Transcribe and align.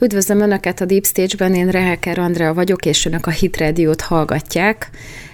Üdvözlöm 0.00 0.40
Önöket 0.40 0.80
a 0.80 0.84
Deep 0.84 1.06
Stage-ben, 1.06 1.54
én 1.54 1.68
Reheker 1.68 2.18
Andrea 2.18 2.54
vagyok, 2.54 2.86
és 2.86 3.06
Önök 3.06 3.26
a 3.26 3.30
Hit 3.30 3.56
Radio-t 3.56 4.00
hallgatják. 4.00 4.90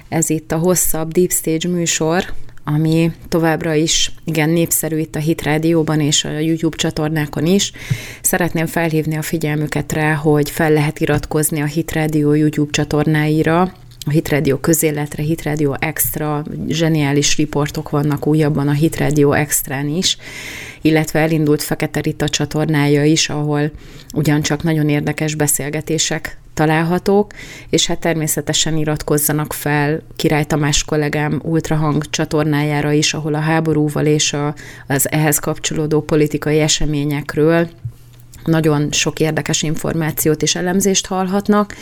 Ez 0.09 0.31
itt 0.31 0.53
a 0.53 0.57
hosszabb 0.57 1.13
Deep 1.13 1.31
Stage 1.31 1.69
műsor, 1.69 2.25
ami 2.65 3.13
továbbra 3.29 3.75
is 3.75 4.13
igen 4.25 4.51
népszerű 4.51 4.99
itt 4.99 5.15
a 5.15 5.19
Hit 5.19 5.43
Rádióban 5.43 6.01
és 6.01 6.25
a 6.25 6.39
YouTube 6.39 6.77
csatornákon 6.77 7.47
is. 7.47 7.73
Szeretném 8.21 8.67
felhívni 8.67 9.17
a 9.17 9.23
figyelmüket 9.23 9.93
rá, 9.93 10.15
hogy 10.15 10.51
fel 10.51 10.71
lehet 10.73 11.01
iratkozni 11.01 11.61
a 11.61 11.67
Hit 11.67 11.93
Rádió 11.93 12.33
YouTube 12.33 12.71
csatornáira, 12.71 13.73
a 14.07 14.11
Hit 14.11 14.29
Radio 14.29 14.59
közéletre, 14.59 15.23
Hit 15.23 15.43
Radio 15.43 15.75
Extra, 15.79 16.45
zseniális 16.69 17.37
riportok 17.37 17.91
vannak 17.91 18.27
újabban 18.27 18.69
a 18.69 18.73
Hit 18.73 18.97
Radio 18.97 19.33
Extrán 19.33 19.89
is, 19.89 20.17
illetve 20.81 21.21
elindult 21.21 21.63
Fekete 21.63 22.01
Rita 22.01 22.29
csatornája 22.29 23.05
is, 23.05 23.29
ahol 23.29 23.71
ugyancsak 24.15 24.63
nagyon 24.63 24.89
érdekes 24.89 25.35
beszélgetések 25.35 26.39
találhatók, 26.55 27.33
és 27.71 27.87
hát 27.87 28.01
természetesen 28.01 28.77
iratkozzanak 28.77 29.53
fel 29.53 30.03
Király 30.17 30.45
Tamás 30.45 30.85
kollégám 30.85 31.41
Ultrahang 31.45 32.11
csatornájára 32.11 32.93
is, 32.93 33.15
ahol 33.15 33.35
a 33.35 33.39
háborúval 33.39 34.07
és 34.07 34.33
a, 34.33 34.55
az 34.87 35.11
ehhez 35.11 35.39
kapcsolódó 35.39 36.01
politikai 36.01 36.61
eseményekről 36.61 37.69
nagyon 38.45 38.89
sok 38.91 39.21
érdekes 39.21 39.63
információt 39.63 40.43
és 40.43 40.55
elemzést 40.55 41.07
hallhatnak, 41.07 41.75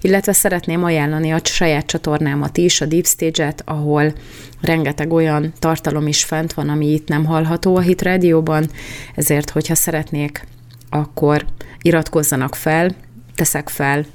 illetve 0.00 0.32
szeretném 0.32 0.84
ajánlani 0.84 1.32
a 1.32 1.40
saját 1.42 1.86
csatornámat 1.86 2.56
is, 2.56 2.80
a 2.80 2.86
Deep 2.86 3.06
Stage-et, 3.06 3.62
ahol 3.64 4.12
rengeteg 4.60 5.12
olyan 5.12 5.52
tartalom 5.58 6.06
is 6.06 6.24
fent 6.24 6.52
van, 6.52 6.68
ami 6.68 6.92
itt 6.92 7.08
nem 7.08 7.24
hallható 7.24 7.76
a 7.76 7.80
Hit 7.80 8.02
Rádióban, 8.02 8.70
ezért, 9.14 9.50
hogyha 9.50 9.74
szeretnék, 9.74 10.44
akkor 10.90 11.44
iratkozzanak 11.82 12.54
fel, 12.54 12.94
teszek 13.34 13.68
fel 13.68 14.06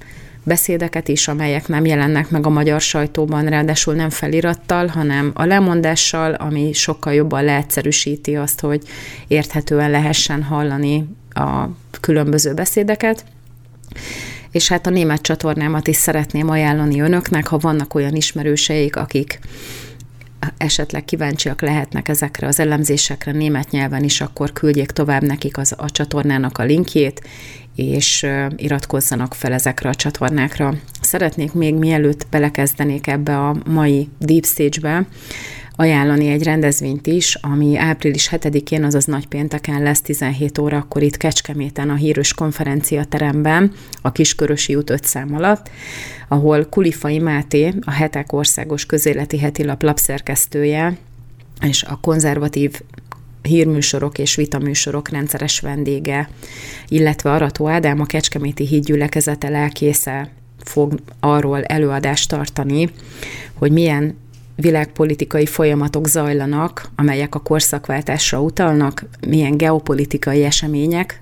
beszédeket 0.43 1.07
is, 1.07 1.27
amelyek 1.27 1.67
nem 1.67 1.85
jelennek 1.85 2.29
meg 2.29 2.45
a 2.45 2.49
magyar 2.49 2.81
sajtóban, 2.81 3.45
ráadásul 3.45 3.93
nem 3.93 4.09
felirattal, 4.09 4.87
hanem 4.87 5.31
a 5.33 5.45
lemondással, 5.45 6.33
ami 6.33 6.73
sokkal 6.73 7.13
jobban 7.13 7.43
leegyszerűsíti 7.43 8.35
azt, 8.35 8.59
hogy 8.59 8.81
érthetően 9.27 9.91
lehessen 9.91 10.43
hallani 10.43 11.05
a 11.29 11.65
különböző 12.03 12.53
beszédeket. 12.53 13.25
És 14.51 14.67
hát 14.67 14.87
a 14.87 14.89
német 14.89 15.21
csatornámat 15.21 15.87
is 15.87 15.95
szeretném 15.95 16.49
ajánlani 16.49 16.99
önöknek, 16.99 17.47
ha 17.47 17.57
vannak 17.57 17.93
olyan 17.93 18.15
ismerőseik, 18.15 18.95
akik 18.95 19.39
esetleg 20.57 21.05
kíváncsiak 21.05 21.61
lehetnek 21.61 22.07
ezekre 22.07 22.47
az 22.47 22.59
elemzésekre 22.59 23.31
német 23.31 23.71
nyelven 23.71 24.03
is, 24.03 24.21
akkor 24.21 24.53
küldjék 24.53 24.91
tovább 24.91 25.23
nekik 25.23 25.57
az, 25.57 25.73
a 25.77 25.91
csatornának 25.91 26.57
a 26.57 26.63
linkjét, 26.63 27.21
és 27.75 28.25
iratkozzanak 28.55 29.33
fel 29.33 29.53
ezekre 29.53 29.89
a 29.89 29.95
csatornákra. 29.95 30.73
Szeretnék 31.01 31.53
még 31.53 31.75
mielőtt 31.75 32.27
belekezdenék 32.29 33.07
ebbe 33.07 33.37
a 33.37 33.55
mai 33.65 34.09
Deep 34.19 34.45
Stage-be, 34.45 35.05
ajánlani 35.75 36.27
egy 36.27 36.43
rendezvényt 36.43 37.07
is, 37.07 37.35
ami 37.41 37.77
április 37.77 38.29
7-én, 38.31 38.83
azaz 38.83 39.05
nagypénteken 39.05 39.83
lesz 39.83 40.01
17 40.01 40.57
órakor 40.57 41.01
itt 41.01 41.17
Kecskeméten 41.17 41.89
a 41.89 41.95
hírös 41.95 42.33
konferencia 42.33 43.03
teremben, 43.03 43.71
a 44.01 44.11
Kiskörösi 44.11 44.75
út 44.75 44.89
5 44.89 45.05
szám 45.05 45.35
alatt, 45.35 45.69
ahol 46.27 46.65
Kulifai 46.65 47.19
Máté, 47.19 47.73
a 47.81 47.91
Hetek 47.91 48.33
Országos 48.33 48.85
Közéleti 48.85 49.37
Hetilap 49.37 49.83
lapszerkesztője, 49.83 50.97
és 51.61 51.83
a 51.83 51.99
konzervatív 52.01 52.81
hírműsorok 53.41 54.17
és 54.17 54.35
vitaműsorok 54.35 55.09
rendszeres 55.09 55.59
vendége, 55.59 56.29
illetve 56.87 57.31
Arató 57.31 57.67
Ádám, 57.67 57.99
a 57.99 58.05
Kecskeméti 58.05 58.67
hídgyülekezete 58.67 59.49
lelkésze 59.49 60.29
fog 60.63 60.99
arról 61.19 61.63
előadást 61.63 62.29
tartani, 62.29 62.89
hogy 63.53 63.71
milyen 63.71 64.17
világpolitikai 64.55 65.45
folyamatok 65.45 66.07
zajlanak, 66.07 66.89
amelyek 66.95 67.35
a 67.35 67.39
korszakváltásra 67.39 68.41
utalnak, 68.41 69.05
milyen 69.27 69.57
geopolitikai 69.57 70.43
események 70.43 71.21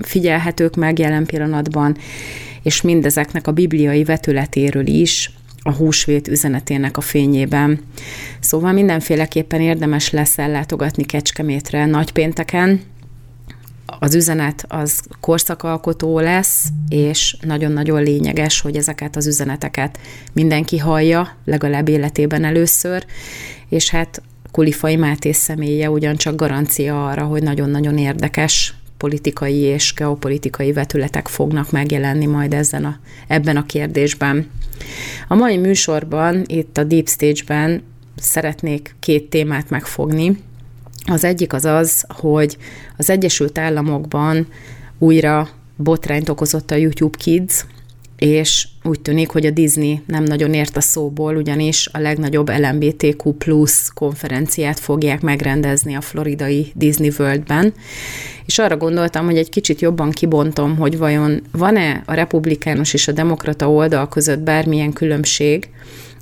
figyelhetők 0.00 0.76
meg 0.76 0.98
jelen 0.98 1.26
pillanatban, 1.26 1.96
és 2.62 2.80
mindezeknek 2.80 3.46
a 3.46 3.52
bibliai 3.52 4.04
vetületéről 4.04 4.86
is, 4.86 5.30
a 5.62 5.72
húsvét 5.72 6.28
üzenetének 6.28 6.96
a 6.96 7.00
fényében. 7.00 7.80
Szóval 8.40 8.72
mindenféleképpen 8.72 9.60
érdemes 9.60 10.10
lesz 10.10 10.38
ellátogatni 10.38 11.04
Kecskemétre 11.04 11.86
nagypénteken, 11.86 12.80
az 13.98 14.14
üzenet 14.14 14.64
az 14.68 15.00
korszakalkotó 15.20 16.18
lesz, 16.18 16.68
és 16.88 17.36
nagyon-nagyon 17.40 18.02
lényeges, 18.02 18.60
hogy 18.60 18.76
ezeket 18.76 19.16
az 19.16 19.26
üzeneteket 19.26 19.98
mindenki 20.32 20.78
hallja, 20.78 21.36
legalább 21.44 21.88
életében 21.88 22.44
először, 22.44 23.04
és 23.68 23.90
hát 23.90 24.22
Kulifai 24.50 24.96
Máté 24.96 25.32
személye 25.32 25.90
ugyancsak 25.90 26.36
garancia 26.36 27.06
arra, 27.06 27.24
hogy 27.24 27.42
nagyon-nagyon 27.42 27.98
érdekes 27.98 28.74
politikai 28.96 29.58
és 29.58 29.94
geopolitikai 29.94 30.72
vetületek 30.72 31.28
fognak 31.28 31.70
megjelenni 31.70 32.26
majd 32.26 32.52
ezen 32.52 32.84
a, 32.84 32.98
ebben 33.26 33.56
a 33.56 33.66
kérdésben. 33.66 34.50
A 35.28 35.34
mai 35.34 35.56
műsorban, 35.56 36.42
itt 36.46 36.78
a 36.78 36.84
Deep 36.84 37.08
Stage-ben 37.08 37.82
szeretnék 38.16 38.94
két 39.00 39.30
témát 39.30 39.70
megfogni. 39.70 40.36
Az 41.04 41.24
egyik 41.24 41.52
az 41.52 41.64
az, 41.64 42.04
hogy 42.08 42.56
az 42.96 43.10
Egyesült 43.10 43.58
Államokban 43.58 44.46
újra 44.98 45.48
botrányt 45.76 46.28
okozott 46.28 46.70
a 46.70 46.74
YouTube 46.74 47.18
Kids, 47.18 47.64
és 48.22 48.68
úgy 48.82 49.00
tűnik, 49.00 49.30
hogy 49.30 49.46
a 49.46 49.50
Disney 49.50 50.02
nem 50.06 50.24
nagyon 50.24 50.54
ért 50.54 50.76
a 50.76 50.80
szóból, 50.80 51.36
ugyanis 51.36 51.88
a 51.92 51.98
legnagyobb 51.98 52.48
LMBTQ 52.48 53.32
plus 53.32 53.88
konferenciát 53.94 54.80
fogják 54.80 55.20
megrendezni 55.20 55.94
a 55.94 56.00
floridai 56.00 56.72
Disney 56.74 57.12
Worldben, 57.18 57.74
és 58.46 58.58
arra 58.58 58.76
gondoltam, 58.76 59.24
hogy 59.24 59.36
egy 59.36 59.48
kicsit 59.48 59.80
jobban 59.80 60.10
kibontom, 60.10 60.76
hogy 60.76 60.98
vajon 60.98 61.42
van-e 61.52 62.02
a 62.06 62.14
republikánus 62.14 62.94
és 62.94 63.08
a 63.08 63.12
demokrata 63.12 63.70
oldal 63.70 64.08
között 64.08 64.40
bármilyen 64.40 64.92
különbség, 64.92 65.68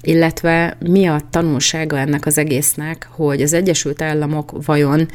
illetve 0.02 0.76
mi 0.80 1.06
a 1.06 1.20
tanulsága 1.30 1.98
ennek 1.98 2.26
az 2.26 2.38
egésznek, 2.38 3.08
hogy 3.10 3.42
az 3.42 3.52
Egyesült 3.52 4.02
Államok 4.02 4.64
vajon 4.64 5.08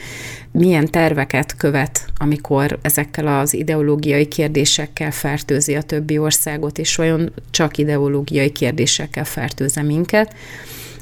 milyen 0.51 0.91
terveket 0.91 1.55
követ, 1.55 2.05
amikor 2.17 2.79
ezekkel 2.81 3.39
az 3.39 3.53
ideológiai 3.53 4.27
kérdésekkel 4.27 5.11
fertőzi 5.11 5.75
a 5.75 5.81
többi 5.81 6.17
országot, 6.17 6.77
és 6.77 6.95
vajon 6.95 7.33
csak 7.51 7.77
ideológiai 7.77 8.51
kérdésekkel 8.51 9.25
fertőze 9.25 9.81
minket. 9.81 10.33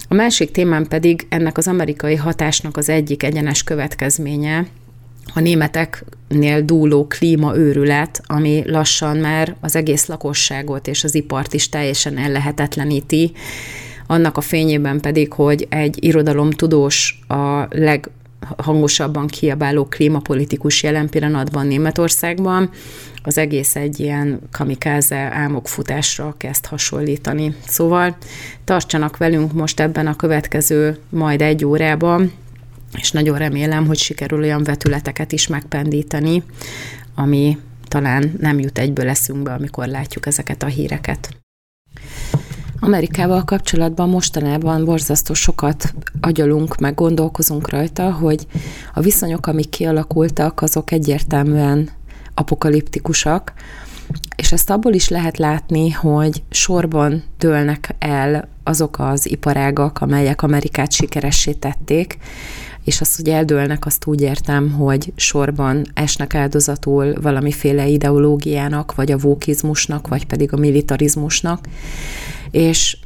A 0.08 0.14
másik 0.14 0.52
témám 0.52 0.88
pedig 0.88 1.26
ennek 1.30 1.58
az 1.58 1.68
amerikai 1.68 2.16
hatásnak 2.16 2.78
az 2.78 2.90
egyik 2.90 3.24
egyenes 3.24 3.64
következménye, 3.64 4.66
a 5.34 5.40
németeknél 5.40 6.62
dúló 6.62 7.08
klímaőrület, 7.08 8.22
ami 8.26 8.64
lassan 8.66 9.18
már 9.18 9.56
az 9.62 9.76
egész 9.76 10.06
lakosságot 10.06 10.88
és 10.88 11.04
az 11.04 11.16
ipart 11.16 11.54
is 11.54 11.70
teljesen 11.70 12.18
ellehetetleníti, 12.18 13.32
annak 14.08 14.38
a 14.38 14.42
fényében 14.42 15.00
pedig, 15.00 15.34
hogy 15.34 15.68
egy 15.70 16.04
irodalomtudós 16.04 17.20
a 17.28 17.68
leghangosabban 17.70 19.28
kiabáló 19.28 19.86
klímapolitikus 19.86 20.84
jelen 20.84 21.10
pillanatban 21.10 21.68
Németországban, 21.68 22.70
az 23.24 23.38
egész 23.38 23.76
egy 23.76 24.00
ilyen 24.00 24.40
kamikáze 24.52 25.16
álmokfutásra 25.16 26.36
kezd 26.38 26.66
hasonlítani. 26.66 27.56
Szóval 27.68 28.18
tartsanak 28.64 29.18
velünk 29.18 29.54
most 29.54 29.80
ebben 29.80 30.08
a 30.08 30.16
következő 30.16 30.98
majd 31.10 31.42
egy 31.42 31.66
órában, 31.66 32.32
és 32.98 33.12
nagyon 33.12 33.38
remélem, 33.38 33.86
hogy 33.88 33.98
sikerül 33.98 34.42
olyan 34.42 34.64
vetületeket 34.64 35.32
is 35.32 35.48
megpendíteni, 35.48 36.44
ami 37.16 37.58
talán 37.88 38.34
nem 38.40 38.60
jut 38.60 38.78
egyből 38.78 39.10
eszünkbe, 39.10 39.54
amikor 39.54 39.88
látjuk 39.88 40.26
ezeket 40.26 40.64
a 40.64 40.68
híreket. 40.68 41.30
Amerikával 42.80 43.44
kapcsolatban 43.44 44.10
mostanában 44.10 44.86
borzasztó 44.86 45.34
sokat 45.34 45.94
agyalunk, 46.22 46.78
meg 46.78 46.96
gondolkozunk 46.96 47.70
rajta, 47.70 48.12
hogy 48.12 48.48
a 48.94 49.02
viszonyok, 49.02 49.48
amik 49.48 49.70
kialakultak, 49.70 50.62
azok 50.62 50.92
egyértelműen 50.92 51.90
apokaliptikusak, 52.34 53.54
és 54.36 54.52
ezt 54.52 54.70
abból 54.70 54.94
is 54.94 55.10
lehet 55.10 55.38
látni, 55.38 55.90
hogy 55.90 56.44
sorban 56.50 57.24
dőlnek 57.38 57.96
el 58.00 58.48
azok 58.64 59.00
az 59.00 59.30
iparágak, 59.30 60.02
amelyek 60.02 60.42
Amerikát 60.42 60.92
sikeressé 60.92 61.52
tették, 61.52 62.18
és 62.84 63.02
azt, 63.02 63.16
hogy 63.16 63.30
eldőlnek, 63.30 63.86
azt 63.86 64.06
úgy 64.06 64.22
értem, 64.22 64.72
hogy 64.72 65.14
sorban 65.16 65.86
esnek 65.94 66.36
áldozatul 66.36 67.14
valamiféle 67.22 67.88
ideológiának, 67.88 68.96
vagy 68.96 69.12
a 69.12 69.18
vókizmusnak, 69.18 70.08
vagy 70.08 70.26
pedig 70.26 70.54
a 70.54 70.58
militarizmusnak, 70.58 71.66
és 72.52 72.98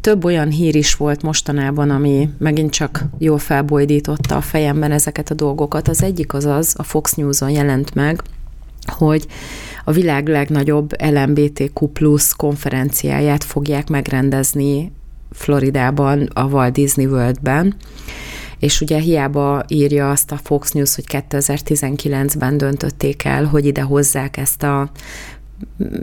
több 0.00 0.24
olyan 0.24 0.48
hír 0.48 0.74
is 0.74 0.94
volt 0.94 1.22
mostanában, 1.22 1.90
ami 1.90 2.28
megint 2.38 2.70
csak 2.70 3.04
jól 3.18 3.38
felbojdította 3.38 4.36
a 4.36 4.40
fejemben 4.40 4.92
ezeket 4.92 5.30
a 5.30 5.34
dolgokat. 5.34 5.88
Az 5.88 6.02
egyik 6.02 6.34
az 6.34 6.44
az, 6.44 6.74
a 6.76 6.82
Fox 6.82 7.14
News-on 7.14 7.50
jelent 7.50 7.94
meg, 7.94 8.22
hogy 8.86 9.26
a 9.84 9.92
világ 9.92 10.28
legnagyobb 10.28 11.02
LMBTQ 11.02 11.86
plusz 11.86 12.32
konferenciáját 12.32 13.44
fogják 13.44 13.88
megrendezni 13.88 14.92
Floridában, 15.30 16.28
a 16.34 16.44
Walt 16.44 16.72
Disney 16.72 17.06
Worldben. 17.06 17.74
És 18.58 18.80
ugye 18.80 18.98
hiába 18.98 19.64
írja 19.68 20.10
azt 20.10 20.32
a 20.32 20.36
Fox 20.42 20.72
News, 20.72 20.94
hogy 20.94 21.04
2019-ben 21.08 22.56
döntötték 22.56 23.24
el, 23.24 23.44
hogy 23.44 23.66
ide 23.66 23.82
hozzák 23.82 24.36
ezt 24.36 24.62
a 24.62 24.90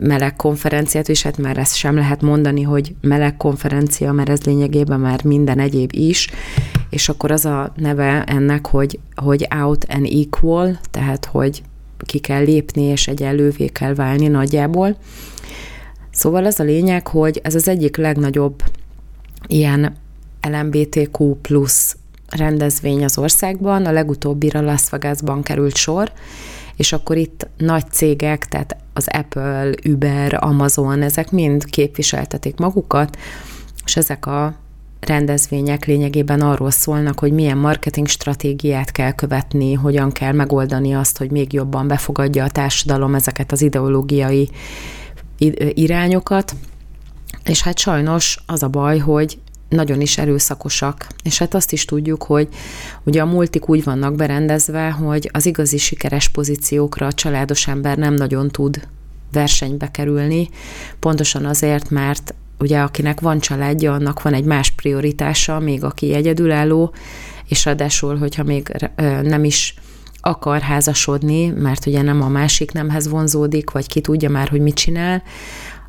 meleg 0.00 0.36
konferenciát, 0.36 1.08
és 1.08 1.22
hát 1.22 1.38
már 1.38 1.58
ezt 1.58 1.76
sem 1.76 1.94
lehet 1.94 2.22
mondani, 2.22 2.62
hogy 2.62 2.94
meleg 3.00 3.36
konferencia, 3.36 4.12
mert 4.12 4.28
ez 4.28 4.42
lényegében 4.42 5.00
már 5.00 5.24
minden 5.24 5.58
egyéb 5.58 5.90
is, 5.94 6.28
és 6.90 7.08
akkor 7.08 7.30
az 7.30 7.44
a 7.44 7.72
neve 7.76 8.24
ennek, 8.24 8.66
hogy, 8.66 8.98
hogy 9.14 9.46
out 9.60 9.84
and 9.88 10.06
equal, 10.06 10.78
tehát 10.90 11.24
hogy 11.24 11.62
ki 11.98 12.18
kell 12.18 12.42
lépni, 12.42 12.82
és 12.82 13.08
egyenlővé 13.08 13.66
kell 13.66 13.94
válni 13.94 14.26
nagyjából. 14.26 14.96
Szóval 16.10 16.44
az 16.44 16.60
a 16.60 16.64
lényeg, 16.64 17.06
hogy 17.06 17.40
ez 17.42 17.54
az 17.54 17.68
egyik 17.68 17.96
legnagyobb 17.96 18.62
ilyen 19.46 19.96
LMBTQ 20.42 21.34
plusz 21.34 21.96
rendezvény 22.30 23.04
az 23.04 23.18
országban, 23.18 23.86
a 23.86 23.92
legutóbbira 23.92 24.60
Las 24.60 24.88
Vegasban 24.90 25.42
került 25.42 25.76
sor, 25.76 26.12
és 26.76 26.92
akkor 26.92 27.16
itt 27.16 27.48
nagy 27.56 27.90
cégek, 27.90 28.46
tehát 28.46 28.76
az 28.92 29.06
Apple, 29.08 29.70
Uber, 29.84 30.44
Amazon, 30.44 31.02
ezek 31.02 31.30
mind 31.30 31.64
képviseltetik 31.64 32.56
magukat, 32.56 33.16
és 33.84 33.96
ezek 33.96 34.26
a 34.26 34.54
rendezvények 35.00 35.84
lényegében 35.84 36.40
arról 36.40 36.70
szólnak, 36.70 37.18
hogy 37.18 37.32
milyen 37.32 37.58
marketing 37.58 38.06
stratégiát 38.06 38.90
kell 38.90 39.12
követni, 39.12 39.72
hogyan 39.72 40.12
kell 40.12 40.32
megoldani 40.32 40.94
azt, 40.94 41.18
hogy 41.18 41.30
még 41.30 41.52
jobban 41.52 41.88
befogadja 41.88 42.44
a 42.44 42.50
társadalom 42.50 43.14
ezeket 43.14 43.52
az 43.52 43.62
ideológiai 43.62 44.50
irányokat. 45.74 46.54
És 47.44 47.62
hát 47.62 47.78
sajnos 47.78 48.38
az 48.46 48.62
a 48.62 48.68
baj, 48.68 48.98
hogy 48.98 49.38
nagyon 49.68 50.00
is 50.00 50.18
erőszakosak. 50.18 51.06
És 51.22 51.38
hát 51.38 51.54
azt 51.54 51.72
is 51.72 51.84
tudjuk, 51.84 52.22
hogy 52.22 52.48
ugye 53.04 53.20
a 53.20 53.26
multik 53.26 53.68
úgy 53.68 53.84
vannak 53.84 54.14
berendezve, 54.14 54.90
hogy 54.90 55.30
az 55.32 55.46
igazi 55.46 55.78
sikeres 55.78 56.28
pozíciókra 56.28 57.06
a 57.06 57.12
családos 57.12 57.68
ember 57.68 57.96
nem 57.96 58.14
nagyon 58.14 58.48
tud 58.48 58.88
versenybe 59.32 59.90
kerülni, 59.90 60.48
pontosan 60.98 61.44
azért, 61.44 61.90
mert 61.90 62.34
ugye 62.58 62.80
akinek 62.80 63.20
van 63.20 63.40
családja, 63.40 63.92
annak 63.92 64.22
van 64.22 64.34
egy 64.34 64.44
más 64.44 64.70
prioritása, 64.70 65.58
még 65.58 65.84
aki 65.84 66.14
egyedülálló, 66.14 66.94
és 67.48 67.64
ráadásul, 67.64 68.16
hogyha 68.16 68.42
még 68.42 68.88
nem 69.22 69.44
is 69.44 69.74
akar 70.20 70.60
házasodni, 70.60 71.46
mert 71.46 71.86
ugye 71.86 72.02
nem 72.02 72.22
a 72.22 72.28
másik 72.28 72.72
nemhez 72.72 73.08
vonzódik, 73.08 73.70
vagy 73.70 73.86
ki 73.86 74.00
tudja 74.00 74.30
már, 74.30 74.48
hogy 74.48 74.60
mit 74.60 74.74
csinál, 74.74 75.22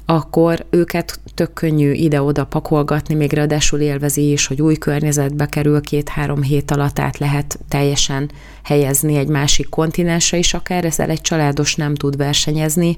akkor 0.10 0.66
őket 0.70 1.20
tök 1.34 1.54
könnyű 1.54 1.92
ide-oda 1.92 2.46
pakolgatni, 2.46 3.16
még 3.16 3.34
ráadásul 3.34 3.80
élvezi 3.80 4.32
is, 4.32 4.48
hogy 4.48 4.62
új 4.62 4.76
környezetbe 4.76 5.46
kerül, 5.46 5.82
két-három 5.82 6.42
hét 6.42 6.72
alatt 6.72 7.00
át 7.00 7.18
lehet 7.18 7.60
teljesen 7.70 8.32
helyezni 8.64 9.16
egy 9.16 9.28
másik 9.28 9.70
kontinensre 9.70 10.38
is, 10.38 10.54
akár 10.54 10.86
ezzel 10.86 11.10
egy 11.10 11.22
családos 11.22 11.76
nem 11.76 11.96
tud 11.96 12.18
versenyezni, 12.18 12.98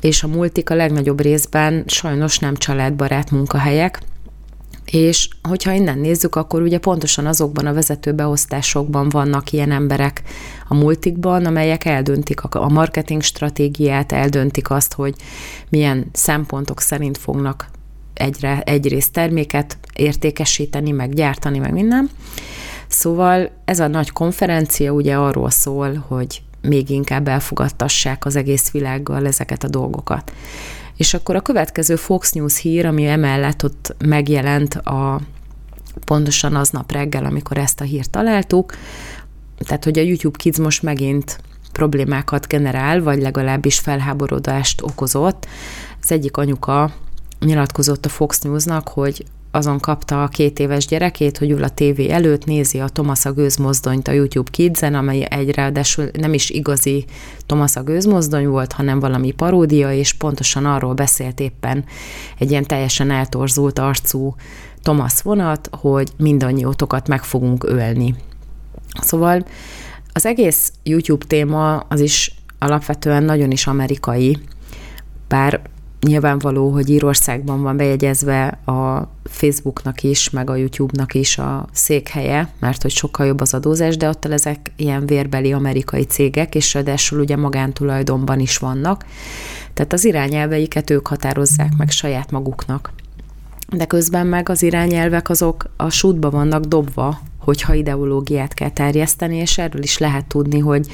és 0.00 0.22
a 0.22 0.26
multik 0.28 0.70
a 0.70 0.74
legnagyobb 0.74 1.20
részben 1.20 1.84
sajnos 1.86 2.38
nem 2.38 2.56
családbarát 2.56 3.30
munkahelyek, 3.30 4.00
és 4.90 5.28
hogyha 5.42 5.72
innen 5.72 5.98
nézzük, 5.98 6.36
akkor 6.36 6.62
ugye 6.62 6.78
pontosan 6.78 7.26
azokban 7.26 7.66
a 7.66 7.72
vezető 7.72 8.12
beosztásokban 8.12 9.08
vannak 9.08 9.52
ilyen 9.52 9.70
emberek 9.70 10.22
a 10.68 10.74
multikban, 10.74 11.44
amelyek 11.44 11.84
eldöntik 11.84 12.42
a 12.42 12.68
marketing 12.68 13.22
stratégiát, 13.22 14.12
eldöntik 14.12 14.70
azt, 14.70 14.92
hogy 14.94 15.14
milyen 15.68 16.06
szempontok 16.12 16.80
szerint 16.80 17.18
fognak 17.18 17.68
egyre, 18.14 18.60
egyrészt 18.60 19.12
terméket 19.12 19.78
értékesíteni, 19.94 20.90
meg 20.90 21.14
gyártani, 21.14 21.58
meg 21.58 21.72
minden. 21.72 22.10
Szóval 22.88 23.50
ez 23.64 23.80
a 23.80 23.86
nagy 23.86 24.10
konferencia 24.10 24.92
ugye 24.92 25.16
arról 25.16 25.50
szól, 25.50 26.04
hogy 26.08 26.42
még 26.60 26.90
inkább 26.90 27.28
elfogadtassák 27.28 28.24
az 28.24 28.36
egész 28.36 28.70
világgal 28.70 29.26
ezeket 29.26 29.64
a 29.64 29.68
dolgokat. 29.68 30.32
És 30.96 31.14
akkor 31.14 31.36
a 31.36 31.40
következő 31.40 31.96
Fox 31.96 32.32
News 32.32 32.58
hír, 32.58 32.86
ami 32.86 33.06
emellett 33.06 33.64
ott 33.64 33.94
megjelent 34.04 34.74
a 34.74 35.20
pontosan 36.04 36.54
aznap 36.54 36.92
reggel, 36.92 37.24
amikor 37.24 37.58
ezt 37.58 37.80
a 37.80 37.84
hírt 37.84 38.10
találtuk, 38.10 38.74
tehát 39.58 39.84
hogy 39.84 39.98
a 39.98 40.02
YouTube 40.02 40.38
Kids 40.38 40.58
most 40.58 40.82
megint 40.82 41.40
problémákat 41.72 42.46
generál, 42.46 43.02
vagy 43.02 43.20
legalábbis 43.20 43.78
felháborodást 43.78 44.82
okozott. 44.82 45.46
Az 46.02 46.12
egyik 46.12 46.36
anyuka 46.36 46.92
nyilatkozott 47.40 48.04
a 48.04 48.08
Fox 48.08 48.40
Newsnak, 48.40 48.88
hogy 48.88 49.24
azon 49.54 49.80
kapta 49.80 50.22
a 50.22 50.28
két 50.28 50.58
éves 50.58 50.86
gyerekét, 50.86 51.38
hogy 51.38 51.50
ül 51.50 51.62
a 51.62 51.68
tévé 51.68 52.10
előtt, 52.10 52.44
nézi 52.44 52.80
a 52.80 52.88
Thomas 52.88 53.24
a 53.24 53.32
gőzmozdonyt 53.32 54.08
a 54.08 54.12
YouTube 54.12 54.50
Kids-en, 54.50 54.94
amely 54.94 55.26
egy 55.30 55.50
ráadásul 55.50 56.08
nem 56.12 56.34
is 56.34 56.50
igazi 56.50 57.04
Thomas 57.46 57.76
a 57.76 57.82
gőzmozdony 57.82 58.46
volt, 58.46 58.72
hanem 58.72 59.00
valami 59.00 59.30
paródia, 59.30 59.92
és 59.92 60.12
pontosan 60.12 60.66
arról 60.66 60.94
beszélt 60.94 61.40
éppen 61.40 61.84
egy 62.38 62.50
ilyen 62.50 62.66
teljesen 62.66 63.10
eltorzult 63.10 63.78
arcú 63.78 64.34
Thomas 64.82 65.22
vonat, 65.22 65.68
hogy 65.72 66.10
mindannyiótokat 66.16 67.08
meg 67.08 67.24
fogunk 67.24 67.64
ölni. 67.64 68.14
Szóval 69.00 69.46
az 70.12 70.26
egész 70.26 70.72
YouTube 70.82 71.24
téma 71.26 71.76
az 71.76 72.00
is 72.00 72.34
alapvetően 72.58 73.22
nagyon 73.22 73.50
is 73.50 73.66
amerikai, 73.66 74.38
bár 75.28 75.60
nyilvánvaló, 76.04 76.70
hogy 76.70 76.90
Írországban 76.90 77.62
van 77.62 77.76
bejegyezve 77.76 78.46
a 78.46 79.08
Facebooknak 79.24 80.02
is, 80.02 80.30
meg 80.30 80.50
a 80.50 80.56
YouTube-nak 80.56 81.14
is 81.14 81.38
a 81.38 81.66
székhelye, 81.72 82.48
mert 82.58 82.82
hogy 82.82 82.90
sokkal 82.90 83.26
jobb 83.26 83.40
az 83.40 83.54
adózás, 83.54 83.96
de 83.96 84.08
ott 84.08 84.24
ezek 84.24 84.72
ilyen 84.76 85.06
vérbeli 85.06 85.52
amerikai 85.52 86.02
cégek, 86.02 86.54
és 86.54 86.74
ráadásul 86.74 87.20
ugye 87.20 87.36
magántulajdonban 87.36 88.40
is 88.40 88.58
vannak. 88.58 89.04
Tehát 89.72 89.92
az 89.92 90.04
irányelveiket 90.04 90.90
ők 90.90 91.06
határozzák 91.06 91.76
meg 91.76 91.90
saját 91.90 92.30
maguknak. 92.30 92.92
De 93.68 93.84
közben 93.84 94.26
meg 94.26 94.48
az 94.48 94.62
irányelvek 94.62 95.28
azok 95.28 95.64
a 95.76 95.90
sútba 95.90 96.30
vannak 96.30 96.64
dobva 96.64 97.20
hogyha 97.44 97.74
ideológiát 97.74 98.54
kell 98.54 98.70
terjeszteni, 98.70 99.36
és 99.36 99.58
erről 99.58 99.82
is 99.82 99.98
lehet 99.98 100.26
tudni, 100.26 100.58
hogy 100.58 100.86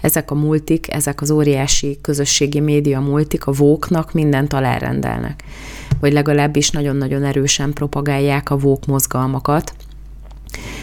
ezek 0.00 0.30
a 0.30 0.34
multik, 0.34 0.92
ezek 0.92 1.20
az 1.20 1.30
óriási 1.30 1.98
közösségi 2.00 2.60
média 2.60 3.00
multik 3.00 3.46
a 3.46 3.52
vóknak 3.52 4.12
mindent 4.12 4.52
alárendelnek. 4.52 5.42
Vagy 6.00 6.12
legalábbis 6.12 6.70
nagyon-nagyon 6.70 7.24
erősen 7.24 7.72
propagálják 7.72 8.50
a 8.50 8.56
vók 8.56 8.86
mozgalmakat, 8.86 9.74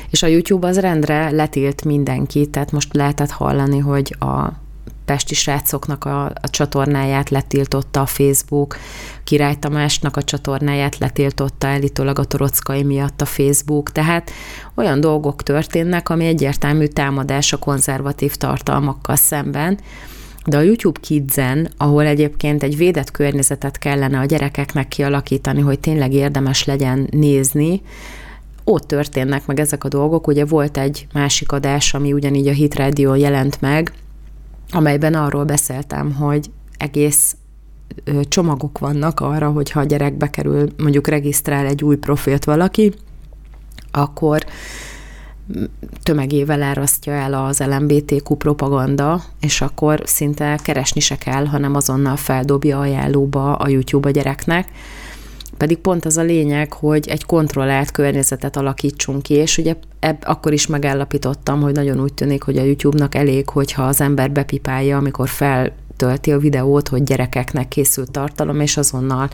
és 0.10 0.24
a 0.24 0.28
YouTube 0.28 0.68
az 0.68 0.80
rendre 0.80 1.30
letilt 1.30 1.86
mindenkit, 1.86 2.50
tehát 2.50 2.72
most 2.72 2.94
lehetett 2.94 3.30
hallani, 3.30 3.78
hogy 3.78 4.16
a 4.20 4.52
pesti 5.10 5.36
srácoknak 5.36 6.06
a, 6.06 6.26
a 6.26 6.50
csatornáját 6.50 7.30
letiltotta 7.30 8.02
a 8.02 8.06
Facebook, 8.06 8.78
Király 9.24 9.56
Tamásnak 9.56 10.18
a 10.18 10.24
csatornáját 10.24 10.98
letiltotta 10.98 11.68
állítólag 11.68 12.20
a 12.20 12.24
torockai 12.24 12.84
miatt 12.84 13.22
a 13.22 13.26
Facebook, 13.26 13.92
tehát 13.92 14.32
olyan 14.76 15.00
dolgok 15.00 15.44
történnek, 15.44 16.10
ami 16.10 16.26
egyértelmű 16.26 16.86
támadás 16.86 17.54
a 17.54 17.58
konzervatív 17.58 18.36
tartalmakkal 18.36 19.16
szemben, 19.16 19.80
de 20.46 20.58
a 20.58 20.62
YouTube 20.62 21.00
Kidsen, 21.00 21.70
ahol 21.78 22.06
egyébként 22.06 22.64
egy 22.64 22.78
védett 22.78 23.12
környezetet 23.12 23.78
kellene 23.78 24.20
a 24.20 24.26
gyerekeknek 24.26 24.88
kialakítani, 24.88 25.62
hogy 25.62 25.80
tényleg 25.80 26.14
érdemes 26.14 26.66
legyen 26.66 27.08
nézni, 27.12 27.82
ott 28.64 28.88
történnek 28.88 29.46
meg 29.46 29.60
ezek 29.60 29.84
a 29.84 29.88
dolgok. 29.88 30.28
Ugye 30.28 30.46
volt 30.46 30.78
egy 30.78 31.08
másik 31.14 31.52
adás, 31.52 31.94
ami 31.94 32.14
ugyanígy 32.14 32.48
a 32.48 32.52
Hit 32.54 32.76
Radio 32.76 33.16
jelent 33.16 33.62
meg, 33.62 33.94
amelyben 34.72 35.14
arról 35.14 35.44
beszéltem, 35.44 36.14
hogy 36.14 36.52
egész 36.78 37.36
csomagok 38.28 38.78
vannak 38.80 39.20
arra, 39.20 39.50
hogyha 39.50 39.80
a 39.80 39.84
gyerek 39.84 40.14
bekerül, 40.14 40.70
mondjuk 40.78 41.08
regisztrál 41.08 41.66
egy 41.66 41.84
új 41.84 41.96
profilt 41.96 42.44
valaki, 42.44 42.94
akkor 43.92 44.46
tömegével 46.04 46.62
árasztja 46.62 47.14
el 47.14 47.34
az 47.34 47.60
LMBTQ 47.60 48.36
propaganda, 48.36 49.24
és 49.40 49.62
akkor 49.62 50.02
szinte 50.06 50.60
keresni 50.64 51.00
se 51.00 51.16
kell, 51.16 51.46
hanem 51.46 51.76
azonnal 51.76 52.16
feldobja 52.16 52.80
ajánlóba 52.80 53.56
a 53.56 53.68
YouTube 53.68 54.08
a 54.08 54.12
gyereknek. 54.12 54.68
Pedig 55.60 55.78
pont 55.78 56.06
az 56.06 56.18
a 56.18 56.22
lényeg, 56.22 56.74
hogy 56.74 57.08
egy 57.08 57.26
kontrollált 57.26 57.92
környezetet 57.92 58.58
alakítsunk 58.58 59.22
ki, 59.22 59.34
és 59.34 59.58
ugye 59.58 59.76
ebb, 60.00 60.24
akkor 60.26 60.54
is 60.54 60.68
megállapítottam, 60.68 61.62
hogy 61.62 61.74
nagyon 61.74 62.02
úgy 62.02 62.14
tűnik, 62.14 62.44
hogy 62.44 62.58
a 62.58 62.64
YouTube-nak 62.64 63.16
elég, 63.16 63.50
hogyha 63.50 63.84
az 63.84 64.02
ember 64.02 64.32
bepipálja, 64.32 64.98
amikor 64.98 65.30
fel 65.30 65.72
tölti 65.96 66.32
a 66.32 66.38
videót, 66.38 66.88
hogy 66.88 67.04
gyerekeknek 67.04 67.68
készült 67.68 68.12
tartalom, 68.12 68.60
és 68.60 68.78
azonnal 68.78 69.30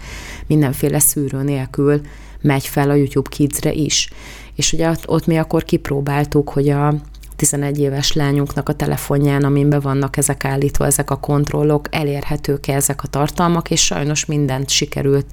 mindenféle 0.48 1.00
szűrő 1.00 1.44
nélkül 1.44 2.02
megy 2.42 2.66
fel 2.66 2.90
a 2.90 2.94
YouTube 2.94 3.30
Kids-re 3.30 3.72
is. 3.72 4.10
És 4.56 4.74
ugye 4.74 4.92
ott 5.06 5.26
mi 5.26 5.38
akkor 5.38 5.64
kipróbáltuk, 5.64 6.50
hogy 6.50 6.70
a 6.70 6.94
11 7.36 7.80
éves 7.80 8.14
lányunknak 8.14 8.70
a 8.70 8.74
telefonján, 8.74 9.44
amin 9.44 9.70
vannak 9.70 10.18
ezek 10.18 10.46
állítva, 10.46 10.86
ezek 10.86 11.10
a 11.10 11.20
kontrollok, 11.20 11.88
elérhetők-e 11.92 12.74
ezek 12.74 13.04
a 13.04 13.08
tartalmak, 13.08 13.72
és 13.72 13.86
sajnos 13.86 14.26
mindent 14.26 14.70
sikerült 14.70 15.26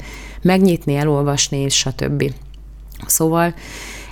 megnyitni, 0.43 0.97
elolvasni, 0.97 1.59
és 1.59 1.77
stb. 1.77 2.33
Szóval 3.07 3.55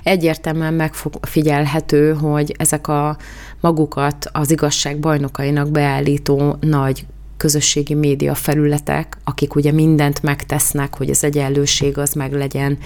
egyértelműen 0.03 0.73
megfigyelhető, 0.73 2.13
hogy 2.13 2.55
ezek 2.57 2.87
a 2.87 3.17
magukat 3.59 4.29
az 4.31 4.51
igazság 4.51 4.99
bajnokainak 4.99 5.71
beállító 5.71 6.57
nagy 6.59 7.05
közösségi 7.41 7.93
média 7.93 8.35
felületek, 8.35 9.17
akik 9.23 9.55
ugye 9.55 9.71
mindent 9.71 10.23
megtesznek, 10.23 10.95
hogy 10.95 11.09
az 11.09 11.23
egyenlőség 11.23 11.97
az 11.97 12.13
meg 12.13 12.33
legyen, 12.33 12.77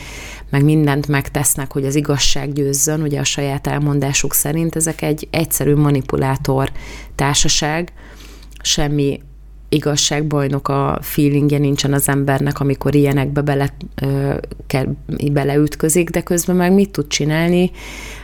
meg 0.49 0.63
mindent 0.63 1.07
megtesznek, 1.07 1.71
hogy 1.71 1.85
az 1.85 1.95
igazság 1.95 2.53
győzzön, 2.53 3.01
ugye 3.01 3.19
a 3.19 3.23
saját 3.23 3.67
elmondásuk 3.67 4.33
szerint, 4.33 4.75
ezek 4.75 5.01
egy 5.01 5.27
egyszerű 5.31 5.75
manipulátor 5.75 6.71
társaság, 7.15 7.93
semmi 8.61 9.21
igazságbajnok 9.69 10.67
a 10.67 10.99
feelingje 11.01 11.57
nincsen 11.57 11.93
az 11.93 12.09
embernek, 12.09 12.59
amikor 12.59 12.95
ilyenekbe 12.95 13.41
bele, 13.41 13.73
ö, 14.01 14.33
kell, 14.67 14.85
beleütközik, 15.31 16.09
de 16.09 16.21
közben 16.21 16.55
meg 16.55 16.73
mit 16.73 16.91
tud 16.91 17.07
csinálni? 17.07 17.71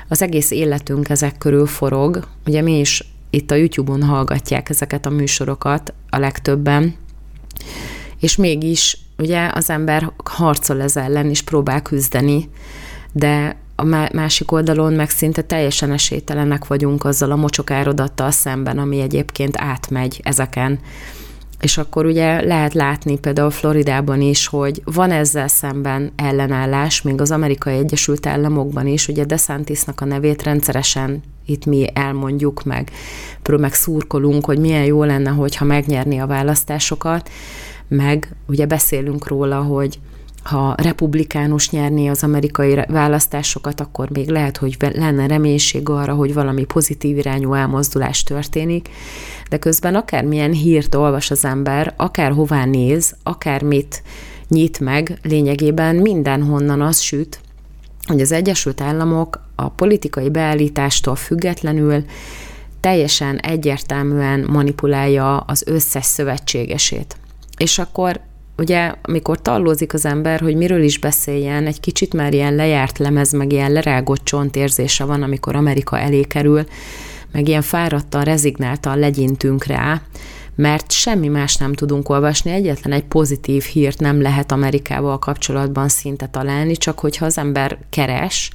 Az 0.08 0.22
egész 0.22 0.52
életünk 0.52 1.10
ezek 1.10 1.38
körül 1.38 1.66
forog. 1.66 2.28
Ugye 2.46 2.62
mi 2.62 2.80
is 2.80 3.04
itt 3.32 3.52
a 3.52 3.56
YouTube-on 3.56 4.04
hallgatják 4.04 4.70
ezeket 4.70 5.06
a 5.06 5.10
műsorokat 5.10 5.94
a 6.10 6.18
legtöbben, 6.18 6.96
és 8.20 8.36
mégis 8.36 8.98
ugye 9.18 9.52
az 9.54 9.70
ember 9.70 10.12
harcol 10.26 10.82
ez 10.82 10.98
ellen, 10.98 11.30
és 11.30 11.42
próbál 11.42 11.82
küzdeni, 11.82 12.50
de 13.12 13.56
a 13.76 13.84
másik 14.14 14.52
oldalon 14.52 14.94
meg 14.94 15.10
szinte 15.10 15.42
teljesen 15.42 15.92
esélytelenek 15.92 16.68
vagyunk 16.68 17.04
azzal 17.04 17.32
a 17.32 17.36
mocsokárodattal 17.36 18.32
szemben, 18.32 18.78
ami 18.78 19.00
egyébként 19.00 19.58
átmegy 19.58 20.20
ezeken 20.24 20.80
és 21.62 21.77
akkor 21.77 22.06
ugye 22.06 22.41
lehet 22.41 22.74
látni 22.74 23.20
például 23.20 23.50
Floridában 23.50 24.22
is, 24.22 24.48
hogy 24.48 24.82
van 24.86 25.12
ezzel 25.12 25.48
szemben 25.48 26.12
ellenállás, 26.15 27.01
még 27.01 27.22
az 27.22 27.32
Amerikai 27.32 27.77
Egyesült 27.77 28.25
Államokban 28.25 28.88
is, 28.88 29.08
ugye 29.08 29.25
DeSantisnak 29.25 30.01
a 30.01 30.06
nevét 30.06 30.44
rendszeresen 30.44 31.22
itt 31.46 31.65
mi 31.65 31.88
elmondjuk 31.94 32.63
meg, 32.63 32.91
meg 33.58 33.74
szurkolunk, 33.74 34.46
hogy 34.46 34.60
milyen 34.60 34.86
jó 34.86 35.03
lenne, 35.03 35.30
hogyha 35.30 35.65
megnyerni 35.65 36.20
a 36.20 36.27
választásokat, 36.27 37.30
meg 37.88 38.36
ugye 38.48 38.65
beszélünk 38.65 39.27
róla, 39.27 39.62
hogy 39.62 40.00
ha 40.43 40.75
republikánus 40.77 41.69
nyerné 41.69 42.07
az 42.07 42.24
amerikai 42.24 42.79
választásokat, 42.88 43.79
akkor 43.79 44.10
még 44.10 44.29
lehet, 44.29 44.57
hogy 44.57 44.77
lenne 44.79 45.27
reménység 45.27 45.89
arra, 45.89 46.13
hogy 46.13 46.33
valami 46.33 46.63
pozitív 46.63 47.17
irányú 47.17 47.53
elmozdulás 47.53 48.24
történik, 48.24 48.89
de 49.50 49.57
közben 49.57 49.95
akármilyen 49.95 50.51
hírt 50.51 50.95
olvas 50.95 51.31
az 51.31 51.45
ember, 51.45 51.93
akár 51.98 52.31
hová 52.31 52.65
néz, 52.65 53.15
akár 53.24 53.62
mit 53.63 54.03
nyit 54.48 54.79
meg, 54.79 55.19
lényegében 55.24 55.95
mindenhonnan 55.95 56.81
az 56.81 57.00
süt, 57.00 57.41
hogy 58.07 58.21
az 58.21 58.31
Egyesült 58.31 58.81
Államok 58.81 59.41
a 59.55 59.69
politikai 59.69 60.29
beállítástól 60.29 61.15
függetlenül 61.15 62.03
teljesen 62.79 63.38
egyértelműen 63.38 64.45
manipulálja 64.50 65.38
az 65.38 65.63
összes 65.67 66.05
szövetségesét. 66.05 67.15
És 67.57 67.79
akkor 67.79 68.19
ugye, 68.62 68.94
amikor 69.01 69.41
tallózik 69.41 69.94
az 69.94 70.06
ember, 70.06 70.39
hogy 70.39 70.56
miről 70.56 70.84
is 70.84 71.00
beszéljen, 71.00 71.65
egy 71.68 71.80
kicsit 71.80 72.13
már 72.13 72.34
ilyen 72.34 72.56
lejárt 72.56 72.98
lemez, 72.98 73.32
meg 73.32 73.51
ilyen 73.51 73.72
lerágott 73.72 74.24
csontérzése 74.24 75.03
van, 75.03 75.24
amikor 75.24 75.56
Amerika 75.56 76.00
elé 76.00 76.22
kerül, 76.22 76.63
meg 77.32 77.48
ilyen 77.48 77.62
fáradtan, 77.62 78.24
rezignáltan 78.24 79.00
legyintünk 79.00 79.65
rá, 79.65 80.01
mert 80.56 80.91
semmi 80.91 81.27
más 81.27 81.56
nem 81.56 81.74
tudunk 81.74 82.10
olvasni, 82.10 82.51
egyetlen 82.51 82.94
egy 82.94 83.03
pozitív 83.03 83.63
hírt 83.63 84.00
nem 84.00 84.22
lehet 84.22 84.51
Amerikával 84.51 85.20
kapcsolatban 85.20 85.88
szinte 85.88 86.27
találni, 86.27 86.77
csak 86.77 87.00
hogyha 87.00 87.25
az 87.25 87.38
ember 87.38 87.77
keres, 87.89 88.51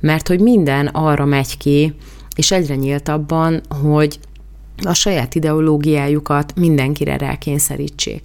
mert 0.00 0.28
hogy 0.28 0.40
minden 0.40 0.86
arra 0.86 1.24
megy 1.24 1.56
ki, 1.56 1.94
és 2.36 2.50
egyre 2.50 2.74
nyíltabban, 2.74 3.60
hogy 3.82 4.18
a 4.84 4.94
saját 4.94 5.34
ideológiájukat 5.34 6.52
mindenkire 6.56 7.16
rákényszerítsék. 7.16 8.22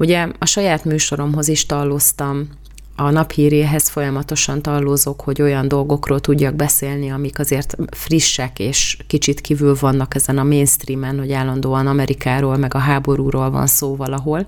Ugye 0.00 0.28
a 0.38 0.46
saját 0.46 0.84
műsoromhoz 0.84 1.48
is 1.48 1.66
talloztam, 1.66 2.48
a 2.96 3.10
naphíréhez 3.10 3.88
folyamatosan 3.88 4.62
tallózok, 4.62 5.20
hogy 5.20 5.42
olyan 5.42 5.68
dolgokról 5.68 6.20
tudjak 6.20 6.54
beszélni, 6.54 7.10
amik 7.10 7.38
azért 7.38 7.76
frissek 7.90 8.58
és 8.58 8.98
kicsit 9.06 9.40
kívül 9.40 9.76
vannak 9.80 10.14
ezen 10.14 10.38
a 10.38 10.44
mainstreamen, 10.44 11.18
hogy 11.18 11.32
állandóan 11.32 11.86
Amerikáról 11.86 12.56
meg 12.56 12.74
a 12.74 12.78
háborúról 12.78 13.50
van 13.50 13.66
szó 13.66 13.96
valahol. 13.96 14.46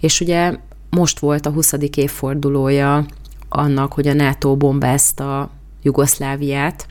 És 0.00 0.20
ugye 0.20 0.56
most 0.90 1.18
volt 1.18 1.46
a 1.46 1.50
20. 1.50 1.74
évfordulója 1.96 3.06
annak, 3.48 3.92
hogy 3.92 4.08
a 4.08 4.14
NATO 4.14 4.56
bombázta 4.56 5.50
Jugoszláviát, 5.82 6.86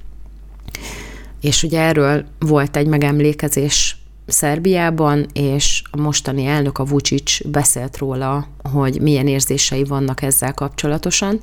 és 1.41 1.63
ugye 1.63 1.79
erről 1.79 2.25
volt 2.39 2.75
egy 2.75 2.87
megemlékezés 2.87 4.00
Szerbiában, 4.31 5.25
és 5.33 5.81
a 5.91 6.01
mostani 6.01 6.45
elnök, 6.45 6.77
a 6.77 6.85
Vucic 6.85 7.47
beszélt 7.47 7.97
róla, 7.97 8.47
hogy 8.71 9.01
milyen 9.01 9.27
érzései 9.27 9.83
vannak 9.83 10.21
ezzel 10.21 10.53
kapcsolatosan, 10.53 11.39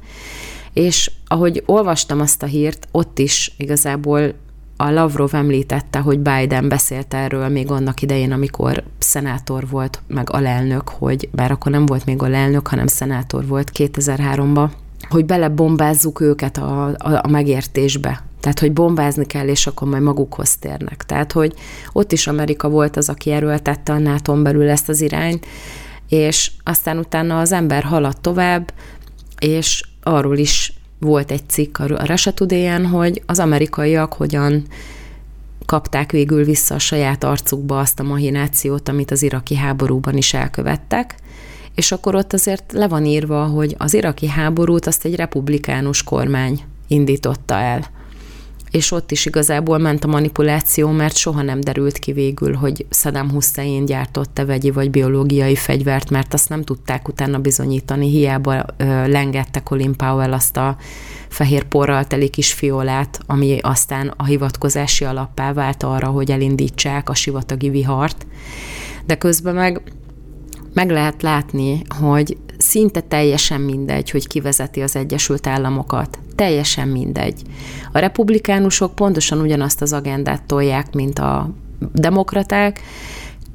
és 0.73 1.11
ahogy 1.27 1.63
olvastam 1.67 2.21
azt 2.21 2.43
a 2.43 2.47
hírt, 2.47 2.89
ott 2.91 3.19
is 3.19 3.55
igazából 3.57 4.35
a 4.77 4.91
Lavrov 4.91 5.35
említette, 5.35 5.99
hogy 5.99 6.19
Biden 6.19 6.69
beszélt 6.69 7.15
erről 7.15 7.49
még 7.49 7.71
annak 7.71 8.03
idején, 8.03 8.33
amikor 8.33 8.85
szenátor 8.99 9.69
volt, 9.69 10.03
meg 10.07 10.31
alelnök, 10.33 10.89
hogy 10.89 11.29
bár 11.33 11.51
akkor 11.51 11.73
nem 11.73 11.87
volt 11.87 12.05
még 12.05 12.23
alelnök, 12.23 12.67
hanem 12.69 12.87
szenátor 12.87 13.47
volt 13.47 13.71
2003-ban, 13.75 14.71
hogy 15.09 15.25
belebombázzuk 15.25 16.21
őket 16.21 16.57
a, 16.57 16.87
a, 16.87 17.21
a 17.23 17.29
megértésbe, 17.29 18.23
tehát, 18.41 18.59
hogy 18.59 18.73
bombázni 18.73 19.27
kell, 19.27 19.49
és 19.49 19.67
akkor 19.67 19.89
majd 19.89 20.03
magukhoz 20.03 20.57
térnek. 20.57 21.05
Tehát, 21.07 21.33
hogy 21.33 21.55
ott 21.93 22.13
is 22.13 22.27
Amerika 22.27 22.69
volt 22.69 22.97
az, 22.97 23.09
aki 23.09 23.31
erőltette 23.31 23.93
a 23.93 23.99
nato 23.99 24.43
belül 24.43 24.69
ezt 24.69 24.89
az 24.89 25.01
irányt, 25.01 25.47
és 26.09 26.51
aztán 26.65 26.99
utána 26.99 27.41
az 27.41 27.53
ember 27.53 27.83
haladt 27.83 28.21
tovább, 28.21 28.73
és 29.39 29.83
arról 30.03 30.37
is 30.37 30.73
volt 31.01 31.31
egy 31.31 31.49
cikk 31.49 31.79
a 31.79 32.05
Russia 32.05 32.33
today 32.33 32.85
hogy 32.85 33.23
az 33.27 33.39
amerikaiak 33.39 34.13
hogyan 34.13 34.67
kapták 35.67 36.11
végül 36.11 36.45
vissza 36.45 36.75
a 36.75 36.79
saját 36.79 37.25
arcukba 37.25 37.79
azt 37.79 38.01
a 38.01 38.03
mahinációt, 38.03 38.89
amit 38.89 39.11
az 39.11 39.23
iraki 39.23 39.57
háborúban 39.57 40.17
is 40.17 40.35
elkövettek, 40.35 41.15
és 41.75 41.93
akkor 41.93 42.15
ott 42.15 42.33
azért 42.33 42.73
le 42.73 42.89
van 42.89 43.05
írva, 43.05 43.45
hogy 43.45 43.75
az 43.79 43.95
iraki 43.95 44.29
háborút 44.29 44.87
azt 44.87 45.05
egy 45.05 45.15
republikánus 45.15 46.03
kormány 46.03 46.63
indította 46.87 47.55
el 47.55 47.98
és 48.71 48.91
ott 48.91 49.11
is 49.11 49.27
igazából 49.27 49.79
ment 49.79 50.05
a 50.05 50.09
manipuláció, 50.09 50.91
mert 50.91 51.17
soha 51.17 51.43
nem 51.43 51.61
derült 51.61 51.99
ki 51.99 52.13
végül, 52.13 52.55
hogy 52.55 52.87
Saddam 52.91 53.31
Hussein 53.31 53.85
gyártott-e 53.85 54.45
vegyi 54.45 54.71
vagy 54.71 54.91
biológiai 54.91 55.55
fegyvert, 55.55 56.11
mert 56.11 56.35
azt 56.35 56.49
nem 56.49 56.63
tudták 56.63 57.09
utána 57.09 57.39
bizonyítani, 57.39 58.11
hiába 58.11 58.65
ö, 58.77 59.09
lengette 59.09 59.61
Colin 59.61 59.97
Powell 59.97 60.33
azt 60.33 60.57
a 60.57 60.77
fehér 61.29 61.65
porral 61.65 62.07
teli 62.07 62.29
kis 62.29 62.53
fiolát, 62.53 63.21
ami 63.27 63.59
aztán 63.61 64.13
a 64.17 64.25
hivatkozási 64.25 65.05
alappá 65.05 65.53
vált 65.53 65.83
arra, 65.83 66.07
hogy 66.07 66.31
elindítsák 66.31 67.09
a 67.09 67.15
sivatagi 67.15 67.71
vihart. 67.71 68.27
De 69.07 69.15
közben 69.15 69.55
meg 69.55 69.83
meg 70.73 70.91
lehet 70.91 71.23
látni, 71.23 71.83
hogy 72.01 72.37
szinte 72.69 73.01
teljesen 73.01 73.61
mindegy, 73.61 74.11
hogy 74.11 74.27
kivezeti 74.27 74.83
az 74.83 74.97
Egyesült 74.97 75.47
Államokat. 75.47 76.19
Teljesen 76.35 76.89
mindegy. 76.89 77.43
A 77.93 77.99
republikánusok 77.99 78.95
pontosan 78.95 79.41
ugyanazt 79.41 79.83
az 79.83 79.93
agendát 79.93 80.43
tolják, 80.43 80.93
mint 80.93 81.19
a 81.19 81.51
demokraták, 81.93 82.81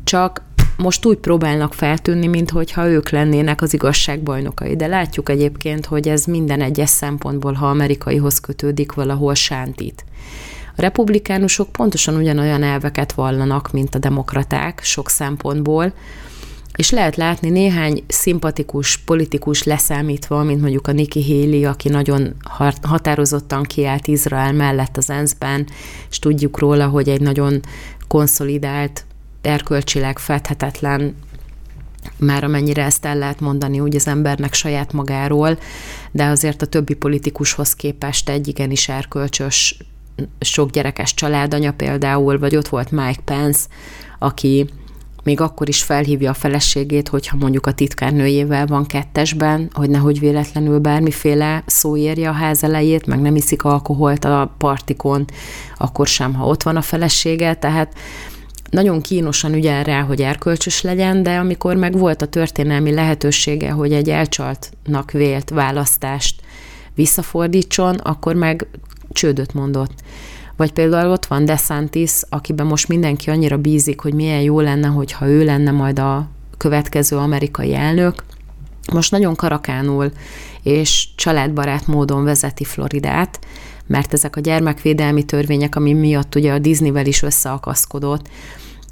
csak 0.04 0.42
most 0.78 1.06
úgy 1.06 1.18
próbálnak 1.18 1.74
feltűnni, 1.74 2.28
mintha 2.28 2.88
ők 2.88 3.10
lennének 3.10 3.62
az 3.62 3.74
igazság 3.74 4.20
bajnokai. 4.22 4.76
De 4.76 4.88
látjuk 4.88 5.30
egyébként, 5.30 5.86
hogy 5.86 6.08
ez 6.08 6.26
minden 6.26 6.62
egyes 6.62 6.90
szempontból, 6.90 7.54
ha 7.54 7.70
amerikaihoz 7.70 8.40
kötődik, 8.40 8.94
valahol 8.94 9.34
sántít. 9.34 10.06
A 10.76 10.82
republikánusok 10.82 11.72
pontosan 11.72 12.16
ugyanolyan 12.16 12.64
elveket 12.64 13.14
vallanak, 13.14 13.72
mint 13.72 13.96
a 13.96 14.00
demokraták 14.00 14.80
sok 14.84 15.10
szempontból, 15.10 15.94
és 16.76 16.90
lehet 16.90 17.16
látni 17.16 17.50
néhány 17.50 18.04
szimpatikus 18.08 18.98
politikus 18.98 19.64
leszámítva, 19.64 20.44
mint 20.44 20.62
mondjuk 20.62 20.88
a 20.88 20.92
Nikki 20.92 21.24
Haley, 21.24 21.70
aki 21.70 21.90
nagyon 21.90 22.34
határozottan 22.82 23.64
kiállt 23.64 24.08
Izrael 24.08 24.54
mellett 24.54 24.98
az 24.98 25.10
ENSZ-ben, 25.10 25.68
és 26.10 26.20
tudjuk 26.20 26.60
róla, 26.60 26.88
hogy 26.88 27.10
egy 27.10 27.22
nagyon 27.22 27.60
konszolidált, 28.08 29.06
erkölcsileg 29.42 30.20
fedhetetlen 30.20 31.16
már 32.18 32.44
amennyire 32.44 32.84
ezt 32.84 33.06
el 33.06 33.18
lehet 33.18 33.40
mondani 33.40 33.80
úgy 33.80 33.96
az 33.96 34.08
embernek 34.08 34.54
saját 34.54 34.94
magáról, 34.94 35.58
de 36.12 36.26
azért 36.26 36.62
a 36.62 36.66
többi 36.66 36.94
politikushoz 36.94 37.74
képest 37.74 38.30
egy 38.30 38.48
igenis 38.48 38.90
erkölcsös 38.90 39.78
sok 40.40 40.70
gyerekes 40.70 41.14
családanya 41.14 41.72
például, 41.72 42.40
vagy 42.40 42.56
ott 42.56 42.68
volt 42.68 42.92
Mike 42.92 43.22
Pence, 43.26 43.60
aki 44.20 44.70
még 45.24 45.42
akkor 45.42 45.70
is 45.70 45.84
felhívja 45.84 46.30
a 46.30 46.34
feleségét, 46.34 47.08
hogyha 47.08 47.38
mondjuk 47.38 47.66
a 47.66 47.74
titkárnőjével 47.74 48.66
van 48.66 48.86
kettesben, 48.86 49.70
hogy 49.74 49.90
nehogy 49.90 50.20
véletlenül 50.20 50.80
bármiféle 50.80 51.64
szó 51.66 51.98
érje 51.98 52.30
a 52.30 52.34
ház 52.34 52.64
elejét, 52.64 53.06
meg 53.06 53.22
nem 53.22 53.36
iszik 53.36 53.64
alkoholt 53.64 54.26
a 54.26 54.56
partikon, 54.58 55.26
akkor 55.78 56.08
sem, 56.08 56.34
ha 56.34 56.46
ott 56.46 56.64
van 56.64 56.76
a 56.76 56.82
felesége, 56.82 57.54
tehát 57.54 57.94
nagyon 58.70 59.02
kínosan 59.02 59.54
ügyel 59.54 59.84
rá, 59.84 60.02
hogy 60.02 60.22
erkölcsös 60.22 60.82
legyen, 60.82 61.24
de 61.24 61.38
amikor 61.38 61.76
meg 61.76 61.98
volt 61.98 62.22
a 62.22 62.28
történelmi 62.28 62.92
lehetősége, 62.92 63.72
hogy 63.72 63.94
egy 63.94 64.10
elcsaltnak 64.10 65.12
vélt 65.12 65.50
választást 65.50 66.42
visszafordítson, 66.96 67.96
akkor 67.96 68.36
meg 68.36 68.68
csődöt 69.12 69.54
mondott. 69.54 69.94
Vagy 70.58 70.72
például 70.72 71.12
ott 71.12 71.26
van 71.26 71.46
DeSantis, 71.46 72.12
akiben 72.30 72.66
most 72.66 72.88
mindenki 72.88 73.30
annyira 73.30 73.58
bízik, 73.58 74.00
hogy 74.00 74.14
milyen 74.14 74.42
jó 74.42 74.60
lenne, 74.60 74.88
hogyha 74.88 75.28
ő 75.28 75.44
lenne 75.44 75.72
majd 75.72 76.00
a 76.00 76.30
következő 76.58 77.18
amerikai 77.18 77.76
elnök. 77.76 78.24
Most 78.94 79.12
nagyon 79.12 79.36
karakánul 79.36 80.12
és 80.64 81.08
családbarát 81.16 81.88
módon 81.88 82.24
vezeti 82.24 82.64
Floridát, 82.64 83.40
mert 83.88 84.14
ezek 84.14 84.36
a 84.36 84.40
gyermekvédelmi 84.40 85.24
törvények, 85.24 85.76
ami 85.76 85.94
miatt 85.94 86.36
ugye 86.36 86.54
a 86.54 86.60
Disneyvel 86.60 87.06
is 87.06 87.22
összeakaszkodott, 87.22 88.30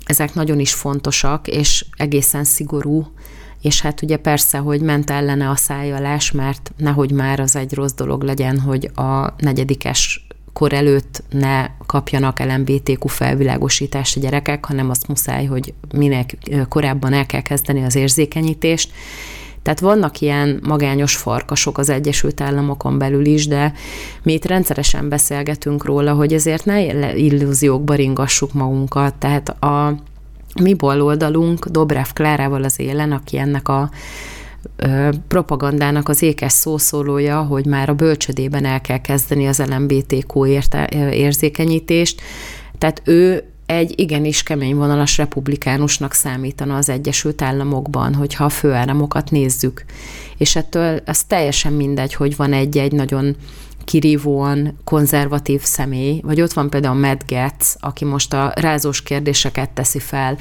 ezek 0.05 0.33
nagyon 0.33 0.59
is 0.59 0.73
fontosak, 0.73 1.47
és 1.47 1.85
egészen 1.97 2.43
szigorú, 2.43 3.07
és 3.61 3.81
hát 3.81 4.01
ugye 4.01 4.17
persze, 4.17 4.57
hogy 4.57 4.81
ment 4.81 5.09
ellene 5.09 5.49
a 5.49 5.55
szájalás, 5.55 6.31
mert 6.31 6.71
nehogy 6.77 7.11
már 7.11 7.39
az 7.39 7.55
egy 7.55 7.73
rossz 7.73 7.93
dolog 7.93 8.23
legyen, 8.23 8.59
hogy 8.59 8.91
a 8.95 9.33
negyedikes 9.37 10.27
kor 10.53 10.73
előtt 10.73 11.23
ne 11.29 11.65
kapjanak 11.85 12.39
LMBTQ 12.39 13.07
felvilágosítást 13.07 14.17
a 14.17 14.19
gyerekek, 14.19 14.65
hanem 14.65 14.89
azt 14.89 15.07
muszáj, 15.07 15.45
hogy 15.45 15.73
minek 15.93 16.37
korábban 16.69 17.13
el 17.13 17.25
kell 17.25 17.41
kezdeni 17.41 17.83
az 17.83 17.95
érzékenyítést. 17.95 18.91
Tehát 19.61 19.79
vannak 19.79 20.19
ilyen 20.19 20.59
magányos 20.63 21.15
farkasok 21.15 21.77
az 21.77 21.89
Egyesült 21.89 22.41
Államokon 22.41 22.97
belül 22.97 23.25
is, 23.25 23.47
de 23.47 23.73
mi 24.23 24.33
itt 24.33 24.45
rendszeresen 24.45 25.09
beszélgetünk 25.09 25.85
róla, 25.85 26.13
hogy 26.13 26.33
ezért 26.33 26.65
ne 26.65 27.15
illúziókba 27.15 27.93
ringassuk 27.93 28.53
magunkat. 28.53 29.15
Tehát 29.15 29.49
a 29.49 29.95
mi 30.61 30.73
baloldalunk 30.73 31.65
Dobrev 31.65 32.07
Klárával 32.13 32.63
az 32.63 32.79
élen, 32.79 33.11
aki 33.11 33.37
ennek 33.37 33.67
a 33.67 33.89
propagandának 35.27 36.09
az 36.09 36.21
ékes 36.21 36.51
szószólója, 36.51 37.41
hogy 37.41 37.65
már 37.65 37.89
a 37.89 37.93
bölcsödében 37.93 38.65
el 38.65 38.81
kell 38.81 38.97
kezdeni 38.97 39.47
az 39.47 39.63
LMBTQ 39.67 40.45
érte, 40.45 40.89
érzékenyítést. 41.13 42.21
Tehát 42.77 43.01
ő 43.05 43.43
egy 43.65 43.99
igenis 43.99 44.43
kemény 44.43 44.75
vonalas 44.75 45.17
republikánusnak 45.17 46.13
számítana 46.13 46.75
az 46.75 46.89
Egyesült 46.89 47.41
Államokban, 47.41 48.13
hogyha 48.13 48.43
a 48.43 48.49
főáramokat 48.49 49.31
nézzük. 49.31 49.85
És 50.37 50.55
ettől 50.55 50.99
az 51.05 51.23
teljesen 51.23 51.73
mindegy, 51.73 52.13
hogy 52.13 52.35
van 52.35 52.53
egy-egy 52.53 52.91
nagyon 52.91 53.35
kirívóan 53.85 54.77
konzervatív 54.83 55.61
személy, 55.61 56.21
vagy 56.23 56.41
ott 56.41 56.53
van 56.53 56.69
például 56.69 56.99
Matt 56.99 57.25
Getz, 57.27 57.77
aki 57.79 58.05
most 58.05 58.33
a 58.33 58.53
rázós 58.55 59.03
kérdéseket 59.03 59.69
teszi 59.69 59.99
fel 59.99 60.37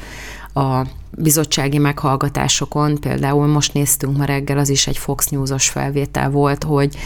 a 0.54 0.86
bizottsági 1.10 1.78
meghallgatásokon, 1.78 3.00
például 3.00 3.46
most 3.46 3.74
néztünk 3.74 4.16
ma 4.16 4.24
reggel, 4.24 4.58
az 4.58 4.68
is 4.68 4.86
egy 4.86 4.98
Fox 4.98 5.28
News-os 5.28 5.68
felvétel 5.68 6.30
volt, 6.30 6.64
hogy 6.64 6.96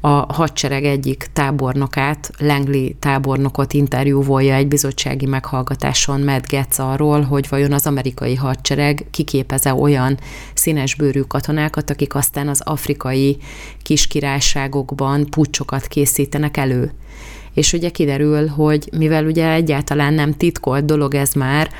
a 0.00 0.32
hadsereg 0.32 0.84
egyik 0.84 1.28
tábornokát, 1.32 2.30
Langley 2.38 2.88
tábornokot 2.98 3.72
interjúvolja 3.72 4.54
egy 4.54 4.68
bizottsági 4.68 5.26
meghallgatáson 5.26 6.20
Matt 6.20 6.46
Getz 6.46 6.78
arról, 6.78 7.20
hogy 7.20 7.48
vajon 7.48 7.72
az 7.72 7.86
amerikai 7.86 8.34
hadsereg 8.34 9.06
kiképeze 9.10 9.74
olyan 9.74 10.18
színesbőrű 10.54 11.20
katonákat, 11.20 11.90
akik 11.90 12.14
aztán 12.14 12.48
az 12.48 12.60
afrikai 12.64 13.36
kiskirályságokban 13.82 15.26
pucsokat 15.30 15.86
készítenek 15.86 16.56
elő. 16.56 16.92
És 17.54 17.72
ugye 17.72 17.90
kiderül, 17.90 18.46
hogy 18.46 18.88
mivel 18.96 19.24
ugye 19.24 19.50
egyáltalán 19.50 20.14
nem 20.14 20.34
titkolt 20.34 20.84
dolog 20.84 21.14
ez 21.14 21.32
már, 21.32 21.70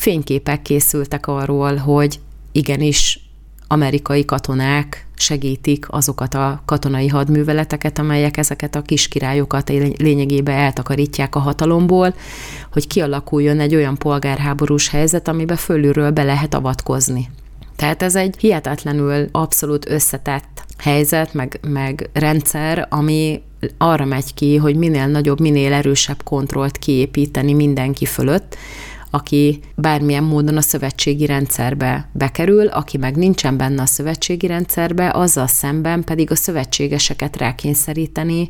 fényképek 0.00 0.62
készültek 0.62 1.26
arról, 1.26 1.76
hogy 1.76 2.20
igenis 2.52 3.20
amerikai 3.66 4.24
katonák 4.24 5.06
segítik 5.16 5.86
azokat 5.88 6.34
a 6.34 6.62
katonai 6.64 7.08
hadműveleteket, 7.08 7.98
amelyek 7.98 8.36
ezeket 8.36 8.74
a 8.74 8.82
kiskirályokat 8.82 9.68
lényegében 9.96 10.56
eltakarítják 10.56 11.34
a 11.34 11.38
hatalomból, 11.38 12.14
hogy 12.72 12.86
kialakuljon 12.86 13.60
egy 13.60 13.74
olyan 13.74 13.96
polgárháborús 13.96 14.88
helyzet, 14.88 15.28
amiben 15.28 15.56
fölülről 15.56 16.10
be 16.10 16.22
lehet 16.22 16.54
avatkozni. 16.54 17.30
Tehát 17.76 18.02
ez 18.02 18.16
egy 18.16 18.34
hihetetlenül 18.38 19.28
abszolút 19.32 19.90
összetett 19.90 20.64
helyzet, 20.78 21.34
meg, 21.34 21.60
meg 21.68 22.10
rendszer, 22.12 22.86
ami 22.90 23.42
arra 23.78 24.04
megy 24.04 24.34
ki, 24.34 24.56
hogy 24.56 24.76
minél 24.76 25.06
nagyobb, 25.06 25.40
minél 25.40 25.72
erősebb 25.72 26.22
kontrollt 26.22 26.78
kiépíteni 26.78 27.52
mindenki 27.52 28.04
fölött, 28.04 28.56
aki 29.10 29.60
bármilyen 29.74 30.24
módon 30.24 30.56
a 30.56 30.60
szövetségi 30.60 31.26
rendszerbe 31.26 32.08
bekerül, 32.12 32.66
aki 32.66 32.96
meg 32.96 33.16
nincsen 33.16 33.56
benne 33.56 33.82
a 33.82 33.86
szövetségi 33.86 34.46
rendszerbe, 34.46 35.10
azzal 35.14 35.46
szemben 35.46 36.04
pedig 36.04 36.30
a 36.30 36.34
szövetségeseket 36.34 37.36
rákényszeríteni, 37.36 38.48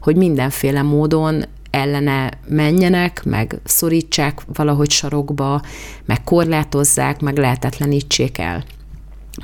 hogy 0.00 0.16
mindenféle 0.16 0.82
módon 0.82 1.44
ellene 1.70 2.30
menjenek, 2.48 3.24
meg 3.24 3.60
szorítsák 3.64 4.40
valahogy 4.54 4.90
sarokba, 4.90 5.62
meg 6.04 6.24
korlátozzák, 6.24 7.20
meg 7.20 7.36
lehetetlenítsék 7.36 8.38
el. 8.38 8.64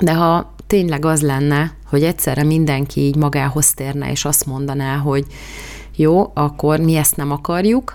De 0.01 0.15
ha 0.15 0.55
tényleg 0.67 1.05
az 1.05 1.23
lenne, 1.23 1.73
hogy 1.87 2.03
egyszerre 2.03 2.43
mindenki 2.43 3.01
így 3.01 3.17
magához 3.17 3.75
térne, 3.75 4.11
és 4.11 4.25
azt 4.25 4.47
mondaná, 4.47 4.97
hogy 4.97 5.27
jó, 5.97 6.31
akkor 6.35 6.81
mi 6.81 6.95
ezt 6.95 7.17
nem 7.17 7.31
akarjuk, 7.31 7.95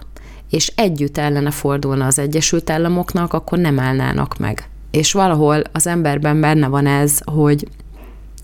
és 0.49 0.71
együtt 0.75 1.17
ellene 1.17 1.51
fordulna 1.51 2.05
az 2.05 2.19
Egyesült 2.19 2.69
Államoknak, 2.69 3.33
akkor 3.33 3.57
nem 3.57 3.79
állnának 3.79 4.38
meg. 4.38 4.69
És 4.91 5.12
valahol 5.12 5.62
az 5.71 5.88
emberben 5.88 6.39
benne 6.41 6.67
van 6.67 6.85
ez, 6.85 7.19
hogy, 7.25 7.67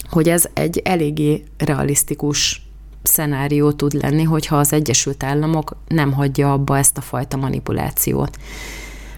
hogy 0.09 0.29
ez 0.29 0.45
egy 0.53 0.81
eléggé 0.83 1.43
realisztikus 1.57 2.65
szenárió 3.03 3.71
tud 3.71 3.93
lenni, 3.93 4.23
hogyha 4.23 4.57
az 4.57 4.73
Egyesült 4.73 5.23
Államok 5.23 5.75
nem 5.87 6.11
hagyja 6.11 6.53
abba 6.53 6.77
ezt 6.77 6.97
a 6.97 7.01
fajta 7.01 7.37
manipulációt. 7.37 8.37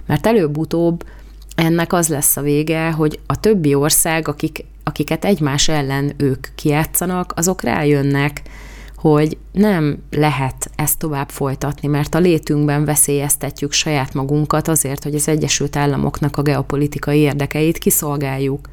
Mert 0.05 0.27
előbb-utóbb 0.27 1.05
ennek 1.55 1.93
az 1.93 2.07
lesz 2.07 2.37
a 2.37 2.41
vége, 2.41 2.91
hogy 2.91 3.19
a 3.25 3.39
többi 3.39 3.73
ország, 3.73 4.27
akik, 4.27 4.65
akiket 4.83 5.25
egymás 5.25 5.67
ellen 5.67 6.13
ők 6.17 6.47
kiátszanak, 6.55 7.33
azok 7.35 7.61
rájönnek, 7.61 8.41
hogy 8.97 9.37
nem 9.51 9.97
lehet 10.11 10.69
ezt 10.75 10.97
tovább 10.97 11.29
folytatni, 11.29 11.87
mert 11.87 12.15
a 12.15 12.19
létünkben 12.19 12.85
veszélyeztetjük 12.85 13.71
saját 13.71 14.13
magunkat 14.13 14.67
azért, 14.67 15.03
hogy 15.03 15.15
az 15.15 15.27
Egyesült 15.27 15.75
Államoknak 15.75 16.37
a 16.37 16.41
geopolitikai 16.41 17.19
érdekeit 17.19 17.77
kiszolgáljuk. 17.77 18.69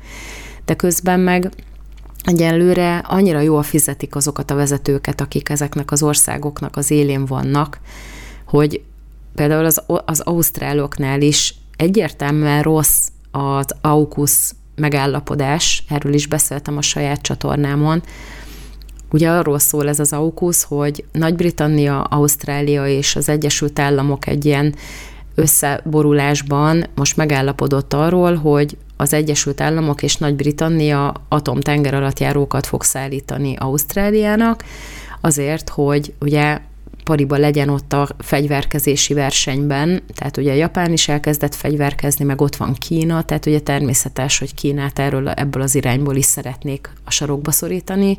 De 0.65 0.75
közben 0.75 1.21
meg 1.21 1.51
egyelőre 2.23 2.97
annyira 2.97 3.41
jól 3.41 3.63
fizetik 3.63 4.17
azokat 4.17 4.51
a 4.51 4.55
vezetőket, 4.55 5.21
akik 5.21 5.49
ezeknek 5.49 5.91
az 5.91 6.03
országoknak 6.03 6.77
az 6.77 6.91
élén 6.91 7.25
vannak, 7.25 7.81
hogy 8.45 8.83
például 9.35 9.65
az, 9.65 9.83
az 10.05 10.21
ausztráloknál 10.21 11.21
is 11.21 11.55
egyértelműen 11.77 12.63
rossz 12.63 13.09
az 13.31 13.67
AUKUS 13.81 14.51
megállapodás, 14.75 15.85
erről 15.89 16.15
is 16.15 16.27
beszéltem 16.27 16.77
a 16.77 16.83
saját 16.83 17.21
csatornámon, 17.23 18.03
Ugye 19.15 19.31
arról 19.31 19.59
szól 19.59 19.89
ez 19.89 19.99
az 19.99 20.13
AUKUS, 20.13 20.65
hogy 20.65 21.05
Nagy-Britannia, 21.13 22.03
Ausztrália 22.03 22.87
és 22.87 23.17
az 23.17 23.29
Egyesült 23.29 23.79
Államok 23.79 24.27
egy 24.27 24.45
ilyen 24.45 24.75
összeborulásban 25.35 26.87
most 26.95 27.17
megállapodott 27.17 27.93
arról, 27.93 28.35
hogy 28.35 28.77
az 28.97 29.13
Egyesült 29.13 29.61
Államok 29.61 30.03
és 30.03 30.17
Nagy-Britannia 30.17 31.15
atomtenger 31.29 31.95
alattjárókat 31.95 32.67
fog 32.67 32.83
szállítani 32.83 33.57
Ausztráliának, 33.59 34.65
azért, 35.21 35.69
hogy 35.69 36.15
ugye 36.21 36.59
pariba 37.05 37.37
legyen 37.37 37.69
ott 37.69 37.93
a 37.93 38.09
fegyverkezési 38.19 39.15
versenyben, 39.15 40.03
tehát 40.15 40.37
ugye 40.37 40.55
Japán 40.55 40.93
is 40.93 41.09
elkezdett 41.09 41.55
fegyverkezni, 41.55 42.25
meg 42.25 42.41
ott 42.41 42.57
van 42.57 42.75
Kína, 42.75 43.23
tehát 43.23 43.47
ugye 43.47 43.61
természetes, 43.61 44.39
hogy 44.39 44.55
Kínát 44.55 44.99
erről, 44.99 45.29
ebből 45.29 45.63
az 45.63 45.75
irányból 45.75 46.17
is 46.17 46.25
szeretnék 46.25 46.91
a 47.05 47.11
sarokba 47.11 47.51
szorítani, 47.51 48.19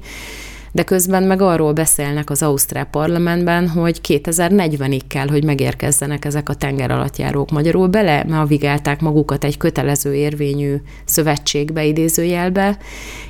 de 0.76 0.84
közben 0.84 1.24
meg 1.24 1.42
arról 1.42 1.74
beszélnek 1.74 2.30
az 2.30 2.44
Ausztrál 2.44 2.86
parlamentben, 2.86 3.70
hogy 3.70 4.00
2040-ig 4.08 5.02
kell, 5.08 5.28
hogy 5.28 5.44
megérkezzenek 5.44 6.26
ezek 6.26 6.50
a 6.50 6.54
tengeralattjárók. 6.54 7.52
Magyarul 7.52 7.88
bele 7.88 8.24
navigálták 8.28 9.02
magukat 9.02 9.44
egy 9.44 9.58
kötelező 9.58 10.14
érvényű 10.14 10.76
szövetségbe, 11.06 11.84
idézőjelbe, 11.86 12.78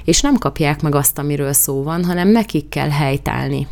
és 0.04 0.22
nem 0.22 0.38
kapják 0.38 0.82
meg 0.82 0.96
azt, 0.96 1.18
amiről 1.18 1.54
szó 1.54 1.84
van, 1.84 2.04
hanem 2.06 2.28
nekik 2.28 2.70
kell 2.70 2.90
helytállni. 2.90 3.68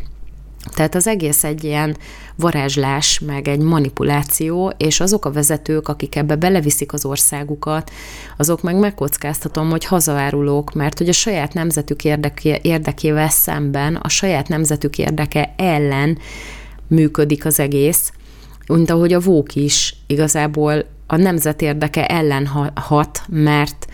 Tehát 0.72 0.94
az 0.94 1.06
egész 1.06 1.44
egy 1.44 1.64
ilyen 1.64 1.96
varázslás, 2.36 3.18
meg 3.18 3.48
egy 3.48 3.60
manipuláció, 3.60 4.72
és 4.76 5.00
azok 5.00 5.24
a 5.24 5.32
vezetők, 5.32 5.88
akik 5.88 6.16
ebbe 6.16 6.36
beleviszik 6.36 6.92
az 6.92 7.04
országukat, 7.04 7.90
azok 8.36 8.62
meg 8.62 8.78
megkockáztatom, 8.78 9.70
hogy 9.70 9.84
hazaárulók, 9.84 10.72
mert 10.72 10.98
hogy 10.98 11.08
a 11.08 11.12
saját 11.12 11.52
nemzetük 11.52 12.04
érdeké, 12.04 12.58
érdekével 12.62 13.28
szemben, 13.28 13.94
a 13.94 14.08
saját 14.08 14.48
nemzetük 14.48 14.98
érdeke 14.98 15.54
ellen 15.56 16.18
működik 16.88 17.44
az 17.44 17.60
egész, 17.60 18.12
mint 18.66 18.90
ahogy 18.90 19.12
a 19.12 19.20
vók 19.20 19.54
is 19.54 19.96
igazából 20.06 20.84
a 21.06 21.16
nemzet 21.16 21.62
érdeke 21.62 22.06
ellen 22.06 22.46
hat, 22.74 23.22
mert 23.28 23.86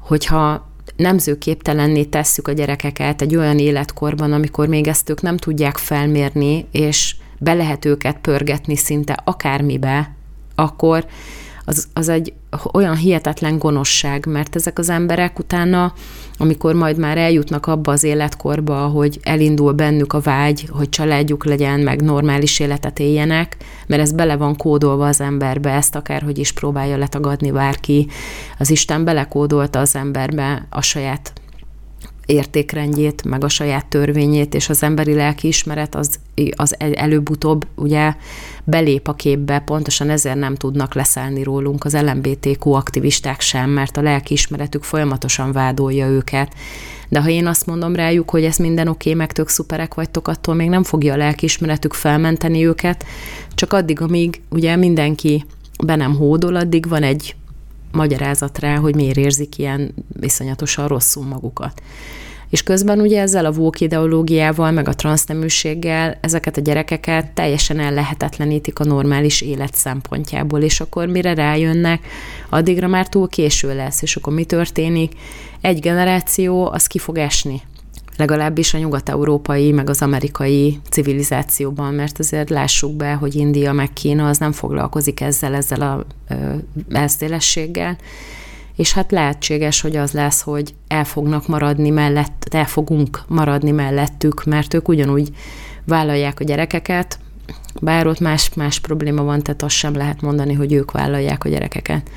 hogyha 0.00 0.65
nemzőképtelenné 0.96 2.04
tesszük 2.04 2.48
a 2.48 2.52
gyerekeket 2.52 3.22
egy 3.22 3.36
olyan 3.36 3.58
életkorban, 3.58 4.32
amikor 4.32 4.68
még 4.68 4.86
ezt 4.86 5.10
ők 5.10 5.22
nem 5.22 5.36
tudják 5.36 5.76
felmérni, 5.76 6.66
és 6.70 7.16
be 7.38 7.54
lehet 7.54 7.84
őket 7.84 8.18
pörgetni 8.18 8.76
szinte 8.76 9.16
akármibe, 9.24 10.14
akkor 10.54 11.06
az, 11.64 11.88
az 11.92 12.08
egy 12.08 12.32
olyan 12.72 12.96
hihetetlen 12.96 13.58
gonoszság, 13.58 14.26
mert 14.26 14.56
ezek 14.56 14.78
az 14.78 14.88
emberek 14.88 15.38
utána, 15.38 15.92
amikor 16.38 16.74
majd 16.74 16.98
már 16.98 17.18
eljutnak 17.18 17.66
abba 17.66 17.92
az 17.92 18.02
életkorba, 18.02 18.76
hogy 18.76 19.20
elindul 19.22 19.72
bennük 19.72 20.12
a 20.12 20.20
vágy, 20.20 20.68
hogy 20.70 20.88
családjuk 20.88 21.44
legyen, 21.44 21.80
meg 21.80 22.02
normális 22.02 22.60
életet 22.60 22.98
éljenek, 22.98 23.56
mert 23.86 24.02
ez 24.02 24.12
bele 24.12 24.36
van 24.36 24.56
kódolva 24.56 25.06
az 25.06 25.20
emberbe, 25.20 25.70
ezt 25.70 25.94
akárhogy 25.94 26.38
is 26.38 26.52
próbálja 26.52 26.96
letagadni 26.96 27.50
bárki. 27.50 28.08
Az 28.58 28.70
Isten 28.70 29.04
belekódolta 29.04 29.78
az 29.78 29.96
emberbe 29.96 30.66
a 30.70 30.80
saját 30.82 31.32
értékrendjét, 32.26 33.24
meg 33.24 33.44
a 33.44 33.48
saját 33.48 33.86
törvényét, 33.86 34.54
és 34.54 34.68
az 34.68 34.82
emberi 34.82 35.14
lelkiismeret 35.14 35.94
az, 35.94 36.18
az 36.50 36.76
előbb-utóbb 36.78 37.66
ugye 37.74 38.14
belép 38.64 39.08
a 39.08 39.14
képbe, 39.14 39.58
pontosan 39.58 40.10
ezért 40.10 40.36
nem 40.36 40.54
tudnak 40.54 40.94
leszállni 40.94 41.42
rólunk 41.42 41.84
az 41.84 41.96
LMBTQ 41.96 42.72
aktivisták 42.72 43.40
sem, 43.40 43.70
mert 43.70 43.96
a 43.96 44.02
lelkiismeretük 44.02 44.82
folyamatosan 44.82 45.52
vádolja 45.52 46.06
őket. 46.06 46.52
De 47.08 47.20
ha 47.20 47.28
én 47.28 47.46
azt 47.46 47.66
mondom 47.66 47.94
rájuk, 47.94 48.30
hogy 48.30 48.44
ez 48.44 48.56
minden 48.56 48.88
oké, 48.88 49.14
meg 49.14 49.32
tök 49.32 49.48
szuperek 49.48 49.94
vagytok, 49.94 50.28
attól 50.28 50.54
még 50.54 50.68
nem 50.68 50.82
fogja 50.82 51.12
a 51.12 51.16
lelkiismeretük 51.16 51.92
felmenteni 51.92 52.66
őket, 52.66 53.04
csak 53.54 53.72
addig, 53.72 54.00
amíg 54.00 54.40
ugye 54.48 54.76
mindenki 54.76 55.44
be 55.84 55.96
nem 55.96 56.16
hódol, 56.16 56.56
addig 56.56 56.88
van 56.88 57.02
egy 57.02 57.34
magyarázat 57.96 58.58
rá, 58.58 58.76
hogy 58.76 58.94
miért 58.94 59.16
érzik 59.16 59.58
ilyen 59.58 59.94
viszonyatosan 60.08 60.88
rosszul 60.88 61.24
magukat. 61.24 61.82
És 62.50 62.62
közben 62.62 63.00
ugye 63.00 63.20
ezzel 63.20 63.44
a 63.44 63.52
vók 63.52 63.80
ideológiával, 63.80 64.70
meg 64.70 64.88
a 64.88 64.94
transzneműséggel 64.94 66.18
ezeket 66.20 66.56
a 66.56 66.60
gyerekeket 66.60 67.30
teljesen 67.30 67.78
ellehetetlenítik 67.78 68.78
a 68.78 68.84
normális 68.84 69.40
élet 69.40 69.74
szempontjából, 69.74 70.60
és 70.60 70.80
akkor 70.80 71.06
mire 71.06 71.34
rájönnek, 71.34 72.06
addigra 72.48 72.86
már 72.86 73.08
túl 73.08 73.28
késő 73.28 73.74
lesz, 73.74 74.02
és 74.02 74.16
akkor 74.16 74.32
mi 74.32 74.44
történik? 74.44 75.12
Egy 75.60 75.80
generáció 75.80 76.70
az 76.70 76.86
ki 76.86 76.98
fog 76.98 77.18
esni 77.18 77.62
legalábbis 78.16 78.74
a 78.74 78.78
nyugat-európai, 78.78 79.72
meg 79.72 79.88
az 79.88 80.02
amerikai 80.02 80.80
civilizációban, 80.90 81.94
mert 81.94 82.18
azért 82.18 82.50
lássuk 82.50 82.92
be, 82.92 83.12
hogy 83.12 83.34
India 83.34 83.72
meg 83.72 83.92
Kína 83.92 84.28
az 84.28 84.38
nem 84.38 84.52
foglalkozik 84.52 85.20
ezzel, 85.20 85.54
ezzel 85.54 85.80
a 85.80 86.04
elszélességgel, 86.90 87.96
és 88.76 88.92
hát 88.92 89.10
lehetséges, 89.10 89.80
hogy 89.80 89.96
az 89.96 90.12
lesz, 90.12 90.40
hogy 90.40 90.74
el 90.88 91.04
fognak 91.04 91.46
maradni 91.46 91.90
mellett, 91.90 92.46
el 92.50 92.66
fogunk 92.66 93.22
maradni 93.28 93.70
mellettük, 93.70 94.44
mert 94.44 94.74
ők 94.74 94.88
ugyanúgy 94.88 95.30
vállalják 95.84 96.40
a 96.40 96.44
gyerekeket, 96.44 97.18
bár 97.80 98.06
ott 98.06 98.20
más-más 98.20 98.80
probléma 98.80 99.22
van, 99.22 99.42
tehát 99.42 99.62
azt 99.62 99.74
sem 99.74 99.94
lehet 99.94 100.20
mondani, 100.20 100.52
hogy 100.52 100.72
ők 100.72 100.90
vállalják 100.90 101.44
a 101.44 101.48
gyerekeket. 101.48 102.10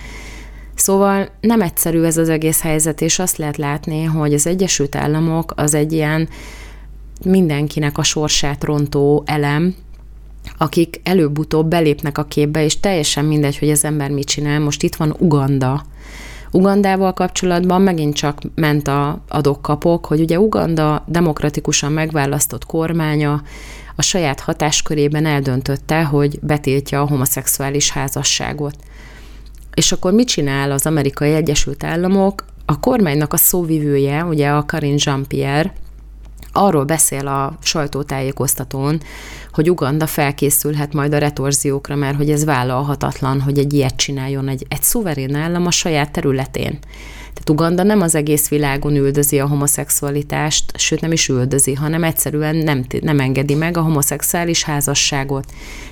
Szóval 0.79 1.29
nem 1.41 1.61
egyszerű 1.61 2.03
ez 2.03 2.17
az 2.17 2.29
egész 2.29 2.61
helyzet, 2.61 3.01
és 3.01 3.19
azt 3.19 3.37
lehet 3.37 3.57
látni, 3.57 4.03
hogy 4.03 4.33
az 4.33 4.47
Egyesült 4.47 4.95
Államok 4.95 5.53
az 5.55 5.73
egy 5.73 5.91
ilyen 5.91 6.29
mindenkinek 7.25 7.97
a 7.97 8.03
sorsát 8.03 8.63
rontó 8.63 9.23
elem, 9.25 9.75
akik 10.57 11.01
előbb-utóbb 11.03 11.69
belépnek 11.69 12.17
a 12.17 12.23
képbe, 12.23 12.63
és 12.63 12.79
teljesen 12.79 13.25
mindegy, 13.25 13.57
hogy 13.57 13.69
az 13.69 13.85
ember 13.85 14.09
mit 14.09 14.27
csinál. 14.27 14.59
Most 14.59 14.83
itt 14.83 14.95
van 14.95 15.15
Uganda. 15.17 15.83
Ugandával 16.51 17.13
kapcsolatban 17.13 17.81
megint 17.81 18.15
csak 18.15 18.41
ment 18.55 18.87
a 18.87 19.21
adok-kapok, 19.27 20.05
hogy 20.05 20.19
ugye 20.19 20.39
Uganda 20.39 21.03
demokratikusan 21.07 21.91
megválasztott 21.91 22.65
kormánya 22.65 23.41
a 23.95 24.01
saját 24.01 24.39
hatáskörében 24.39 25.25
eldöntötte, 25.25 26.03
hogy 26.03 26.39
betiltja 26.41 27.01
a 27.01 27.07
homoszexuális 27.07 27.91
házasságot. 27.91 28.75
És 29.79 29.91
akkor 29.91 30.13
mit 30.13 30.27
csinál 30.27 30.71
az 30.71 30.85
amerikai 30.85 31.33
Egyesült 31.33 31.83
Államok? 31.83 32.45
A 32.65 32.79
kormánynak 32.79 33.33
a 33.33 33.37
szóvivője, 33.37 34.23
ugye 34.23 34.49
a 34.49 34.65
Karin 34.65 34.95
Jean-Pierre, 34.97 35.73
arról 36.51 36.83
beszél 36.83 37.27
a 37.27 37.57
sajtótájékoztatón, 37.61 39.01
hogy 39.51 39.69
Uganda 39.69 40.07
felkészülhet 40.07 40.93
majd 40.93 41.13
a 41.13 41.17
retorziókra, 41.17 41.95
mert 41.95 42.17
hogy 42.17 42.29
ez 42.29 42.45
vállalhatatlan, 42.45 43.41
hogy 43.41 43.57
egy 43.57 43.73
ilyet 43.73 43.95
csináljon 43.95 44.47
egy, 44.47 44.65
egy 44.69 44.83
szuverén 44.83 45.35
állam 45.35 45.65
a 45.65 45.71
saját 45.71 46.11
területén. 46.11 46.79
Tehát 47.39 47.61
Uganda 47.61 47.83
nem 47.83 48.01
az 48.01 48.15
egész 48.15 48.49
világon 48.49 48.95
üldözi 48.95 49.39
a 49.39 49.47
homoszexualitást, 49.47 50.77
sőt 50.77 51.01
nem 51.01 51.11
is 51.11 51.27
üldözi, 51.27 51.73
hanem 51.73 52.03
egyszerűen 52.03 52.55
nem, 52.55 52.85
nem 53.01 53.19
engedi 53.19 53.55
meg 53.55 53.77
a 53.77 53.81
homoszexuális 53.81 54.63
házasságot. 54.63 55.45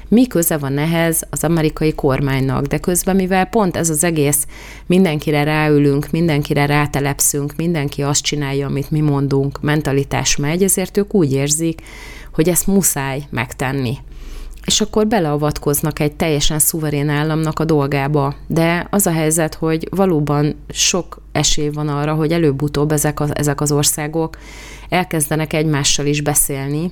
Mi 0.08 0.28
köze 0.28 0.58
van 0.58 0.78
ehhez 0.78 1.24
az 1.30 1.44
amerikai 1.44 1.94
kormánynak, 1.94 2.66
de 2.66 2.78
közben, 2.78 3.16
mivel 3.16 3.46
pont 3.46 3.78
ez 3.78 3.90
az 3.90 4.04
egész, 4.04 4.48
mindenkire 4.86 5.44
ráülünk, 5.44 6.12
mindenkire 6.12 6.66
rátelepszünk, 6.66 7.54
mindenki 7.56 8.02
azt 8.02 8.24
csinálja, 8.24 8.68
amit 8.68 8.92
mi 8.92 9.00
mondunk, 9.00 9.62
mentalitás 9.62 10.36
megy, 10.36 10.64
ezért 10.64 10.98
ők 10.98 11.14
úgy 11.14 11.34
érzik, 11.34 11.82
hogy 12.34 12.50
ezt 12.50 12.68
muszáj 12.68 13.24
megtenni 13.30 13.98
és 14.68 14.82
akkor 14.82 15.08
beleavatkoznak 15.08 16.00
egy 16.00 16.16
teljesen 16.16 16.60
szuverén 16.60 17.10
államnak 17.10 17.60
a 17.60 17.66
dolgába. 17.66 18.36
De 18.48 18.88
az 18.90 19.08
a 19.08 19.12
helyzet, 19.12 19.56
hogy 19.56 19.88
valóban 19.92 20.56
sok 20.70 21.22
esély 21.38 21.70
van 21.70 21.88
arra, 21.88 22.14
hogy 22.14 22.32
előbb-utóbb 22.32 22.92
ezek, 22.92 23.20
az, 23.20 23.36
ezek 23.36 23.62
az 23.62 23.72
országok 23.72 24.38
elkezdenek 24.90 25.54
egymással 25.54 26.06
is 26.06 26.22
beszélni, 26.22 26.92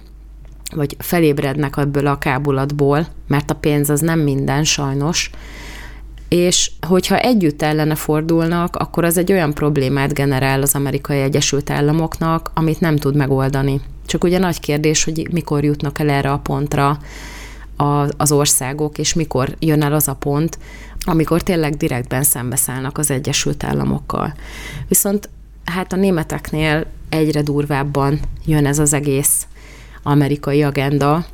vagy 0.76 0.96
felébrednek 1.00 1.78
ebből 1.78 2.08
a 2.08 2.18
kábulatból, 2.18 3.08
mert 3.28 3.52
a 3.52 3.56
pénz 3.56 3.90
az 3.90 4.00
nem 4.00 4.20
minden 4.20 4.64
sajnos, 4.64 5.30
és 6.30 6.72
hogyha 6.88 7.18
együtt 7.18 7.62
ellene 7.62 7.96
fordulnak, 7.96 8.76
akkor 8.76 9.04
az 9.04 9.18
egy 9.18 9.32
olyan 9.32 9.54
problémát 9.54 10.14
generál 10.14 10.62
az 10.62 10.76
amerikai 10.76 11.20
Egyesült 11.20 11.70
Államoknak, 11.70 12.52
amit 12.54 12.80
nem 12.80 12.96
tud 12.96 13.16
megoldani. 13.16 13.82
Csak 14.06 14.24
ugye 14.24 14.38
nagy 14.40 14.60
kérdés, 14.60 15.04
hogy 15.04 15.28
mikor 15.32 15.64
jutnak 15.64 16.00
el 16.00 16.10
erre 16.10 16.32
a 16.32 16.40
pontra, 16.40 16.98
az 18.18 18.32
országok, 18.32 18.98
és 18.98 19.14
mikor 19.14 19.56
jön 19.60 19.82
el 19.82 19.94
az 19.94 20.08
a 20.08 20.14
pont, 20.14 20.60
amikor 21.06 21.42
tényleg 21.42 21.76
direktben 21.76 22.24
szembeszállnak 22.24 22.98
az 22.98 23.12
Egyesült 23.12 23.64
Államokkal. 23.64 24.34
Viszont 24.88 25.30
hát 25.66 25.94
a 25.94 25.96
németeknél 25.96 26.86
egyre 27.10 27.42
durvábban 27.42 28.20
jön 28.46 28.66
ez 28.66 28.80
az 28.80 28.94
egész 28.94 29.48
amerikai 30.04 30.64
agenda, 30.64 31.26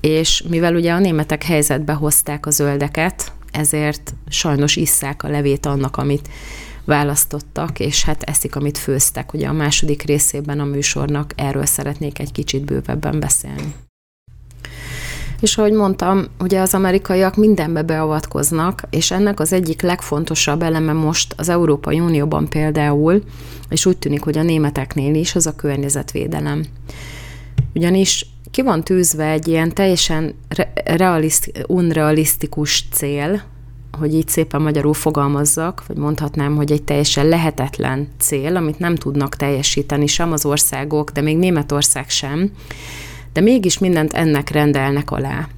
és 0.00 0.44
mivel 0.48 0.74
ugye 0.74 0.92
a 0.92 0.98
németek 0.98 1.42
helyzetbe 1.42 1.92
hozták 1.92 2.46
a 2.46 2.50
zöldeket, 2.50 3.32
ezért 3.50 4.14
sajnos 4.28 4.76
isszák 4.76 5.22
a 5.22 5.28
levét 5.28 5.66
annak, 5.66 5.96
amit 5.96 6.28
választottak, 6.84 7.80
és 7.80 8.04
hát 8.04 8.22
eszik, 8.22 8.56
amit 8.56 8.78
főztek. 8.78 9.32
Ugye 9.32 9.48
a 9.48 9.52
második 9.52 10.02
részében 10.02 10.60
a 10.60 10.64
műsornak 10.64 11.32
erről 11.36 11.66
szeretnék 11.66 12.18
egy 12.18 12.32
kicsit 12.32 12.64
bővebben 12.64 13.20
beszélni. 13.20 13.74
És 15.40 15.56
ahogy 15.58 15.72
mondtam, 15.72 16.24
ugye 16.40 16.60
az 16.60 16.74
amerikaiak 16.74 17.36
mindenbe 17.36 17.82
beavatkoznak, 17.82 18.82
és 18.90 19.10
ennek 19.10 19.40
az 19.40 19.52
egyik 19.52 19.82
legfontosabb 19.82 20.62
eleme 20.62 20.92
most 20.92 21.34
az 21.36 21.48
Európai 21.48 22.00
Unióban 22.00 22.48
például, 22.48 23.22
és 23.68 23.86
úgy 23.86 23.98
tűnik, 23.98 24.22
hogy 24.22 24.38
a 24.38 24.42
németeknél 24.42 25.14
is, 25.14 25.34
az 25.34 25.46
a 25.46 25.56
környezetvédelem. 25.56 26.64
Ugyanis 27.74 28.26
ki 28.50 28.62
van 28.62 28.84
tűzve 28.84 29.30
egy 29.30 29.48
ilyen 29.48 29.74
teljesen 29.74 30.34
realiszt, 30.84 31.52
unrealisztikus 31.66 32.84
cél, 32.92 33.42
hogy 33.98 34.14
így 34.14 34.28
szépen 34.28 34.62
magyarul 34.62 34.94
fogalmazzak, 34.94 35.82
vagy 35.86 35.96
mondhatnám, 35.96 36.56
hogy 36.56 36.72
egy 36.72 36.82
teljesen 36.82 37.26
lehetetlen 37.26 38.08
cél, 38.18 38.56
amit 38.56 38.78
nem 38.78 38.94
tudnak 38.94 39.36
teljesíteni 39.36 40.06
sem 40.06 40.32
az 40.32 40.44
országok, 40.44 41.10
de 41.10 41.20
még 41.20 41.36
Németország 41.36 42.10
sem, 42.10 42.50
de 43.34 43.40
mégis 43.40 43.78
mindent 43.78 44.12
ennek 44.12 44.50
rendelnek 44.50 45.10
alá. 45.10 45.48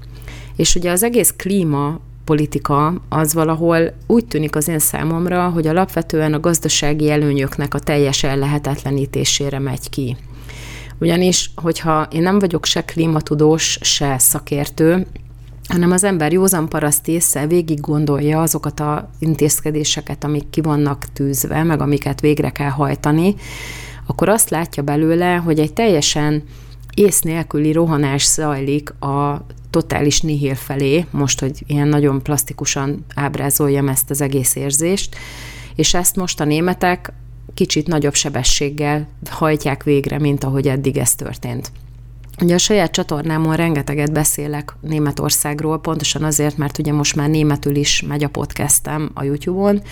És 0.56 0.74
ugye 0.74 0.90
az 0.90 1.02
egész 1.02 1.34
klíma 1.36 2.00
politika 2.24 2.94
az 3.08 3.34
valahol 3.34 3.92
úgy 4.06 4.26
tűnik 4.26 4.56
az 4.56 4.68
én 4.68 4.78
számomra, 4.78 5.48
hogy 5.48 5.66
alapvetően 5.66 6.32
a 6.32 6.40
gazdasági 6.40 7.10
előnyöknek 7.10 7.74
a 7.74 7.78
teljes 7.78 8.22
ellehetetlenítésére 8.22 9.58
megy 9.58 9.90
ki. 9.90 10.16
Ugyanis, 10.98 11.50
hogyha 11.54 12.08
én 12.10 12.22
nem 12.22 12.38
vagyok 12.38 12.64
se 12.64 12.84
klímatudós, 12.84 13.78
se 13.80 14.18
szakértő, 14.18 15.06
hanem 15.68 15.90
az 15.90 16.04
ember 16.04 16.32
józan 16.32 16.68
paraszt 16.68 17.08
észre 17.08 17.46
végig 17.46 17.80
gondolja 17.80 18.42
azokat 18.42 18.80
az 18.80 19.02
intézkedéseket, 19.18 20.24
amik 20.24 20.50
ki 20.50 20.60
vannak 20.60 21.06
tűzve, 21.12 21.62
meg 21.62 21.80
amiket 21.80 22.20
végre 22.20 22.50
kell 22.50 22.70
hajtani, 22.70 23.34
akkor 24.06 24.28
azt 24.28 24.50
látja 24.50 24.82
belőle, 24.82 25.34
hogy 25.34 25.58
egy 25.58 25.72
teljesen 25.72 26.42
ész 26.96 27.20
nélküli 27.20 27.72
rohanás 27.72 28.26
zajlik 28.26 28.90
a 28.90 29.46
totális 29.70 30.20
nihil 30.20 30.54
felé, 30.54 31.06
most, 31.10 31.40
hogy 31.40 31.62
ilyen 31.66 31.88
nagyon 31.88 32.22
plastikusan 32.22 33.04
ábrázoljam 33.14 33.88
ezt 33.88 34.10
az 34.10 34.20
egész 34.20 34.54
érzést, 34.54 35.16
és 35.74 35.94
ezt 35.94 36.16
most 36.16 36.40
a 36.40 36.44
németek 36.44 37.12
kicsit 37.54 37.86
nagyobb 37.86 38.14
sebességgel 38.14 39.08
hajtják 39.30 39.82
végre, 39.82 40.18
mint 40.18 40.44
ahogy 40.44 40.68
eddig 40.68 40.96
ez 40.96 41.14
történt. 41.14 41.72
Ugye 42.40 42.54
a 42.54 42.58
saját 42.58 42.90
csatornámon 42.90 43.56
rengeteget 43.56 44.12
beszélek 44.12 44.76
Németországról, 44.80 45.80
pontosan 45.80 46.24
azért, 46.24 46.56
mert 46.56 46.78
ugye 46.78 46.92
most 46.92 47.16
már 47.16 47.28
németül 47.28 47.76
is 47.76 48.02
megy 48.02 48.24
a 48.24 48.28
podcastem 48.28 49.10
a 49.14 49.24
YouTube-on, 49.24 49.82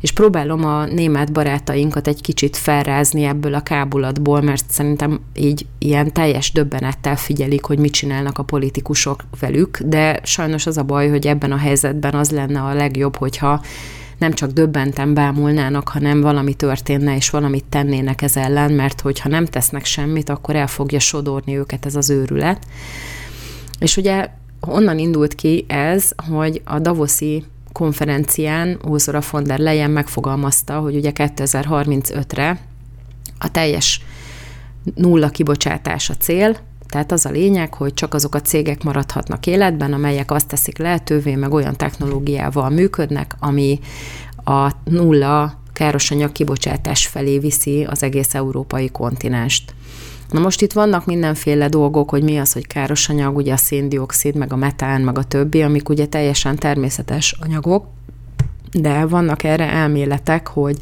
és 0.00 0.12
próbálom 0.12 0.64
a 0.64 0.84
német 0.84 1.32
barátainkat 1.32 2.06
egy 2.06 2.20
kicsit 2.20 2.56
felrázni 2.56 3.24
ebből 3.24 3.54
a 3.54 3.60
kábulatból, 3.60 4.40
mert 4.40 4.70
szerintem 4.70 5.20
így 5.34 5.66
ilyen 5.78 6.12
teljes 6.12 6.52
döbbenettel 6.52 7.16
figyelik, 7.16 7.64
hogy 7.64 7.78
mit 7.78 7.92
csinálnak 7.92 8.38
a 8.38 8.42
politikusok 8.42 9.24
velük, 9.40 9.78
de 9.80 10.20
sajnos 10.22 10.66
az 10.66 10.76
a 10.76 10.82
baj, 10.82 11.08
hogy 11.08 11.26
ebben 11.26 11.52
a 11.52 11.56
helyzetben 11.56 12.14
az 12.14 12.30
lenne 12.30 12.60
a 12.60 12.74
legjobb, 12.74 13.16
hogyha 13.16 13.60
nem 14.18 14.32
csak 14.32 14.50
döbbenten 14.50 15.14
bámulnának, 15.14 15.88
hanem 15.88 16.20
valami 16.20 16.54
történne, 16.54 17.16
és 17.16 17.30
valamit 17.30 17.64
tennének 17.64 18.22
ez 18.22 18.36
ellen, 18.36 18.72
mert 18.72 19.00
hogyha 19.00 19.28
nem 19.28 19.44
tesznek 19.44 19.84
semmit, 19.84 20.28
akkor 20.28 20.56
el 20.56 20.66
fogja 20.66 20.98
sodorni 20.98 21.56
őket 21.56 21.86
ez 21.86 21.94
az 21.94 22.10
őrület. 22.10 22.58
És 23.78 23.96
ugye 23.96 24.28
onnan 24.60 24.98
indult 24.98 25.34
ki 25.34 25.64
ez, 25.68 26.10
hogy 26.30 26.62
a 26.64 26.78
Davoszi 26.78 27.44
konferencián 27.76 28.78
Ursula 28.84 29.22
von 29.30 29.44
der 29.44 29.58
Leyen 29.58 29.90
megfogalmazta, 29.90 30.78
hogy 30.78 30.96
ugye 30.96 31.10
2035-re 31.14 32.60
a 33.38 33.50
teljes 33.50 34.00
nulla 34.94 35.28
kibocsátás 35.28 36.10
a 36.10 36.14
cél, 36.16 36.56
tehát 36.88 37.12
az 37.12 37.26
a 37.26 37.30
lényeg, 37.30 37.74
hogy 37.74 37.94
csak 37.94 38.14
azok 38.14 38.34
a 38.34 38.40
cégek 38.40 38.82
maradhatnak 38.82 39.46
életben, 39.46 39.92
amelyek 39.92 40.30
azt 40.30 40.46
teszik 40.46 40.78
lehetővé, 40.78 41.34
meg 41.34 41.52
olyan 41.52 41.76
technológiával 41.76 42.70
működnek, 42.70 43.34
ami 43.38 43.80
a 44.44 44.70
nulla 44.84 45.60
károsanyag 45.72 46.32
kibocsátás 46.32 47.06
felé 47.06 47.38
viszi 47.38 47.84
az 47.84 48.02
egész 48.02 48.34
európai 48.34 48.90
kontinenst. 48.90 49.74
Na 50.30 50.40
most 50.40 50.62
itt 50.62 50.72
vannak 50.72 51.06
mindenféle 51.06 51.68
dolgok, 51.68 52.10
hogy 52.10 52.22
mi 52.22 52.38
az, 52.38 52.52
hogy 52.52 52.66
káros 52.66 53.08
anyag, 53.08 53.36
ugye 53.36 53.52
a 53.52 53.56
széndiokszid, 53.56 54.34
meg 54.34 54.52
a 54.52 54.56
metán, 54.56 55.00
meg 55.00 55.18
a 55.18 55.24
többi, 55.24 55.62
amik 55.62 55.88
ugye 55.88 56.06
teljesen 56.06 56.56
természetes 56.56 57.36
anyagok, 57.40 57.86
de 58.72 59.06
vannak 59.06 59.42
erre 59.42 59.70
elméletek, 59.70 60.46
hogy 60.46 60.76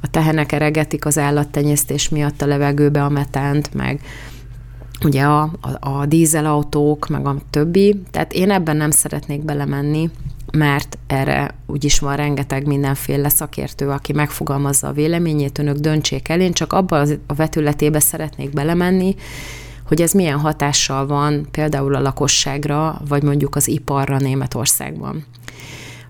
a 0.00 0.10
tehenek 0.10 0.52
eregetik 0.52 1.06
az 1.06 1.18
állattenyésztés 1.18 2.08
miatt 2.08 2.42
a 2.42 2.46
levegőbe 2.46 3.04
a 3.04 3.08
metánt, 3.08 3.74
meg 3.74 4.00
ugye 5.04 5.22
a, 5.22 5.42
a, 5.60 5.88
a 5.88 6.06
dízelautók, 6.06 7.08
meg 7.08 7.26
a 7.26 7.36
többi. 7.50 8.02
Tehát 8.10 8.32
én 8.32 8.50
ebben 8.50 8.76
nem 8.76 8.90
szeretnék 8.90 9.44
belemenni, 9.44 10.10
mert 10.52 10.98
erre 11.14 11.54
úgyis 11.66 11.98
van 11.98 12.16
rengeteg 12.16 12.66
mindenféle 12.66 13.28
szakértő, 13.28 13.88
aki 13.88 14.12
megfogalmazza 14.12 14.88
a 14.88 14.92
véleményét, 14.92 15.58
önök 15.58 15.76
döntsék 15.76 16.28
el. 16.28 16.40
Én 16.40 16.52
csak 16.52 16.72
abba 16.72 17.06
a 17.26 17.34
vetületébe 17.34 18.00
szeretnék 18.00 18.50
belemenni, 18.50 19.14
hogy 19.86 20.02
ez 20.02 20.12
milyen 20.12 20.38
hatással 20.38 21.06
van 21.06 21.48
például 21.50 21.94
a 21.94 22.00
lakosságra, 22.00 23.00
vagy 23.08 23.22
mondjuk 23.22 23.56
az 23.56 23.68
iparra 23.68 24.18
Németországban. 24.18 25.24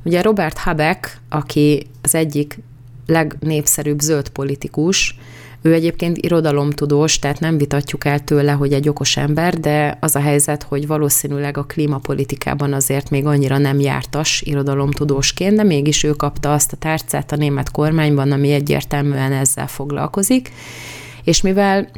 Ugye 0.05 0.23
Robert 0.23 0.59
Habeck, 0.59 1.21
aki 1.29 1.87
az 2.03 2.14
egyik 2.14 2.59
legnépszerűbb 3.07 4.01
zöld 4.01 4.29
politikus, 4.29 5.19
ő 5.66 5.72
egyébként 5.72 6.16
irodalomtudós, 6.16 7.18
tehát 7.18 7.40
nem 7.40 7.59
vitatjuk 7.59 8.05
el 8.05 8.24
tőle, 8.24 8.53
hogy 8.53 8.72
egy 8.72 8.88
okos 8.88 9.16
ember, 9.16 9.61
de 9.61 9.98
az 10.00 10.16
a 10.16 10.20
helyzet, 10.20 10.62
hogy 10.62 10.87
valószínűleg 10.87 11.57
a 11.57 11.64
klímapolitikában 11.64 12.72
azért 12.72 13.11
még 13.11 13.27
annyira 13.27 13.59
nem 13.59 13.81
jártas 13.81 14.42
irodalomtudósként, 14.42 15.57
de 15.57 15.62
mégis 15.62 16.03
ő 16.03 16.11
kapta 16.11 16.53
azt 16.53 16.72
a 16.72 16.77
tárcát 16.77 17.33
a 17.33 17.37
német 17.37 17.70
kormányban, 17.70 18.33
ami 18.33 18.53
egyértelműen 18.53 19.33
ezzel 19.33 19.66
foglalkozik. 19.66 20.53
És 21.22 21.40
mivel 21.40 21.88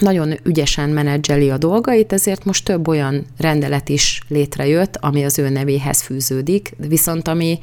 nagyon 0.00 0.34
ügyesen 0.42 0.88
menedzseli 0.90 1.50
a 1.50 1.58
dolgait, 1.58 2.12
ezért 2.12 2.44
most 2.44 2.64
több 2.64 2.88
olyan 2.88 3.26
rendelet 3.38 3.88
is 3.88 4.22
létrejött, 4.28 4.96
ami 4.96 5.24
az 5.24 5.38
ő 5.38 5.48
nevéhez 5.48 6.02
fűződik, 6.02 6.74
viszont 6.88 7.28
ami 7.28 7.58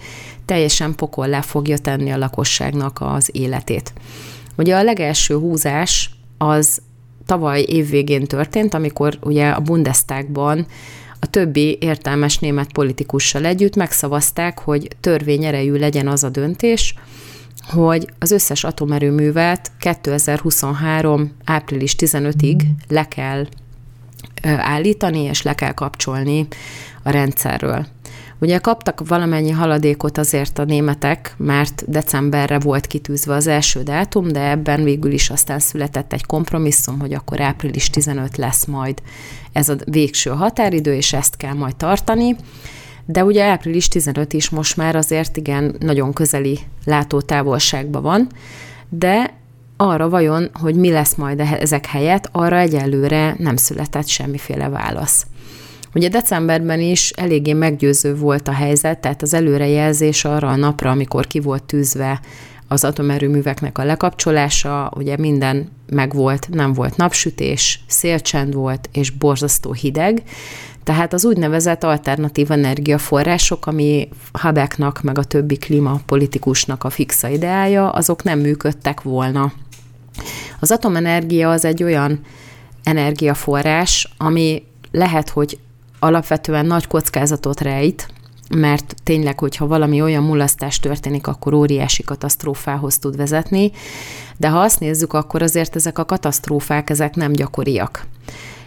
teljesen 0.46 0.96
pokollá 0.96 1.42
fogja 1.42 1.78
tenni 1.78 2.12
a 2.12 2.18
lakosságnak 2.18 2.98
az 3.02 3.30
életét. 3.32 3.94
Ugye 4.58 4.76
a 4.76 4.84
legelső 4.84 5.36
húzás 5.36 6.10
az 6.38 6.82
tavaly 7.26 7.66
évvégén 7.68 8.26
történt, 8.26 8.74
amikor 8.74 9.18
ugye 9.22 9.50
a 9.50 9.60
Bundestagban 9.60 10.68
a 11.20 11.26
többi 11.26 11.78
értelmes 11.82 12.38
német 12.38 12.72
politikussal 12.72 13.46
együtt 13.46 13.76
megszavazták, 13.76 14.60
hogy 14.60 14.88
törvényerejű 15.00 15.74
legyen 15.74 16.08
az 16.08 16.24
a 16.24 16.30
döntés, 16.30 16.96
hogy 17.68 18.08
az 18.20 18.32
összes 18.32 18.64
atomerőművet 18.64 19.72
2023. 19.80 21.32
április 21.46 21.96
15-ig 22.00 22.62
le 22.88 23.08
kell 23.08 23.48
állítani, 24.44 25.20
és 25.20 25.42
le 25.42 25.56
kell 25.56 25.72
kapcsolni 25.72 26.48
a 27.04 27.10
rendszerről. 27.10 27.86
Ugye 28.40 28.58
kaptak 28.58 29.08
valamennyi 29.08 29.52
haladékot 29.52 30.18
azért 30.18 30.60
a 30.60 30.64
németek, 30.64 31.34
mert 31.38 31.84
decemberre 31.88 32.60
volt 32.60 32.88
kitűzve 32.88 33.34
az 33.34 33.48
első 33.48 33.84
dátum, 33.84 34.28
de 34.28 34.50
ebben 34.50 34.84
végül 34.84 35.12
is 35.12 35.30
aztán 35.30 35.60
született 35.60 36.14
egy 36.14 36.26
kompromisszum, 36.26 37.00
hogy 37.00 37.14
akkor 37.14 37.42
április 37.42 37.90
15 37.90 38.38
lesz 38.38 38.66
majd 38.66 39.02
ez 39.52 39.70
a 39.70 39.76
végső 39.86 40.30
határidő, 40.30 40.94
és 40.94 41.14
ezt 41.14 41.38
kell 41.38 41.54
majd 41.54 41.76
tartani. 41.76 42.36
De 43.06 43.24
ugye 43.24 43.44
április 43.44 43.88
15 43.88 44.34
is 44.34 44.50
most 44.50 44.78
már 44.78 44.96
azért 44.96 45.38
igen 45.38 45.76
nagyon 45.80 46.14
közeli 46.14 46.60
látótávolságban 46.86 48.02
van, 48.02 48.28
de 48.90 49.34
arra 49.78 50.10
vajon, 50.10 50.50
hogy 50.54 50.76
mi 50.76 50.92
lesz 50.92 51.16
majd 51.16 51.40
ezek 51.40 51.86
helyett, 51.86 52.30
arra 52.32 52.58
egyelőre 52.58 53.36
nem 53.38 53.56
született 53.56 54.08
semmiféle 54.08 54.70
válasz. 54.70 55.26
Ugye 55.94 56.10
decemberben 56.10 56.80
is 56.80 57.10
eléggé 57.10 57.54
meggyőző 57.54 58.16
volt 58.16 58.48
a 58.48 58.52
helyzet, 58.52 59.00
tehát 59.00 59.22
az 59.22 59.34
előrejelzés 59.34 60.26
arra 60.26 60.48
a 60.48 60.56
napra, 60.56 60.92
amikor 60.92 61.28
ki 61.28 61.40
volt 61.40 61.64
tűzve 61.64 62.20
az 62.68 62.84
atomerőműveknek 62.84 63.78
a 63.78 63.84
lekapcsolása, 63.84 64.92
ugye 64.96 65.18
minden 65.18 65.70
megvolt, 65.90 66.48
nem 66.50 66.74
volt 66.74 66.98
napsütés, 66.98 67.80
szélcsend 67.88 68.54
volt, 68.54 68.90
és 68.92 69.10
borzasztó 69.10 69.74
hideg, 69.74 70.24
tehát 70.84 71.14
az 71.14 71.26
úgynevezett 71.26 71.84
alternatív 71.84 72.52
energiaforrások, 72.52 73.66
ami 73.66 74.10
Habeknak, 74.34 75.02
meg 75.02 75.18
a 75.18 75.24
többi 75.24 75.58
klímapolitikusnak 75.58 76.84
a 76.84 76.90
fixa 76.90 77.28
ideája, 77.28 77.90
azok 77.90 78.24
nem 78.24 78.40
működtek 78.40 79.02
volna. 79.02 79.54
Az 80.60 80.72
atomenergia 80.72 81.50
az 81.52 81.66
egy 81.66 81.84
olyan 81.84 82.20
energiaforrás, 82.84 84.14
ami 84.18 84.64
lehet, 84.92 85.30
hogy 85.30 85.60
alapvetően 86.00 86.66
nagy 86.66 86.88
kockázatot 86.88 87.62
rejt, 87.62 88.08
mert 88.56 88.96
tényleg, 89.04 89.40
hogyha 89.40 89.68
valami 89.68 90.02
olyan 90.02 90.24
mulasztás 90.24 90.80
történik, 90.80 91.28
akkor 91.28 91.54
óriási 91.54 92.04
katasztrófához 92.04 92.98
tud 93.00 93.16
vezetni, 93.16 93.72
de 94.38 94.50
ha 94.50 94.60
azt 94.60 94.80
nézzük, 94.80 95.14
akkor 95.14 95.42
azért 95.42 95.76
ezek 95.76 95.98
a 95.98 96.06
katasztrófák, 96.06 96.90
ezek 96.90 97.16
nem 97.16 97.32
gyakoriak. 97.32 98.06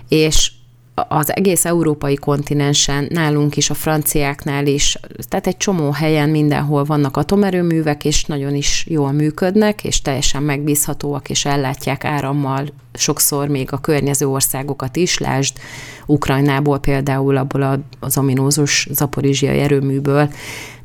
És 0.09 0.53
az 1.09 1.37
egész 1.37 1.65
európai 1.65 2.15
kontinensen, 2.15 3.07
nálunk 3.11 3.57
is, 3.57 3.71
a 3.71 3.75
franciáknál 3.75 4.67
is, 4.67 4.99
tehát 5.29 5.47
egy 5.47 5.57
csomó 5.57 5.91
helyen 5.91 6.29
mindenhol 6.29 6.85
vannak 6.85 7.17
atomerőművek, 7.17 8.05
és 8.05 8.25
nagyon 8.25 8.55
is 8.55 8.85
jól 8.89 9.13
működnek, 9.13 9.85
és 9.85 10.03
teljesen 10.03 10.43
megbízhatóak, 10.43 11.31
és 11.31 11.45
ellátják 11.45 12.05
árammal 12.05 12.67
sokszor 12.95 13.49
még 13.49 13.73
a 13.73 13.79
környező 13.79 14.29
országokat 14.29 14.97
is, 14.97 15.19
lásd 15.19 15.57
Ukrajnából 16.07 16.79
például 16.79 17.37
abból 17.37 17.85
az 18.01 18.19
ominózus 18.19 18.89
zaporizsiai 18.91 19.59
erőműből, 19.59 20.31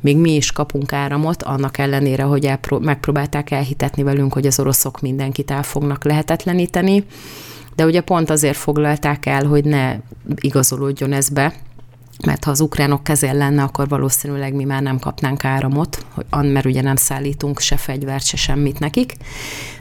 még 0.00 0.16
mi 0.16 0.34
is 0.34 0.52
kapunk 0.52 0.92
áramot, 0.92 1.42
annak 1.42 1.78
ellenére, 1.78 2.22
hogy 2.22 2.46
elpró- 2.46 2.78
megpróbálták 2.78 3.50
elhitetni 3.50 4.02
velünk, 4.02 4.32
hogy 4.32 4.46
az 4.46 4.60
oroszok 4.60 5.00
mindenkit 5.00 5.50
el 5.50 5.62
fognak 5.62 6.04
lehetetleníteni 6.04 7.04
de 7.76 7.84
ugye 7.84 8.00
pont 8.00 8.30
azért 8.30 8.56
foglalták 8.56 9.26
el, 9.26 9.44
hogy 9.44 9.64
ne 9.64 9.96
igazolódjon 10.34 11.12
ez 11.12 11.28
be, 11.28 11.54
mert 12.24 12.44
ha 12.44 12.50
az 12.50 12.60
ukránok 12.60 13.04
kezén 13.04 13.36
lenne, 13.36 13.62
akkor 13.62 13.88
valószínűleg 13.88 14.54
mi 14.54 14.64
már 14.64 14.82
nem 14.82 14.98
kapnánk 14.98 15.44
áramot, 15.44 16.06
mert 16.30 16.64
ugye 16.64 16.82
nem 16.82 16.96
szállítunk 16.96 17.60
se 17.60 17.76
fegyvert, 17.76 18.24
se 18.24 18.36
semmit 18.36 18.78
nekik. 18.78 19.14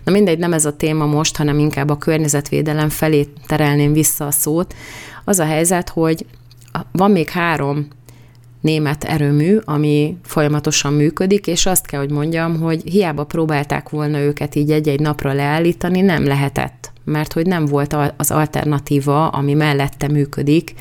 Na 0.03 0.12
mindegy, 0.12 0.39
nem 0.39 0.53
ez 0.53 0.65
a 0.65 0.75
téma 0.75 1.05
most, 1.05 1.38
hanem 1.38 1.60
inkább 1.60 1.89
a 1.89 1.97
környezetvédelem 1.97 2.89
felé 2.89 3.27
terelném 3.47 3.93
vissza 3.93 4.25
a 4.25 4.31
szót. 4.31 4.75
Az 5.23 5.39
a 5.39 5.45
helyzet, 5.45 5.89
hogy 5.89 6.25
van 6.91 7.12
még 7.12 7.29
három 7.29 7.88
német 8.62 9.03
erőmű, 9.03 9.58
ami 9.65 10.17
folyamatosan 10.23 10.93
működik, 10.93 11.47
és 11.47 11.65
azt 11.65 11.86
kell, 11.86 11.99
hogy 11.99 12.12
mondjam, 12.12 12.60
hogy 12.60 12.81
hiába 12.84 13.23
próbálták 13.23 13.89
volna 13.89 14.19
őket 14.19 14.55
így 14.55 14.71
egy-egy 14.71 14.99
napra 14.99 15.34
leállítani, 15.34 16.01
nem 16.01 16.25
lehetett, 16.25 16.85
mert 17.06 17.34
hogy 17.34 17.46
nem 17.46 17.65
volt 17.65 17.96
az 18.18 18.32
alternatíva, 18.32 19.28
ami 19.28 19.54
mellette 19.54 20.08
működik, 20.08 20.74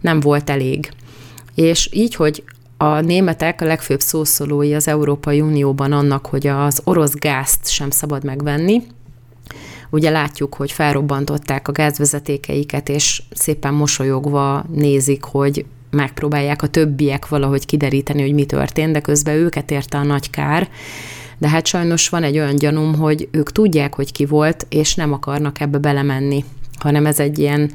nem 0.00 0.20
volt 0.20 0.50
elég. 0.50 0.90
És 1.54 1.88
így, 1.92 2.14
hogy 2.14 2.44
a 2.76 3.00
németek 3.00 3.60
a 3.60 3.64
legfőbb 3.64 4.00
szószólói 4.00 4.74
az 4.74 4.88
Európai 4.88 5.40
Unióban 5.40 5.92
annak, 5.92 6.26
hogy 6.26 6.46
az 6.46 6.80
orosz 6.84 7.14
gázt 7.14 7.68
sem 7.68 7.90
szabad 7.90 8.24
megvenni, 8.24 8.82
Ugye 9.90 10.10
látjuk, 10.10 10.54
hogy 10.54 10.72
felrobbantották 10.72 11.68
a 11.68 11.72
gázvezetékeiket, 11.72 12.88
és 12.88 13.22
szépen 13.30 13.74
mosolyogva 13.74 14.64
nézik, 14.72 15.24
hogy 15.24 15.64
megpróbálják 15.90 16.62
a 16.62 16.66
többiek 16.66 17.28
valahogy 17.28 17.66
kideríteni, 17.66 18.22
hogy 18.22 18.34
mi 18.34 18.44
történt, 18.44 18.92
de 18.92 19.00
közben 19.00 19.34
őket 19.34 19.70
érte 19.70 19.98
a 19.98 20.02
nagy 20.02 20.30
kár. 20.30 20.68
De 21.40 21.48
hát 21.48 21.66
sajnos 21.66 22.08
van 22.08 22.22
egy 22.22 22.38
olyan 22.38 22.56
gyanúm, 22.56 22.94
hogy 22.94 23.28
ők 23.30 23.52
tudják, 23.52 23.94
hogy 23.94 24.12
ki 24.12 24.24
volt, 24.24 24.66
és 24.68 24.94
nem 24.94 25.12
akarnak 25.12 25.60
ebbe 25.60 25.78
belemenni, 25.78 26.44
hanem 26.78 27.06
ez 27.06 27.20
egy 27.20 27.38
ilyen 27.38 27.72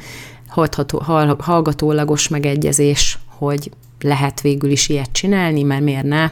hallgatólagos 1.37 2.27
megegyezés, 2.27 3.19
hogy 3.27 3.71
lehet 4.01 4.41
végül 4.41 4.71
is 4.71 4.89
ilyet 4.89 5.11
csinálni, 5.11 5.63
mert 5.63 5.81
miért 5.81 6.03
ne? 6.03 6.31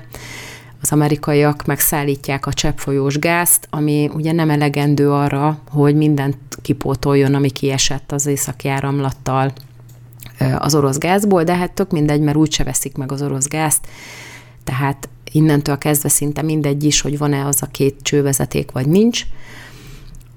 Az 0.81 0.91
amerikaiak 0.91 1.65
megszállítják 1.65 2.45
a 2.45 2.53
cseppfolyós 2.53 3.19
gázt, 3.19 3.67
ami 3.69 4.09
ugye 4.13 4.31
nem 4.31 4.49
elegendő 4.49 5.11
arra, 5.11 5.59
hogy 5.69 5.95
mindent 5.95 6.37
kipótoljon, 6.61 7.33
ami 7.33 7.49
kiesett 7.49 8.11
az 8.11 8.25
északi 8.25 8.67
áramlattal 8.67 9.53
az 10.57 10.75
orosz 10.75 10.97
gázból, 10.97 11.43
de 11.43 11.55
hát 11.55 11.71
tök 11.71 11.91
mindegy, 11.91 12.21
mert 12.21 12.37
úgyse 12.37 12.63
veszik 12.63 12.97
meg 12.97 13.11
az 13.11 13.21
orosz 13.21 13.47
gázt, 13.47 13.87
tehát 14.63 15.09
innentől 15.33 15.77
kezdve 15.77 16.09
szinte 16.09 16.41
mindegy 16.41 16.83
is, 16.83 17.01
hogy 17.01 17.17
van-e 17.17 17.45
az 17.45 17.61
a 17.61 17.67
két 17.71 17.95
csővezeték, 18.01 18.71
vagy 18.71 18.87
nincs 18.87 19.25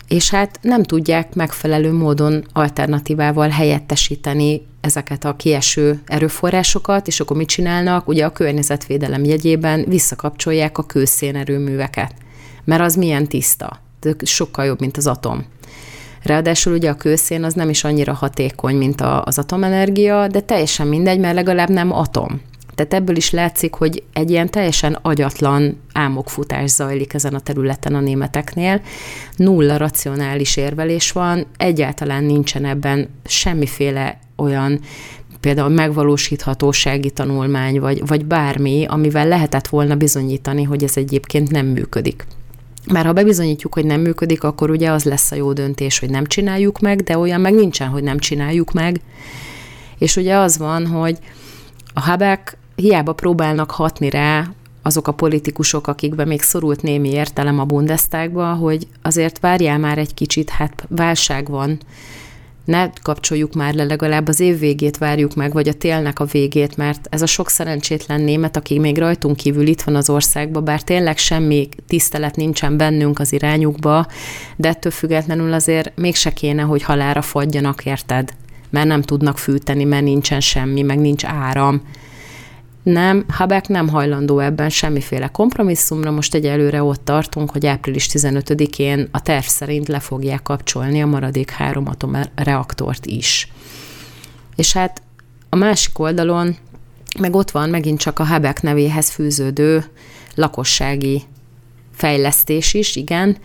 és 0.09 0.31
hát 0.31 0.59
nem 0.63 0.83
tudják 0.83 1.35
megfelelő 1.35 1.93
módon 1.93 2.45
alternatívával 2.53 3.49
helyettesíteni 3.49 4.67
ezeket 4.81 5.25
a 5.25 5.37
kieső 5.37 6.01
erőforrásokat, 6.07 7.07
és 7.07 7.21
akkor 7.21 7.37
mit 7.37 7.49
csinálnak? 7.49 8.09
Ugye 8.09 8.25
a 8.25 8.33
környezetvédelem 8.33 9.25
jegyében 9.25 9.85
visszakapcsolják 9.89 10.79
a 10.79 10.83
kőszénerőműveket, 10.83 12.15
mert 12.65 12.83
az 12.83 12.95
milyen 12.95 13.27
tiszta, 13.27 13.81
sokkal 14.23 14.65
jobb, 14.65 14.81
mint 14.81 14.97
az 14.97 15.07
atom. 15.07 15.45
Ráadásul 16.23 16.73
ugye 16.73 16.91
a 16.91 16.95
kőszén 16.95 17.45
az 17.45 17.55
nem 17.55 17.69
is 17.69 17.85
annyira 17.85 18.13
hatékony, 18.13 18.77
mint 18.77 19.01
az 19.01 19.39
atomenergia, 19.39 20.29
de 20.29 20.41
teljesen 20.41 20.87
mindegy, 20.87 21.19
mert 21.19 21.35
legalább 21.35 21.71
nem 21.71 21.93
atom. 21.93 22.41
Tehát 22.77 22.95
ebből 22.95 23.17
is 23.17 23.31
látszik, 23.31 23.75
hogy 23.75 24.03
egy 24.13 24.31
ilyen 24.31 24.51
teljesen 24.51 24.99
agyatlan 25.03 25.81
álmokfutás 25.93 26.71
zajlik 26.71 27.15
ezen 27.15 27.35
a 27.35 27.41
területen 27.41 27.95
a 27.95 28.01
németeknél. 28.01 28.81
Nulla 29.37 29.77
racionális 29.77 30.57
érvelés 30.57 31.13
van, 31.13 31.47
egyáltalán 31.57 32.25
nincsen 32.25 32.65
ebben 32.65 33.09
semmiféle 33.25 34.19
olyan 34.37 34.81
például 35.41 35.69
megvalósíthatósági 35.69 37.11
tanulmány, 37.11 37.81
vagy, 37.81 38.07
vagy 38.07 38.25
bármi, 38.25 38.85
amivel 38.89 39.29
lehetett 39.29 39.69
volna 39.69 39.95
bizonyítani, 39.95 40.63
hogy 40.63 40.85
ez 40.85 40.97
egyébként 40.97 41.51
nem 41.51 41.67
működik. 41.67 42.27
Már 42.93 43.05
ha 43.05 43.13
bebizonyítjuk, 43.13 43.75
hogy 43.75 43.85
nem 43.85 44.01
működik, 44.01 44.43
akkor 44.43 44.71
ugye 44.71 44.91
az 44.91 45.05
lesz 45.05 45.33
a 45.33 45.37
jó 45.37 45.53
döntés, 45.53 45.99
hogy 45.99 46.11
nem 46.11 46.27
csináljuk 46.27 46.81
meg, 46.81 47.03
de 47.03 47.19
olyan 47.19 47.41
meg 47.41 47.55
nincsen, 47.55 47.89
hogy 47.89 48.03
nem 48.03 48.19
csináljuk 48.19 48.73
meg. 48.73 49.01
És 49.99 50.17
ugye 50.17 50.37
az 50.37 50.59
van, 50.59 50.87
hogy 50.87 51.19
a 51.95 52.01
Habek 52.01 52.57
hiába 52.77 53.13
próbálnak 53.13 53.71
hatni 53.71 54.11
rá 54.11 54.51
azok 54.83 55.09
a 55.09 55.13
politikusok, 55.13 55.87
akikben 55.87 56.29
még 56.29 56.43
szorult 56.43 56.83
némi 56.83 57.11
értelem 57.11 57.59
a 57.61 57.65
Bundestagba, 57.65 58.55
hogy 58.55 58.87
azért 59.03 59.41
várjál 59.41 59.79
már 59.79 59.99
egy 59.99 60.15
kicsit, 60.15 60.51
hát 60.51 60.87
válság 60.89 61.49
van, 61.49 61.79
ne 62.65 62.91
kapcsoljuk 63.03 63.55
már 63.55 63.75
le, 63.75 63.85
legalább 63.85 64.29
az 64.29 64.41
év 64.41 64.59
végét 64.59 64.99
várjuk 64.99 65.35
meg, 65.35 65.53
vagy 65.53 65.69
a 65.69 65.73
télnek 65.73 66.21
a 66.21 66.25
végét, 66.25 66.77
mert 66.77 67.07
ez 67.11 67.23
a 67.23 67.27
sok 67.27 67.51
szerencsétlen 67.51 68.21
német, 68.21 68.57
aki 68.57 68.79
még 68.79 68.99
rajtunk 68.99 69.37
kívül 69.37 69.67
itt 69.67 69.83
van 69.83 69.95
az 69.95 70.11
országban, 70.11 70.65
bár 70.65 70.83
tényleg 70.83 71.19
semmi 71.19 71.69
tisztelet 71.89 72.37
nincsen 72.37 72.77
bennünk 72.77 73.19
az 73.19 73.33
irányukba, 73.33 74.07
de 74.57 74.69
ettől 74.69 74.93
függetlenül 74.93 75.53
azért 75.53 75.97
mégse 75.97 76.33
kéne, 76.33 76.63
hogy 76.63 76.83
halára 76.83 77.23
fagyjanak, 77.23 77.85
érted? 77.85 78.33
Mert 78.71 78.87
nem 78.87 79.03
tudnak 79.03 79.39
fűteni, 79.39 79.85
mert 79.85 80.05
nincsen 80.05 80.41
semmi, 80.41 80.83
meg 80.83 80.99
nincs 80.99 81.25
áram 81.25 81.83
nem, 82.93 83.25
Habek 83.29 83.69
nem 83.69 83.89
hajlandó 83.89 84.39
ebben 84.39 84.69
semmiféle 84.69 85.29
kompromisszumra, 85.29 86.11
most 86.11 86.35
egyelőre 86.35 86.83
ott 86.83 87.05
tartunk, 87.05 87.51
hogy 87.51 87.67
április 87.67 88.09
15-én 88.13 89.09
a 89.11 89.23
terv 89.23 89.45
szerint 89.45 89.89
le 89.89 90.01
fogják 90.01 90.43
kapcsolni 90.43 91.03
a 91.03 91.07
maradék 91.07 91.51
három 91.51 91.89
atomreaktort 91.89 93.07
is. 93.07 93.53
És 94.57 94.73
hát 94.73 95.03
a 95.49 95.57
másik 95.57 95.99
oldalon 95.99 96.57
meg 97.19 97.35
ott 97.35 97.51
van 97.51 97.71
megint 97.71 97.99
csak 97.99 98.19
a 98.19 98.25
Habek 98.25 98.63
nevéhez 98.63 99.11
fűződő 99.11 99.85
lakossági 100.35 101.23
fejlesztés 101.95 102.75
is, 102.75 102.97
igen, 102.97 103.37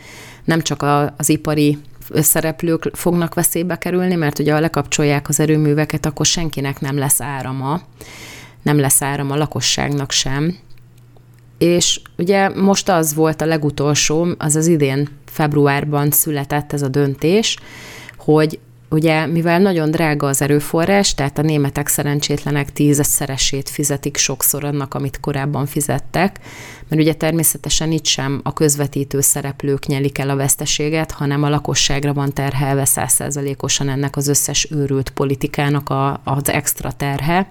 nem 0.43 0.61
csak 0.61 0.81
a, 0.81 1.13
az 1.17 1.29
ipari 1.29 1.77
szereplők 2.13 2.89
fognak 2.93 3.33
veszélybe 3.33 3.77
kerülni, 3.77 4.15
mert 4.15 4.39
ugye 4.39 4.53
ha 4.53 4.59
lekapcsolják 4.59 5.29
az 5.29 5.39
erőműveket, 5.39 6.05
akkor 6.05 6.25
senkinek 6.25 6.79
nem 6.79 6.97
lesz 6.97 7.21
árama 7.21 7.81
nem 8.61 8.79
lesz 8.79 9.01
áram 9.01 9.31
a 9.31 9.35
lakosságnak 9.35 10.11
sem. 10.11 10.57
És 11.57 12.01
ugye 12.17 12.49
most 12.49 12.89
az 12.89 13.13
volt 13.13 13.41
a 13.41 13.45
legutolsó, 13.45 14.27
az 14.37 14.55
az 14.55 14.67
idén 14.67 15.09
februárban 15.25 16.11
született 16.11 16.73
ez 16.73 16.81
a 16.81 16.87
döntés, 16.87 17.57
hogy 18.17 18.59
ugye 18.91 19.25
mivel 19.25 19.59
nagyon 19.59 19.91
drága 19.91 20.27
az 20.27 20.41
erőforrás, 20.41 21.13
tehát 21.13 21.37
a 21.37 21.41
németek 21.41 21.87
szerencsétlenek 21.87 22.73
tízszeresét 22.73 23.69
fizetik 23.69 24.17
sokszor 24.17 24.63
annak, 24.63 24.93
amit 24.93 25.19
korábban 25.19 25.65
fizettek, 25.65 26.39
mert 26.87 27.01
ugye 27.01 27.13
természetesen 27.13 27.91
itt 27.91 28.05
sem 28.05 28.39
a 28.43 28.53
közvetítő 28.53 29.21
szereplők 29.21 29.85
nyelik 29.85 30.17
el 30.17 30.29
a 30.29 30.35
veszteséget, 30.35 31.11
hanem 31.11 31.43
a 31.43 31.49
lakosságra 31.49 32.13
van 32.13 32.33
terhelve 32.33 32.85
százszerzalékosan 32.85 33.89
ennek 33.89 34.15
az 34.15 34.27
összes 34.27 34.67
őrült 34.71 35.09
politikának 35.09 35.89
a, 35.89 36.21
az 36.23 36.49
extra 36.49 36.91
terhe. 36.91 37.47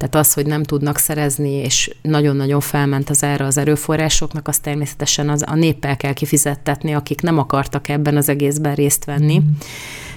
Tehát 0.00 0.14
az, 0.14 0.32
hogy 0.32 0.46
nem 0.46 0.62
tudnak 0.62 0.98
szerezni, 0.98 1.50
és 1.50 1.94
nagyon-nagyon 2.02 2.60
felment 2.60 3.10
az 3.10 3.22
erre 3.22 3.44
az 3.44 3.58
erőforrásoknak, 3.58 4.48
az 4.48 4.58
természetesen 4.58 5.28
az, 5.28 5.44
a 5.46 5.54
néppel 5.54 5.96
kell 5.96 6.12
kifizettetni, 6.12 6.94
akik 6.94 7.20
nem 7.20 7.38
akartak 7.38 7.88
ebben 7.88 8.16
az 8.16 8.28
egészben 8.28 8.74
részt 8.74 9.04
venni. 9.04 9.38
Mm. 9.38 9.50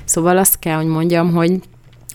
Szóval 0.05 0.37
azt 0.37 0.59
kell, 0.59 0.75
hogy 0.75 0.85
mondjam, 0.85 1.33
hogy 1.33 1.61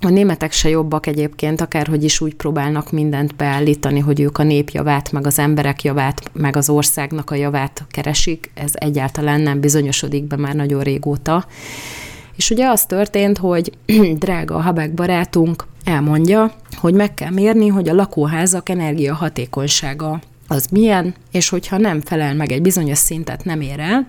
a 0.01 0.09
németek 0.09 0.53
se 0.53 0.69
jobbak 0.69 1.07
egyébként, 1.07 1.61
akárhogy 1.61 2.05
is 2.05 2.21
úgy 2.21 2.35
próbálnak 2.35 2.93
mindent 2.93 3.37
beállítani, 3.37 3.99
hogy 3.99 4.21
ők 4.21 4.39
a 4.39 4.43
nép 4.43 4.71
javát, 4.71 5.13
meg 5.13 5.27
az 5.27 5.39
emberek 5.39 5.83
javát, 5.83 6.31
meg 6.33 6.57
az 6.57 6.69
országnak 6.69 7.31
a 7.31 7.35
javát 7.35 7.85
keresik. 7.91 8.51
Ez 8.55 8.73
egyáltalán 8.75 9.41
nem 9.41 9.61
bizonyosodik 9.61 10.25
be 10.25 10.37
már 10.37 10.55
nagyon 10.55 10.83
régóta. 10.83 11.47
És 12.37 12.51
ugye 12.51 12.69
az 12.69 12.87
történt, 12.87 13.39
hogy 13.39 13.73
drága 14.19 14.55
a 14.55 14.61
Habek 14.61 14.95
barátunk 14.95 15.67
elmondja, 15.89 16.53
hogy 16.77 16.95
meg 16.95 17.15
kell 17.15 17.31
mérni, 17.31 17.69
hogy 17.69 17.89
a 17.89 17.95
lakóházak 17.95 18.69
energiahatékonysága 18.69 20.21
az 20.49 20.67
milyen, 20.71 21.15
és 21.31 21.49
hogyha 21.49 21.77
nem 21.77 22.01
felel 22.01 22.35
meg 22.35 22.53
egy 22.53 22.63
bizonyos 22.63 22.99
szintet, 22.99 23.45
nem 23.45 23.61
ér 23.61 23.81
el, 23.81 24.09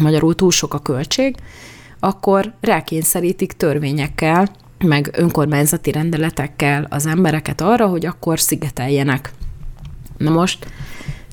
magyarul 0.00 0.34
túl 0.34 0.50
sok 0.50 0.74
a 0.74 0.78
költség, 0.78 1.36
akkor 2.00 2.52
rákényszerítik 2.60 3.52
törvényekkel, 3.52 4.48
meg 4.78 5.10
önkormányzati 5.12 5.90
rendeletekkel 5.92 6.86
az 6.90 7.06
embereket 7.06 7.60
arra, 7.60 7.86
hogy 7.86 8.06
akkor 8.06 8.40
szigeteljenek. 8.40 9.32
Na 10.16 10.30
most 10.30 10.66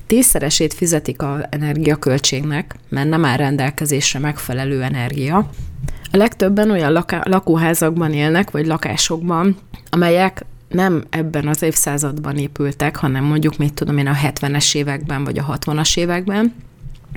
tízszeresét 0.06 0.74
fizetik 0.74 1.22
a 1.22 1.46
energiaköltségnek, 1.50 2.74
mert 2.88 3.08
nem 3.08 3.24
áll 3.24 3.36
rendelkezésre 3.36 4.18
megfelelő 4.18 4.82
energia, 4.82 5.50
legtöbben 6.10 6.70
olyan 6.70 6.92
laká- 6.92 7.26
lakóházakban 7.26 8.12
élnek, 8.12 8.50
vagy 8.50 8.66
lakásokban, 8.66 9.56
amelyek 9.90 10.44
nem 10.68 11.04
ebben 11.10 11.48
az 11.48 11.62
évszázadban 11.62 12.36
épültek, 12.36 12.96
hanem 12.96 13.24
mondjuk, 13.24 13.56
mit 13.56 13.74
tudom 13.74 13.98
én, 13.98 14.06
a 14.06 14.14
70-es 14.14 14.74
években, 14.74 15.24
vagy 15.24 15.38
a 15.38 15.58
60-as 15.58 15.98
években, 15.98 16.54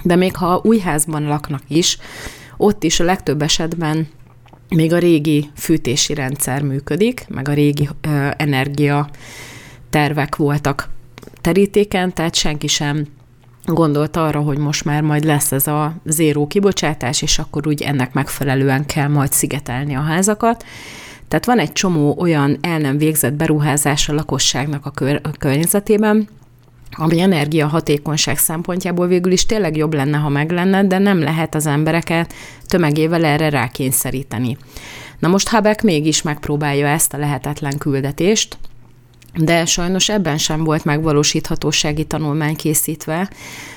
de 0.03 0.15
még 0.15 0.35
ha 0.35 0.61
új 0.63 0.79
házban 0.79 1.23
laknak 1.23 1.61
is, 1.67 1.97
ott 2.57 2.83
is 2.83 2.99
a 2.99 3.03
legtöbb 3.03 3.41
esetben 3.41 4.07
még 4.69 4.93
a 4.93 4.97
régi 4.97 5.49
fűtési 5.55 6.13
rendszer 6.13 6.61
működik, 6.61 7.25
meg 7.29 7.47
a 7.47 7.53
régi 7.53 7.89
ö, 8.01 8.27
energia 8.37 9.09
tervek 9.89 10.35
voltak 10.35 10.89
terítéken, 11.41 12.13
tehát 12.13 12.35
senki 12.35 12.67
sem 12.67 13.05
gondolt 13.65 14.17
arra, 14.17 14.39
hogy 14.39 14.57
most 14.57 14.85
már 14.85 15.01
majd 15.01 15.23
lesz 15.23 15.51
ez 15.51 15.67
a 15.67 15.93
zéró 16.05 16.47
kibocsátás, 16.47 17.21
és 17.21 17.39
akkor 17.39 17.67
úgy 17.67 17.81
ennek 17.81 18.13
megfelelően 18.13 18.85
kell 18.85 19.07
majd 19.07 19.31
szigetelni 19.31 19.95
a 19.95 20.01
házakat. 20.01 20.65
Tehát 21.27 21.45
van 21.45 21.59
egy 21.59 21.71
csomó 21.71 22.15
olyan 22.19 22.57
el 22.61 22.77
nem 22.77 22.97
végzett 22.97 23.33
beruházás 23.33 24.09
a 24.09 24.13
lakosságnak 24.13 24.85
a, 24.85 24.91
kör, 24.91 25.19
a 25.23 25.29
környezetében, 25.39 26.27
ami 26.91 27.19
energiahatékonyság 27.19 28.37
szempontjából 28.37 29.07
végül 29.07 29.31
is 29.31 29.45
tényleg 29.45 29.77
jobb 29.77 29.93
lenne, 29.93 30.17
ha 30.17 30.29
meg 30.29 30.51
lenne, 30.51 30.83
de 30.83 30.97
nem 30.97 31.19
lehet 31.19 31.55
az 31.55 31.65
embereket 31.65 32.33
tömegével 32.67 33.25
erre 33.25 33.49
rákényszeríteni. 33.49 34.57
Na 35.19 35.27
most 35.27 35.49
Habeck 35.49 35.81
mégis 35.81 36.21
megpróbálja 36.21 36.87
ezt 36.87 37.13
a 37.13 37.17
lehetetlen 37.17 37.77
küldetést, 37.77 38.57
de 39.35 39.65
sajnos 39.65 40.09
ebben 40.09 40.37
sem 40.37 40.63
volt 40.63 40.85
megvalósíthatósági 40.85 42.03
tanulmány 42.03 42.55
készítve, 42.55 43.29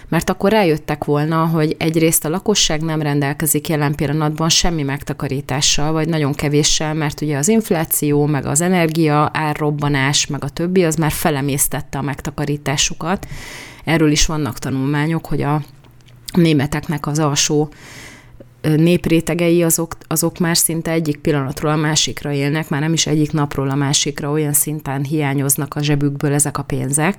mert 0.08 0.30
akkor 0.30 0.50
rájöttek 0.50 1.04
volna, 1.04 1.46
hogy 1.46 1.76
egyrészt 1.78 2.24
a 2.24 2.28
lakosság 2.28 2.80
nem 2.82 3.02
rendelkezik 3.02 3.68
jelen 3.68 3.94
pillanatban 3.94 4.48
semmi 4.48 4.82
megtakarítással, 4.82 5.92
vagy 5.92 6.08
nagyon 6.08 6.32
kevéssel, 6.32 6.94
mert 6.94 7.20
ugye 7.20 7.36
az 7.36 7.48
infláció, 7.48 8.26
meg 8.26 8.46
az 8.46 8.60
energia, 8.60 9.30
árrobbanás, 9.32 10.26
meg 10.26 10.44
a 10.44 10.48
többi, 10.48 10.84
az 10.84 10.96
már 10.96 11.12
felemésztette 11.12 11.98
a 11.98 12.02
megtakarításukat. 12.02 13.26
Erről 13.84 14.10
is 14.10 14.26
vannak 14.26 14.58
tanulmányok, 14.58 15.26
hogy 15.26 15.42
a 15.42 15.62
németeknek 16.32 17.06
az 17.06 17.18
alsó 17.18 17.68
néprétegei 18.74 19.62
azok, 19.62 19.96
azok 20.06 20.38
már 20.38 20.56
szinte 20.56 20.90
egyik 20.90 21.16
pillanatról 21.16 21.70
a 21.70 21.76
másikra 21.76 22.32
élnek, 22.32 22.68
már 22.68 22.80
nem 22.80 22.92
is 22.92 23.06
egyik 23.06 23.32
napról 23.32 23.70
a 23.70 23.74
másikra, 23.74 24.30
olyan 24.30 24.52
szinten 24.52 25.04
hiányoznak 25.04 25.74
a 25.74 25.82
zsebükből 25.82 26.32
ezek 26.32 26.58
a 26.58 26.62
pénzek. 26.62 27.18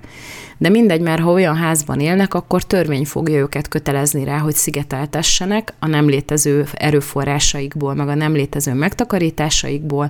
De 0.57 0.69
mindegy, 0.69 1.01
mert 1.01 1.21
ha 1.21 1.31
olyan 1.31 1.55
házban 1.55 1.99
élnek, 1.99 2.33
akkor 2.33 2.63
törvény 2.63 3.05
fogja 3.05 3.39
őket 3.39 3.67
kötelezni 3.67 4.23
rá, 4.23 4.37
hogy 4.37 4.55
szigeteltessenek 4.55 5.73
a 5.79 5.87
nem 5.87 6.07
létező 6.07 6.65
erőforrásaikból, 6.73 7.93
meg 7.93 8.07
a 8.07 8.15
nem 8.15 8.33
létező 8.33 8.73
megtakarításaikból, 8.73 10.09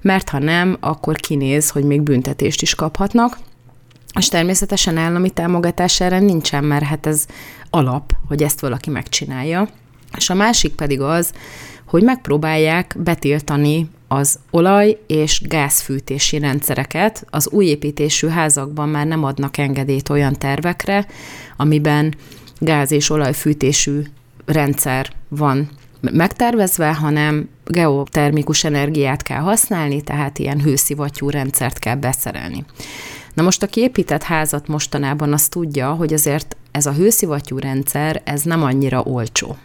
mert 0.00 0.28
ha 0.28 0.38
nem, 0.38 0.76
akkor 0.80 1.16
kinéz, 1.16 1.70
hogy 1.70 1.84
még 1.84 2.02
büntetést 2.02 2.62
is 2.62 2.74
kaphatnak. 2.74 3.38
És 4.18 4.28
természetesen 4.28 4.96
állami 4.96 5.30
támogatás 5.30 6.00
erre 6.00 6.18
nincsen, 6.18 6.64
mert 6.64 6.84
hát 6.84 7.06
ez 7.06 7.26
alap, 7.70 8.12
hogy 8.28 8.42
ezt 8.42 8.60
valaki 8.60 8.90
megcsinálja. 8.90 9.68
És 10.16 10.30
a 10.30 10.34
másik 10.34 10.74
pedig 10.74 11.00
az, 11.00 11.32
hogy 11.84 12.02
megpróbálják 12.02 12.96
betiltani 12.98 13.88
az 14.08 14.38
olaj- 14.50 14.98
és 15.06 15.40
gázfűtési 15.44 16.38
rendszereket. 16.38 17.26
Az 17.30 17.48
új 17.48 17.64
építésű 17.64 18.28
házakban 18.28 18.88
már 18.88 19.06
nem 19.06 19.24
adnak 19.24 19.56
engedélyt 19.56 20.08
olyan 20.08 20.38
tervekre, 20.38 21.06
amiben 21.56 22.14
gáz- 22.58 22.90
és 22.90 23.10
olajfűtésű 23.10 24.02
rendszer 24.44 25.10
van 25.28 25.68
megtervezve, 26.00 26.94
hanem 26.94 27.48
geotermikus 27.64 28.64
energiát 28.64 29.22
kell 29.22 29.40
használni, 29.40 30.02
tehát 30.02 30.38
ilyen 30.38 30.60
hőszivattyú 30.60 31.30
rendszert 31.30 31.78
kell 31.78 31.96
beszerelni. 31.96 32.64
Na 33.34 33.42
most, 33.42 33.62
aki 33.62 33.80
épített 33.80 34.22
házat 34.22 34.68
mostanában, 34.68 35.32
azt 35.32 35.50
tudja, 35.50 35.92
hogy 35.92 36.12
azért 36.12 36.56
ez 36.70 36.86
a 36.86 36.92
hőszivattyú 36.92 37.58
rendszer, 37.58 38.22
ez 38.24 38.42
nem 38.42 38.62
annyira 38.62 39.02
olcsó 39.02 39.56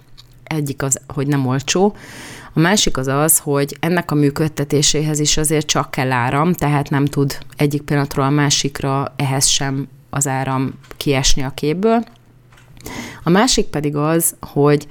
egyik 0.50 0.84
az, 0.84 1.00
hogy 1.08 1.28
nem 1.28 1.48
olcsó, 1.48 1.96
a 2.54 2.60
másik 2.60 2.98
az 2.98 3.08
az, 3.08 3.40
hogy 3.40 3.78
ennek 3.80 4.12
a 4.12 4.16
működtetéséhez 4.16 5.20
is 5.20 5.38
azért 5.38 5.66
csak 5.66 5.92
kell 5.92 6.12
áram, 6.12 6.54
tehát 6.54 6.90
nem 6.90 7.06
tud 7.06 7.38
egyik 7.58 7.82
pillanatról 7.82 8.26
a 8.26 8.30
másikra 8.30 9.14
ehhez 9.16 9.46
sem 9.46 9.88
az 10.10 10.28
áram 10.28 10.74
kiesni 10.98 11.42
a 11.42 11.50
képből. 11.50 12.04
A 13.24 13.30
másik 13.30 13.66
pedig 13.66 13.96
az, 13.96 14.36
hogy 14.40 14.88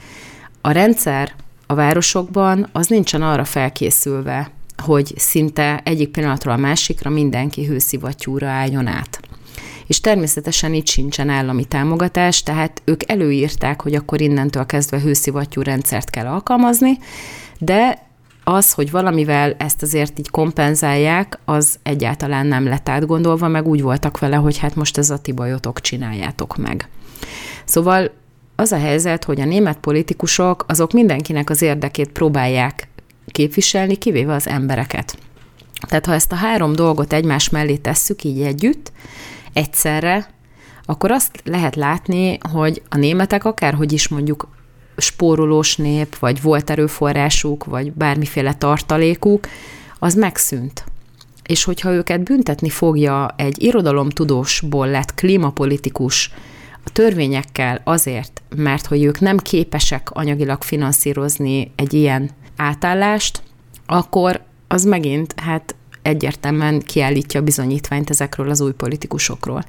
a 0.61 0.71
rendszer 0.71 1.35
a 1.67 1.75
városokban 1.75 2.69
az 2.73 2.87
nincsen 2.87 3.23
arra 3.23 3.45
felkészülve, 3.45 4.51
hogy 4.83 5.13
szinte 5.17 5.81
egyik 5.85 6.09
pillanatról 6.09 6.55
a 6.55 6.57
másikra 6.57 7.11
mindenki 7.11 7.67
hőszivattyúra 7.67 8.49
álljon 8.49 8.87
át 8.87 9.28
és 9.89 10.01
természetesen 10.01 10.75
itt 10.75 10.87
sincsen 10.87 11.29
állami 11.29 11.65
támogatás, 11.65 12.43
tehát 12.43 12.83
ők 12.85 13.11
előírták, 13.11 13.83
hogy 13.83 13.95
akkor 13.95 14.21
innentől 14.21 14.67
kezdve 14.67 15.01
hőszivattyú 15.01 15.63
rendszert 15.63 16.11
kell 16.11 16.27
alkalmazni, 16.27 16.99
de 17.59 18.07
az, 18.45 18.73
hogy 18.73 18.91
valamivel 18.91 19.55
ezt 19.59 19.83
azért 19.83 20.19
így 20.19 20.31
kompenzálják, 20.31 21.39
az 21.45 21.79
egyáltalán 21.83 22.47
nem 22.47 22.65
lett 22.65 22.89
átgondolva, 22.89 23.49
meg 23.49 23.67
úgy 23.67 23.83
voltak 23.83 24.19
vele, 24.19 24.37
hogy 24.37 24.59
hát 24.59 24.75
most 24.75 24.99
ez 24.99 25.11
a 25.11 25.19
ti 25.19 25.33
bajotok, 25.33 25.81
csináljátok 25.81 26.57
meg. 26.57 26.89
Szóval 27.65 28.11
az 28.57 28.73
a 28.73 28.79
helyzet, 28.79 29.25
hogy 29.25 29.41
a 29.41 29.45
német 29.45 29.79
politikusok 29.79 30.65
azok 30.69 30.93
mindenkinek 30.93 31.51
az 31.51 31.63
érdekét 31.63 32.13
próbálják 32.13 32.89
képviselni, 33.27 33.97
kivéve 33.97 34.35
az 34.35 34.47
embereket. 34.47 35.19
Tehát 35.89 36.07
ha 36.07 36.13
ezt 36.13 36.33
a 36.33 36.35
három 36.35 36.73
dolgot 36.73 37.13
egymás 37.13 37.49
mellé 37.49 37.77
tesszük 37.77 38.25
így 38.25 38.41
együtt, 38.43 38.93
egyszerre, 39.59 40.29
akkor 40.85 41.11
azt 41.11 41.43
lehet 41.45 41.77
látni, 41.77 42.39
hogy 42.53 42.83
a 42.89 42.97
németek 42.97 43.45
akárhogy 43.45 43.93
is 43.93 44.09
mondjuk 44.09 44.49
spórolós 44.97 45.77
nép, 45.77 46.19
vagy 46.19 46.43
volt 46.43 46.71
erőforrásuk, 46.71 47.65
vagy 47.65 47.93
bármiféle 47.93 48.55
tartalékuk, 48.55 49.47
az 49.99 50.15
megszűnt. 50.15 50.85
És 51.47 51.65
hogyha 51.65 51.93
őket 51.93 52.23
büntetni 52.23 52.69
fogja 52.69 53.35
egy 53.37 53.63
irodalomtudósból 53.63 54.89
lett 54.89 55.15
klímapolitikus 55.15 56.33
a 56.85 56.91
törvényekkel 56.93 57.81
azért, 57.85 58.43
mert 58.57 58.87
hogy 58.87 59.03
ők 59.03 59.21
nem 59.21 59.37
képesek 59.37 60.11
anyagilag 60.11 60.63
finanszírozni 60.63 61.73
egy 61.77 61.95
ilyen 61.95 62.31
átállást, 62.57 63.43
akkor 63.87 64.41
az 64.69 64.85
megint 64.85 65.41
hát 65.41 65.75
egyértelműen 66.09 66.81
kiállítja 66.81 67.41
a 67.41 67.43
bizonyítványt 67.43 68.11
ezekről 68.11 68.51
az 68.51 68.61
új 68.61 68.73
politikusokról, 68.73 69.65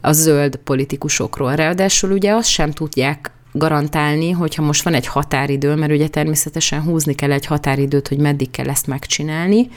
a 0.00 0.12
zöld 0.12 0.56
politikusokról. 0.56 1.54
Ráadásul 1.54 2.10
ugye 2.10 2.32
azt 2.32 2.48
sem 2.48 2.70
tudják 2.70 3.30
garantálni, 3.52 4.30
hogyha 4.30 4.62
most 4.62 4.82
van 4.82 4.94
egy 4.94 5.06
határidő, 5.06 5.74
mert 5.74 5.92
ugye 5.92 6.08
természetesen 6.08 6.82
húzni 6.82 7.14
kell 7.14 7.32
egy 7.32 7.46
határidőt, 7.46 8.08
hogy 8.08 8.18
meddig 8.18 8.50
kell 8.50 8.68
ezt 8.68 8.86
megcsinálni, 8.86 9.68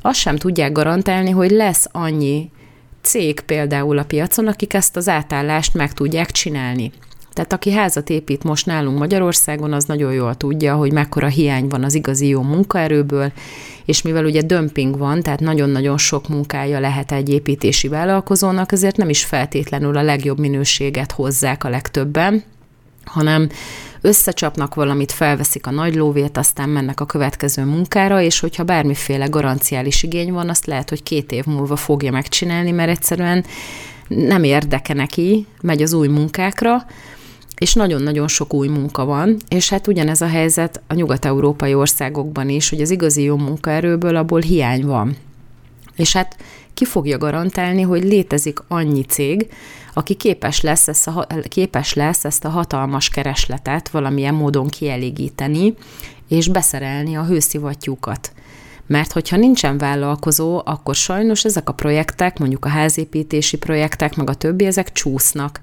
azt 0.00 0.18
sem 0.18 0.36
tudják 0.36 0.72
garantálni, 0.72 1.30
hogy 1.30 1.50
lesz 1.50 1.86
annyi 1.92 2.50
cég 3.02 3.40
például 3.40 3.98
a 3.98 4.04
piacon, 4.04 4.46
akik 4.46 4.74
ezt 4.74 4.96
az 4.96 5.08
átállást 5.08 5.74
meg 5.74 5.92
tudják 5.92 6.30
csinálni. 6.30 6.92
Tehát 7.36 7.52
aki 7.52 7.72
házat 7.72 8.10
épít 8.10 8.44
most 8.44 8.66
nálunk 8.66 8.98
Magyarországon, 8.98 9.72
az 9.72 9.84
nagyon 9.84 10.12
jól 10.12 10.34
tudja, 10.34 10.74
hogy 10.74 10.92
mekkora 10.92 11.26
hiány 11.26 11.68
van 11.68 11.84
az 11.84 11.94
igazi 11.94 12.28
jó 12.28 12.42
munkaerőből, 12.42 13.32
és 13.84 14.02
mivel 14.02 14.24
ugye 14.24 14.42
dömping 14.42 14.98
van, 14.98 15.22
tehát 15.22 15.40
nagyon-nagyon 15.40 15.98
sok 15.98 16.28
munkája 16.28 16.80
lehet 16.80 17.12
egy 17.12 17.28
építési 17.28 17.88
vállalkozónak, 17.88 18.72
ezért 18.72 18.96
nem 18.96 19.08
is 19.08 19.24
feltétlenül 19.24 19.96
a 19.96 20.02
legjobb 20.02 20.38
minőséget 20.38 21.12
hozzák 21.12 21.64
a 21.64 21.68
legtöbben, 21.68 22.42
hanem 23.04 23.48
összecsapnak 24.00 24.74
valamit, 24.74 25.12
felveszik 25.12 25.66
a 25.66 25.70
nagy 25.70 25.94
lóvét, 25.94 26.36
aztán 26.36 26.68
mennek 26.68 27.00
a 27.00 27.06
következő 27.06 27.64
munkára, 27.64 28.20
és 28.20 28.40
hogyha 28.40 28.64
bármiféle 28.64 29.26
garanciális 29.26 30.02
igény 30.02 30.32
van, 30.32 30.48
azt 30.48 30.66
lehet, 30.66 30.88
hogy 30.88 31.02
két 31.02 31.32
év 31.32 31.44
múlva 31.44 31.76
fogja 31.76 32.10
megcsinálni, 32.10 32.70
mert 32.70 32.90
egyszerűen 32.90 33.44
nem 34.08 34.44
érdeke 34.44 34.94
neki, 34.94 35.46
megy 35.60 35.82
az 35.82 35.92
új 35.92 36.08
munkákra, 36.08 36.86
és 37.58 37.74
nagyon-nagyon 37.74 38.28
sok 38.28 38.54
új 38.54 38.68
munka 38.68 39.04
van, 39.04 39.36
és 39.48 39.68
hát 39.68 39.86
ugyanez 39.86 40.20
a 40.20 40.26
helyzet 40.26 40.80
a 40.86 40.94
nyugat-európai 40.94 41.74
országokban 41.74 42.48
is, 42.48 42.68
hogy 42.68 42.80
az 42.80 42.90
igazi 42.90 43.22
jó 43.22 43.36
munkaerőből 43.36 44.16
abból 44.16 44.40
hiány 44.40 44.86
van. 44.86 45.16
És 45.96 46.12
hát 46.12 46.36
ki 46.74 46.84
fogja 46.84 47.18
garantálni, 47.18 47.82
hogy 47.82 48.04
létezik 48.04 48.58
annyi 48.68 49.02
cég, 49.02 49.48
aki 49.94 50.14
képes 50.14 50.60
lesz, 50.60 50.88
ezt 50.88 51.06
a, 51.06 51.26
képes 51.48 51.94
lesz 51.94 52.24
ezt 52.24 52.44
a 52.44 52.48
hatalmas 52.48 53.08
keresletet 53.08 53.88
valamilyen 53.88 54.34
módon 54.34 54.68
kielégíteni, 54.68 55.74
és 56.28 56.48
beszerelni 56.48 57.16
a 57.16 57.24
hőszivattyúkat. 57.24 58.32
Mert 58.86 59.12
hogyha 59.12 59.36
nincsen 59.36 59.78
vállalkozó, 59.78 60.62
akkor 60.64 60.94
sajnos 60.94 61.44
ezek 61.44 61.68
a 61.68 61.72
projektek, 61.72 62.38
mondjuk 62.38 62.64
a 62.64 62.68
házépítési 62.68 63.56
projektek, 63.56 64.16
meg 64.16 64.30
a 64.30 64.34
többi, 64.34 64.64
ezek 64.64 64.92
csúsznak. 64.92 65.60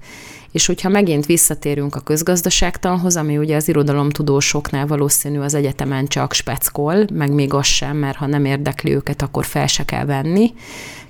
És 0.54 0.66
hogyha 0.66 0.88
megint 0.88 1.26
visszatérünk 1.26 1.94
a 1.94 2.00
közgazdaságtanhoz, 2.00 3.16
ami 3.16 3.38
ugye 3.38 3.56
az 3.56 3.68
irodalomtudósoknál 3.68 4.86
valószínű 4.86 5.38
az 5.38 5.54
egyetemen 5.54 6.06
csak 6.06 6.32
speckol, 6.32 7.04
meg 7.12 7.32
még 7.32 7.54
az 7.54 7.66
sem, 7.66 7.96
mert 7.96 8.16
ha 8.16 8.26
nem 8.26 8.44
érdekli 8.44 8.94
őket, 8.94 9.22
akkor 9.22 9.44
fel 9.44 9.66
se 9.66 9.84
kell 9.84 10.04
venni, 10.04 10.52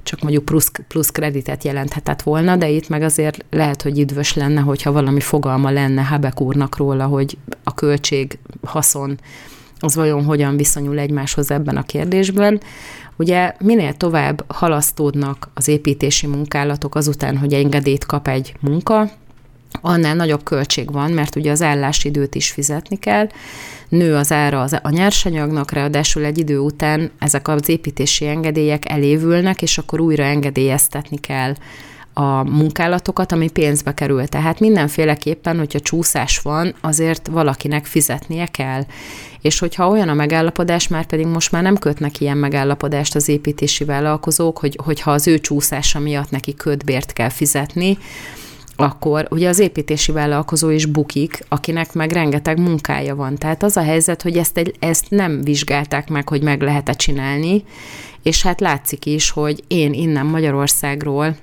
csak 0.03 0.21
mondjuk 0.21 0.45
plusz, 0.45 0.71
plusz 0.89 1.11
kreditet 1.11 1.65
jelenthetett 1.65 2.23
volna, 2.23 2.57
de 2.57 2.69
itt 2.69 2.89
meg 2.89 3.03
azért 3.03 3.45
lehet, 3.51 3.83
hogy 3.83 3.99
üdvös 3.99 4.35
lenne, 4.35 4.61
hogyha 4.61 4.93
valami 4.93 5.21
fogalma 5.21 5.71
lenne 5.71 6.03
Habek 6.03 6.41
úrnak 6.41 6.77
róla, 6.77 7.07
hogy 7.07 7.39
a 7.65 7.75
költség 7.75 8.39
haszon 8.63 9.19
az 9.79 9.95
vajon 9.95 10.25
hogyan 10.25 10.57
viszonyul 10.57 10.99
egymáshoz 10.99 11.51
ebben 11.51 11.77
a 11.77 11.83
kérdésben. 11.83 12.61
Ugye 13.17 13.55
minél 13.59 13.95
tovább 13.95 14.45
halasztódnak 14.47 15.51
az 15.55 15.69
építési 15.69 16.27
munkálatok 16.27 16.95
azután, 16.95 17.37
hogy 17.37 17.53
engedélyt 17.53 18.07
kap 18.07 18.29
egy 18.29 18.55
munka, 18.61 19.11
annál 19.85 20.15
nagyobb 20.15 20.43
költség 20.43 20.93
van, 20.93 21.11
mert 21.11 21.37
ugye 21.37 21.51
az 21.51 21.63
állásidőt 21.63 22.35
is 22.35 22.51
fizetni 22.51 22.99
kell, 22.99 23.29
nő 23.89 24.15
az 24.15 24.33
ára 24.33 24.61
az, 24.61 24.79
a 24.83 24.91
nyersanyagnak, 24.91 25.71
ráadásul 25.71 26.25
egy 26.25 26.39
idő 26.39 26.59
után 26.59 27.11
ezek 27.19 27.49
az 27.49 27.69
építési 27.69 28.27
engedélyek 28.27 28.91
elévülnek, 28.91 29.63
és 29.63 29.79
akkor 29.79 30.01
újra 30.01 30.23
engedélyeztetni 30.23 31.19
kell 31.19 31.55
a 32.13 32.43
munkálatokat, 32.43 33.33
ami 33.33 33.51
pénzbe 33.51 33.95
kerül. 33.95 34.27
Tehát 34.27 34.61
mindenféleképpen, 34.61 35.59
hogyha 35.59 35.81
csúszás 35.81 36.39
van, 36.39 36.75
azért 36.81 37.27
valakinek 37.27 37.85
fizetnie 37.87 38.47
kell. 38.47 38.83
És 39.41 39.59
hogyha 39.59 39.89
olyan 39.89 40.09
a 40.09 40.15
megállapodás, 40.15 40.89
már 40.89 41.07
pedig 41.07 41.27
most 41.27 41.53
már 41.53 41.63
nem 41.63 41.77
kötnek 41.77 42.21
ilyen 42.21 42.37
megállapodást 42.37 43.15
az 43.15 43.29
építési 43.29 43.85
vállalkozók, 43.85 44.59
hogy, 44.59 44.79
hogyha 44.85 45.11
az 45.11 45.27
ő 45.27 45.39
csúszása 45.39 45.99
miatt 45.99 46.31
neki 46.31 46.55
ködbért 46.55 47.13
kell 47.13 47.29
fizetni, 47.29 47.99
akkor 48.77 49.27
ugye 49.31 49.49
az 49.49 49.59
építési 49.59 50.13
vállalkozó 50.13 50.71
is 50.71 50.87
bukik, 50.87 51.45
akinek 51.49 51.93
meg 51.93 52.13
rengeteg 52.13 52.59
munkája 52.59 53.15
van. 53.15 53.37
Tehát 53.37 53.63
az 53.63 53.77
a 53.77 53.83
helyzet, 53.83 54.23
hogy 54.23 54.37
ezt, 54.37 54.57
egy, 54.57 54.75
ezt 54.79 55.11
nem 55.11 55.43
vizsgálták 55.43 56.09
meg, 56.09 56.29
hogy 56.29 56.43
meg 56.43 56.63
lehet-e 56.63 56.93
csinálni, 56.93 57.65
és 58.23 58.43
hát 58.43 58.61
látszik 58.61 59.07
is, 59.07 59.31
hogy 59.31 59.65
én 59.67 59.93
innen 59.93 60.27
Magyarországról 60.27 61.37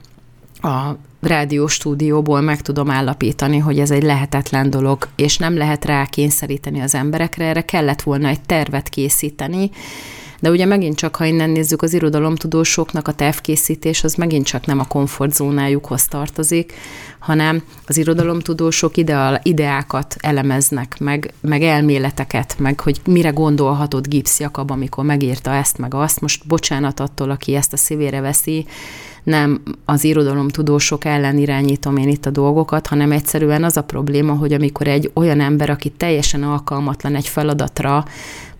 a 0.61 0.95
rádióstúdióból 1.21 2.41
meg 2.41 2.61
tudom 2.61 2.89
állapítani, 2.89 3.57
hogy 3.57 3.79
ez 3.79 3.91
egy 3.91 4.03
lehetetlen 4.03 4.69
dolog, 4.69 5.07
és 5.15 5.37
nem 5.37 5.57
lehet 5.57 5.85
rá 5.85 6.05
kényszeríteni 6.05 6.81
az 6.81 6.95
emberekre, 6.95 7.45
erre 7.45 7.61
kellett 7.61 8.01
volna 8.01 8.27
egy 8.27 8.41
tervet 8.41 8.89
készíteni, 8.89 9.71
de 10.41 10.49
ugye 10.49 10.65
megint 10.65 10.95
csak, 10.95 11.15
ha 11.15 11.25
innen 11.25 11.49
nézzük, 11.49 11.81
az 11.81 11.93
irodalomtudósoknak 11.93 13.07
a 13.07 13.11
tervkészítés 13.11 14.03
az 14.03 14.13
megint 14.13 14.45
csak 14.45 14.65
nem 14.65 14.79
a 14.79 14.87
komfortzónájukhoz 14.87 16.05
tartozik, 16.05 16.73
hanem 17.19 17.63
az 17.85 17.97
irodalomtudósok 17.97 18.97
ideál, 18.97 19.39
ideákat 19.43 20.15
elemeznek, 20.19 20.95
meg, 20.99 21.33
meg 21.41 21.61
elméleteket, 21.61 22.55
meg 22.59 22.79
hogy 22.79 23.01
mire 23.05 23.29
gondolhatott 23.29 24.07
Gibbs 24.07 24.39
Jakab, 24.39 24.71
amikor 24.71 25.03
megírta 25.03 25.53
ezt, 25.53 25.77
meg 25.77 25.93
azt. 25.93 26.21
Most 26.21 26.47
bocsánat 26.47 26.99
attól, 26.99 27.29
aki 27.29 27.55
ezt 27.55 27.73
a 27.73 27.77
szívére 27.77 28.21
veszi, 28.21 28.65
nem 29.23 29.61
az 29.85 30.03
irodalomtudósok 30.03 31.05
ellen 31.05 31.37
irányítom 31.37 31.97
én 31.97 32.07
itt 32.07 32.25
a 32.25 32.29
dolgokat, 32.29 32.87
hanem 32.87 33.11
egyszerűen 33.11 33.63
az 33.63 33.77
a 33.77 33.83
probléma, 33.83 34.33
hogy 34.33 34.53
amikor 34.53 34.87
egy 34.87 35.11
olyan 35.13 35.39
ember, 35.39 35.69
aki 35.69 35.89
teljesen 35.89 36.43
alkalmatlan 36.43 37.15
egy 37.15 37.27
feladatra, 37.27 38.05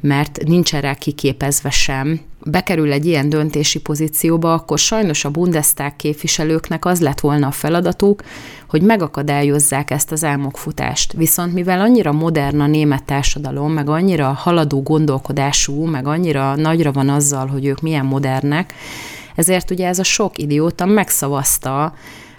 mert 0.02 0.40
nincsen 0.46 0.82
rá 0.82 0.94
kiképezve 0.94 1.70
sem, 1.70 2.20
bekerül 2.46 2.92
egy 2.92 3.06
ilyen 3.06 3.30
döntési 3.30 3.80
pozícióba, 3.80 4.54
akkor 4.54 4.80
sajnos 4.80 5.26
a 5.26 5.30
Bundestag 5.30 5.96
képviselőknek 5.96 6.86
az 6.86 7.02
lett 7.02 7.20
volna 7.20 7.48
a 7.48 7.52
feladatuk, 7.52 8.24
hogy 8.70 8.82
megakadályozzák 8.82 9.92
ezt 9.92 10.12
az 10.12 10.24
álmokfutást. 10.24 11.14
Viszont 11.14 11.54
mivel 11.54 11.82
annyira 11.82 12.12
modern 12.12 12.60
a 12.60 12.68
német 12.68 13.04
társadalom, 13.04 13.72
meg 13.72 13.90
annyira 13.90 14.28
haladó 14.28 14.82
gondolkodású, 14.82 15.86
meg 15.86 16.08
annyira 16.08 16.56
nagyra 16.56 16.92
van 16.92 17.10
azzal, 17.10 17.48
hogy 17.48 17.66
ők 17.66 17.82
milyen 17.82 18.06
modernek, 18.06 18.74
ezért 19.36 19.72
ugye 19.72 19.88
ez 19.88 20.00
a 20.00 20.04
sok 20.04 20.38
idióta 20.38 20.86
megszavazta 20.86 21.94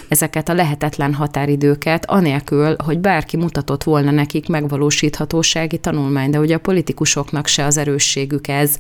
ezeket 0.09 0.49
a 0.49 0.55
lehetetlen 0.55 1.15
határidőket, 1.15 2.11
anélkül, 2.11 2.77
hogy 2.85 2.99
bárki 2.99 3.37
mutatott 3.37 3.83
volna 3.83 4.11
nekik 4.11 4.49
megvalósíthatósági 4.49 5.79
tanulmány, 5.79 6.31
de 6.31 6.39
ugye 6.39 6.55
a 6.55 6.59
politikusoknak 6.59 7.47
se 7.47 7.65
az 7.65 7.77
erősségük 7.77 8.49
ez, 8.49 8.79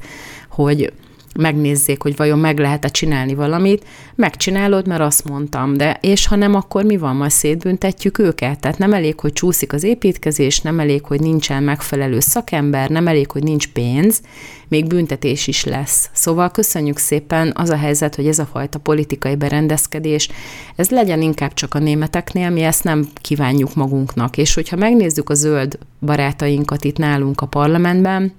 hogy 0.48 0.92
megnézzék, 1.35 2.03
hogy 2.03 2.16
vajon 2.16 2.39
meg 2.39 2.59
lehet-e 2.59 2.89
csinálni 2.89 3.35
valamit, 3.35 3.85
megcsinálod, 4.14 4.87
mert 4.87 5.01
azt 5.01 5.28
mondtam, 5.28 5.76
de 5.76 5.99
és 6.01 6.26
ha 6.26 6.37
nem, 6.37 6.55
akkor 6.55 6.85
mi 6.85 6.97
van, 6.97 7.16
majd 7.16 7.30
szétbüntetjük 7.30 8.18
őket? 8.18 8.61
Tehát 8.61 8.78
nem 8.78 8.93
elég, 8.93 9.20
hogy 9.20 9.33
csúszik 9.33 9.72
az 9.72 9.83
építkezés, 9.83 10.61
nem 10.61 10.80
elég, 10.80 11.05
hogy 11.05 11.20
nincsen 11.20 11.62
megfelelő 11.62 12.20
szakember, 12.20 12.91
nem 12.91 13.07
elég, 13.07 13.30
hogy 13.30 13.43
nincs 13.43 13.68
pénz, 13.68 14.20
még 14.68 14.87
büntetés 14.87 15.47
is 15.47 15.64
lesz. 15.64 16.11
Szóval 16.12 16.51
köszönjük 16.51 16.99
szépen 16.99 17.53
az 17.55 17.70
a 17.70 17.76
helyzet, 17.76 18.14
hogy 18.14 18.26
ez 18.26 18.39
a 18.39 18.49
fajta 18.53 18.78
politikai 18.78 19.35
berendezkedés, 19.35 20.28
ez 20.76 20.91
legyen 20.91 21.22
inkább 21.22 21.55
csak 21.55 21.74
a 21.74 21.78
németeknél, 21.78 22.51
mi 22.51 22.62
ezt 22.62 22.85
nem 22.85 23.09
kívánjuk 23.20 23.74
magunknak. 23.74 24.37
És 24.37 24.55
hogyha 24.55 24.76
megnézzük 24.76 25.30
a 25.30 25.35
zöld 25.35 25.78
barátainkat 26.01 26.85
itt 26.85 26.97
nálunk 26.97 27.41
a 27.41 27.47
parlamentben, 27.47 28.33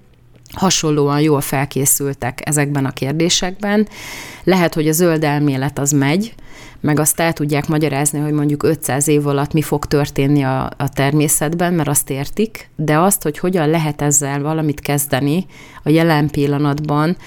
hasonlóan 0.53 1.21
jól 1.21 1.41
felkészültek 1.41 2.41
ezekben 2.45 2.85
a 2.85 2.91
kérdésekben. 2.91 3.87
Lehet, 4.43 4.73
hogy 4.73 4.87
a 4.87 4.91
zöld 4.91 5.23
elmélet 5.23 5.79
az 5.79 5.91
megy, 5.91 6.33
meg 6.79 6.99
azt 6.99 7.19
el 7.19 7.33
tudják 7.33 7.67
magyarázni, 7.67 8.19
hogy 8.19 8.31
mondjuk 8.31 8.63
500 8.63 9.07
év 9.07 9.27
alatt 9.27 9.53
mi 9.53 9.61
fog 9.61 9.85
történni 9.85 10.43
a, 10.43 10.63
a 10.77 10.89
természetben, 10.89 11.73
mert 11.73 11.87
azt 11.87 12.09
értik, 12.09 12.69
de 12.75 12.97
azt, 12.97 13.23
hogy 13.23 13.37
hogyan 13.37 13.69
lehet 13.69 14.01
ezzel 14.01 14.41
valamit 14.41 14.79
kezdeni 14.79 15.45
a 15.83 15.89
jelen 15.89 16.29
pillanatban, 16.29 17.17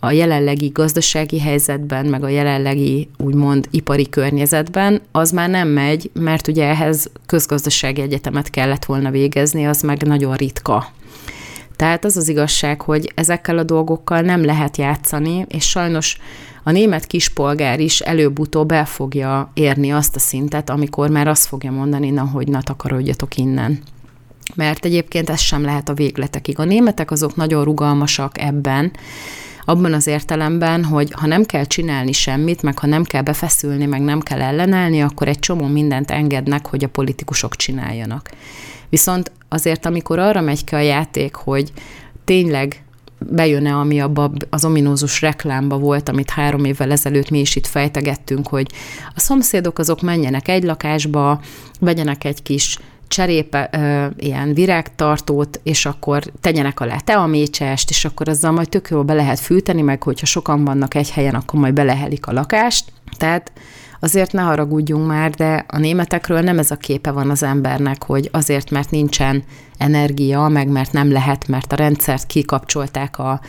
a 0.00 0.10
jelenlegi 0.10 0.68
gazdasági 0.68 1.40
helyzetben, 1.40 2.06
meg 2.06 2.24
a 2.24 2.28
jelenlegi 2.28 3.08
úgymond 3.16 3.68
ipari 3.70 4.08
környezetben, 4.08 5.00
az 5.12 5.30
már 5.30 5.48
nem 5.48 5.68
megy, 5.68 6.10
mert 6.12 6.48
ugye 6.48 6.64
ehhez 6.64 7.10
közgazdasági 7.26 8.00
egyetemet 8.00 8.50
kellett 8.50 8.84
volna 8.84 9.10
végezni, 9.10 9.66
az 9.66 9.82
meg 9.82 10.02
nagyon 10.02 10.34
ritka. 10.34 10.86
Tehát 11.76 12.04
az 12.04 12.16
az 12.16 12.28
igazság, 12.28 12.80
hogy 12.80 13.12
ezekkel 13.14 13.58
a 13.58 13.62
dolgokkal 13.62 14.20
nem 14.20 14.44
lehet 14.44 14.76
játszani, 14.76 15.44
és 15.48 15.68
sajnos 15.68 16.18
a 16.62 16.70
német 16.70 17.06
kispolgár 17.06 17.80
is 17.80 18.00
előbb-utóbb 18.00 18.70
el 18.70 18.86
fogja 18.86 19.50
érni 19.54 19.92
azt 19.92 20.16
a 20.16 20.18
szintet, 20.18 20.70
amikor 20.70 21.10
már 21.10 21.28
azt 21.28 21.46
fogja 21.46 21.70
mondani, 21.70 22.10
na, 22.10 22.24
hogy 22.24 22.48
na, 22.48 22.62
takarodjatok 22.62 23.36
innen. 23.36 23.78
Mert 24.54 24.84
egyébként 24.84 25.30
ez 25.30 25.40
sem 25.40 25.62
lehet 25.62 25.88
a 25.88 25.94
végletekig. 25.94 26.58
A 26.58 26.64
németek 26.64 27.10
azok 27.10 27.36
nagyon 27.36 27.64
rugalmasak 27.64 28.38
ebben, 28.40 28.92
abban 29.64 29.92
az 29.92 30.06
értelemben, 30.06 30.84
hogy 30.84 31.12
ha 31.12 31.26
nem 31.26 31.44
kell 31.44 31.64
csinálni 31.64 32.12
semmit, 32.12 32.62
meg 32.62 32.78
ha 32.78 32.86
nem 32.86 33.04
kell 33.04 33.22
befeszülni, 33.22 33.86
meg 33.86 34.00
nem 34.00 34.20
kell 34.20 34.40
ellenállni, 34.40 35.02
akkor 35.02 35.28
egy 35.28 35.38
csomó 35.38 35.66
mindent 35.66 36.10
engednek, 36.10 36.66
hogy 36.66 36.84
a 36.84 36.88
politikusok 36.88 37.56
csináljanak. 37.56 38.30
Viszont 38.88 39.32
azért, 39.48 39.86
amikor 39.86 40.18
arra 40.18 40.40
megy 40.40 40.64
ki 40.64 40.74
a 40.74 40.80
játék, 40.80 41.34
hogy 41.34 41.72
tényleg 42.24 42.84
bejön-e, 43.18 43.76
ami 43.76 44.00
abba 44.00 44.30
az 44.50 44.64
ominózus 44.64 45.20
reklámba 45.20 45.78
volt, 45.78 46.08
amit 46.08 46.30
három 46.30 46.64
évvel 46.64 46.90
ezelőtt 46.90 47.30
mi 47.30 47.38
is 47.40 47.56
itt 47.56 47.66
fejtegettünk, 47.66 48.48
hogy 48.48 48.66
a 49.14 49.20
szomszédok 49.20 49.78
azok 49.78 50.00
menjenek 50.00 50.48
egy 50.48 50.62
lakásba, 50.62 51.40
vegyenek 51.80 52.24
egy 52.24 52.42
kis 52.42 52.78
cserépe, 53.08 53.70
ö, 53.72 54.06
ilyen 54.24 54.54
virágtartót, 54.54 55.60
és 55.62 55.86
akkor 55.86 56.22
tegyenek 56.40 56.80
alá 56.80 56.98
te 56.98 57.16
a 57.16 57.26
mécsest, 57.26 57.90
és 57.90 58.04
akkor 58.04 58.28
azzal 58.28 58.52
majd 58.52 58.68
tök 58.68 58.88
jól 58.90 59.02
be 59.02 59.14
lehet 59.14 59.40
fűteni, 59.40 59.82
meg 59.82 60.02
hogyha 60.02 60.26
sokan 60.26 60.64
vannak 60.64 60.94
egy 60.94 61.10
helyen, 61.10 61.34
akkor 61.34 61.60
majd 61.60 61.74
belehelik 61.74 62.26
a 62.26 62.32
lakást. 62.32 62.92
Tehát 63.16 63.52
azért 64.06 64.32
ne 64.32 64.42
haragudjunk 64.42 65.06
már, 65.06 65.30
de 65.30 65.64
a 65.68 65.78
németekről 65.78 66.40
nem 66.40 66.58
ez 66.58 66.70
a 66.70 66.76
képe 66.76 67.10
van 67.10 67.30
az 67.30 67.42
embernek, 67.42 68.04
hogy 68.04 68.28
azért, 68.32 68.70
mert 68.70 68.90
nincsen 68.90 69.44
energia, 69.78 70.48
meg 70.48 70.68
mert 70.68 70.92
nem 70.92 71.12
lehet, 71.12 71.48
mert 71.48 71.72
a 71.72 71.76
rendszert 71.76 72.26
kikapcsolták 72.26 73.18
a, 73.18 73.40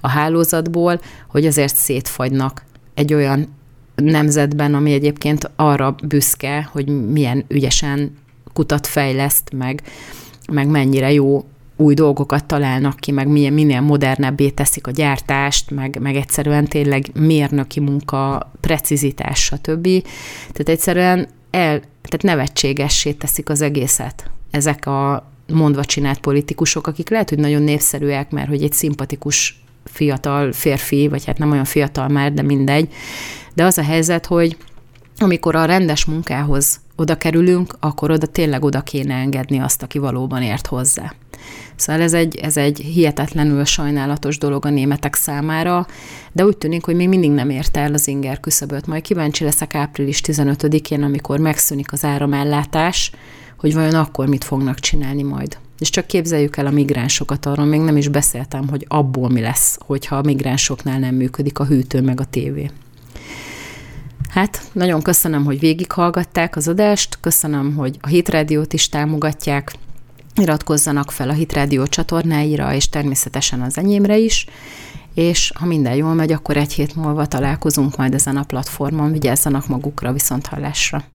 a 0.00 0.08
hálózatból, 0.08 1.00
hogy 1.28 1.46
azért 1.46 1.76
szétfagynak 1.76 2.64
egy 2.94 3.14
olyan 3.14 3.54
nemzetben, 3.94 4.74
ami 4.74 4.92
egyébként 4.92 5.50
arra 5.56 5.94
büszke, 6.06 6.68
hogy 6.72 7.10
milyen 7.10 7.44
ügyesen 7.48 8.16
kutat 8.52 8.86
fejleszt, 8.86 9.52
meg, 9.52 9.82
meg 10.52 10.68
mennyire 10.68 11.12
jó 11.12 11.44
új 11.76 11.94
dolgokat 11.94 12.44
találnak 12.44 12.96
ki, 12.96 13.10
meg 13.10 13.28
milyen, 13.28 13.52
minél 13.52 13.80
modernebbé 13.80 14.48
teszik 14.48 14.86
a 14.86 14.90
gyártást, 14.90 15.70
meg, 15.70 15.98
meg 16.00 16.16
egyszerűen 16.16 16.64
tényleg 16.64 17.06
mérnöki 17.14 17.80
munka, 17.80 18.50
precizitás, 18.60 19.44
stb. 19.44 19.88
Tehát 20.38 20.68
egyszerűen 20.68 21.28
el, 21.50 21.80
tehát 21.80 22.22
nevetségessé 22.22 23.12
teszik 23.12 23.48
az 23.48 23.60
egészet 23.60 24.30
ezek 24.50 24.86
a 24.86 25.30
mondva 25.52 25.84
csinált 25.84 26.18
politikusok, 26.18 26.86
akik 26.86 27.10
lehet, 27.10 27.28
hogy 27.28 27.38
nagyon 27.38 27.62
népszerűek, 27.62 28.30
mert 28.30 28.48
hogy 28.48 28.62
egy 28.62 28.72
szimpatikus 28.72 29.60
fiatal 29.84 30.52
férfi, 30.52 31.08
vagy 31.08 31.24
hát 31.24 31.38
nem 31.38 31.50
olyan 31.50 31.64
fiatal 31.64 32.08
már, 32.08 32.32
de 32.32 32.42
mindegy. 32.42 32.92
De 33.54 33.64
az 33.64 33.78
a 33.78 33.82
helyzet, 33.82 34.26
hogy 34.26 34.56
amikor 35.18 35.54
a 35.54 35.64
rendes 35.64 36.04
munkához 36.04 36.80
oda 36.96 37.16
kerülünk, 37.16 37.76
akkor 37.80 38.10
oda 38.10 38.26
tényleg 38.26 38.64
oda 38.64 38.80
kéne 38.80 39.14
engedni 39.14 39.58
azt, 39.58 39.82
aki 39.82 39.98
valóban 39.98 40.42
ért 40.42 40.66
hozzá. 40.66 41.14
Szóval 41.76 42.02
ez 42.02 42.12
egy, 42.12 42.36
ez 42.36 42.56
egy 42.56 42.78
hihetetlenül 42.78 43.64
sajnálatos 43.64 44.38
dolog 44.38 44.66
a 44.66 44.70
németek 44.70 45.14
számára, 45.14 45.86
de 46.32 46.44
úgy 46.44 46.56
tűnik, 46.56 46.84
hogy 46.84 46.94
még 46.94 47.08
mindig 47.08 47.30
nem 47.30 47.50
érte 47.50 47.80
el 47.80 47.94
az 47.94 48.08
inger 48.08 48.40
küszöböt. 48.40 48.86
Majd 48.86 49.02
kíváncsi 49.02 49.44
leszek 49.44 49.74
április 49.74 50.20
15-én, 50.24 51.02
amikor 51.02 51.38
megszűnik 51.38 51.92
az 51.92 52.04
áramellátás, 52.04 53.12
hogy 53.58 53.74
vajon 53.74 53.94
akkor 53.94 54.26
mit 54.26 54.44
fognak 54.44 54.78
csinálni 54.78 55.22
majd. 55.22 55.58
És 55.78 55.90
csak 55.90 56.06
képzeljük 56.06 56.56
el 56.56 56.66
a 56.66 56.70
migránsokat, 56.70 57.46
arról 57.46 57.66
még 57.66 57.80
nem 57.80 57.96
is 57.96 58.08
beszéltem, 58.08 58.68
hogy 58.68 58.84
abból 58.88 59.28
mi 59.28 59.40
lesz, 59.40 59.78
hogyha 59.86 60.16
a 60.16 60.22
migránsoknál 60.22 60.98
nem 60.98 61.14
működik 61.14 61.58
a 61.58 61.64
hűtő 61.64 62.00
meg 62.00 62.20
a 62.20 62.24
tévé. 62.24 62.70
Hát, 64.28 64.62
nagyon 64.72 65.02
köszönöm, 65.02 65.44
hogy 65.44 65.58
végighallgatták 65.58 66.56
az 66.56 66.68
adást, 66.68 67.18
köszönöm, 67.20 67.74
hogy 67.74 67.96
a 68.00 68.06
Hit 68.06 68.28
Rádiót 68.28 68.72
is 68.72 68.88
támogatják, 68.88 69.72
iratkozzanak 70.40 71.10
fel 71.10 71.28
a 71.28 71.32
Hit 71.32 71.52
Rádió 71.52 71.86
csatornáira, 71.86 72.74
és 72.74 72.88
természetesen 72.88 73.60
az 73.62 73.78
enyémre 73.78 74.16
is, 74.16 74.46
és 75.14 75.52
ha 75.54 75.66
minden 75.66 75.94
jól 75.94 76.14
megy, 76.14 76.32
akkor 76.32 76.56
egy 76.56 76.72
hét 76.72 76.94
múlva 76.94 77.26
találkozunk 77.26 77.96
majd 77.96 78.14
ezen 78.14 78.36
a 78.36 78.42
platformon, 78.42 79.12
vigyázzanak 79.12 79.66
magukra, 79.66 80.12
viszont 80.12 80.46
hallásra. 80.46 81.02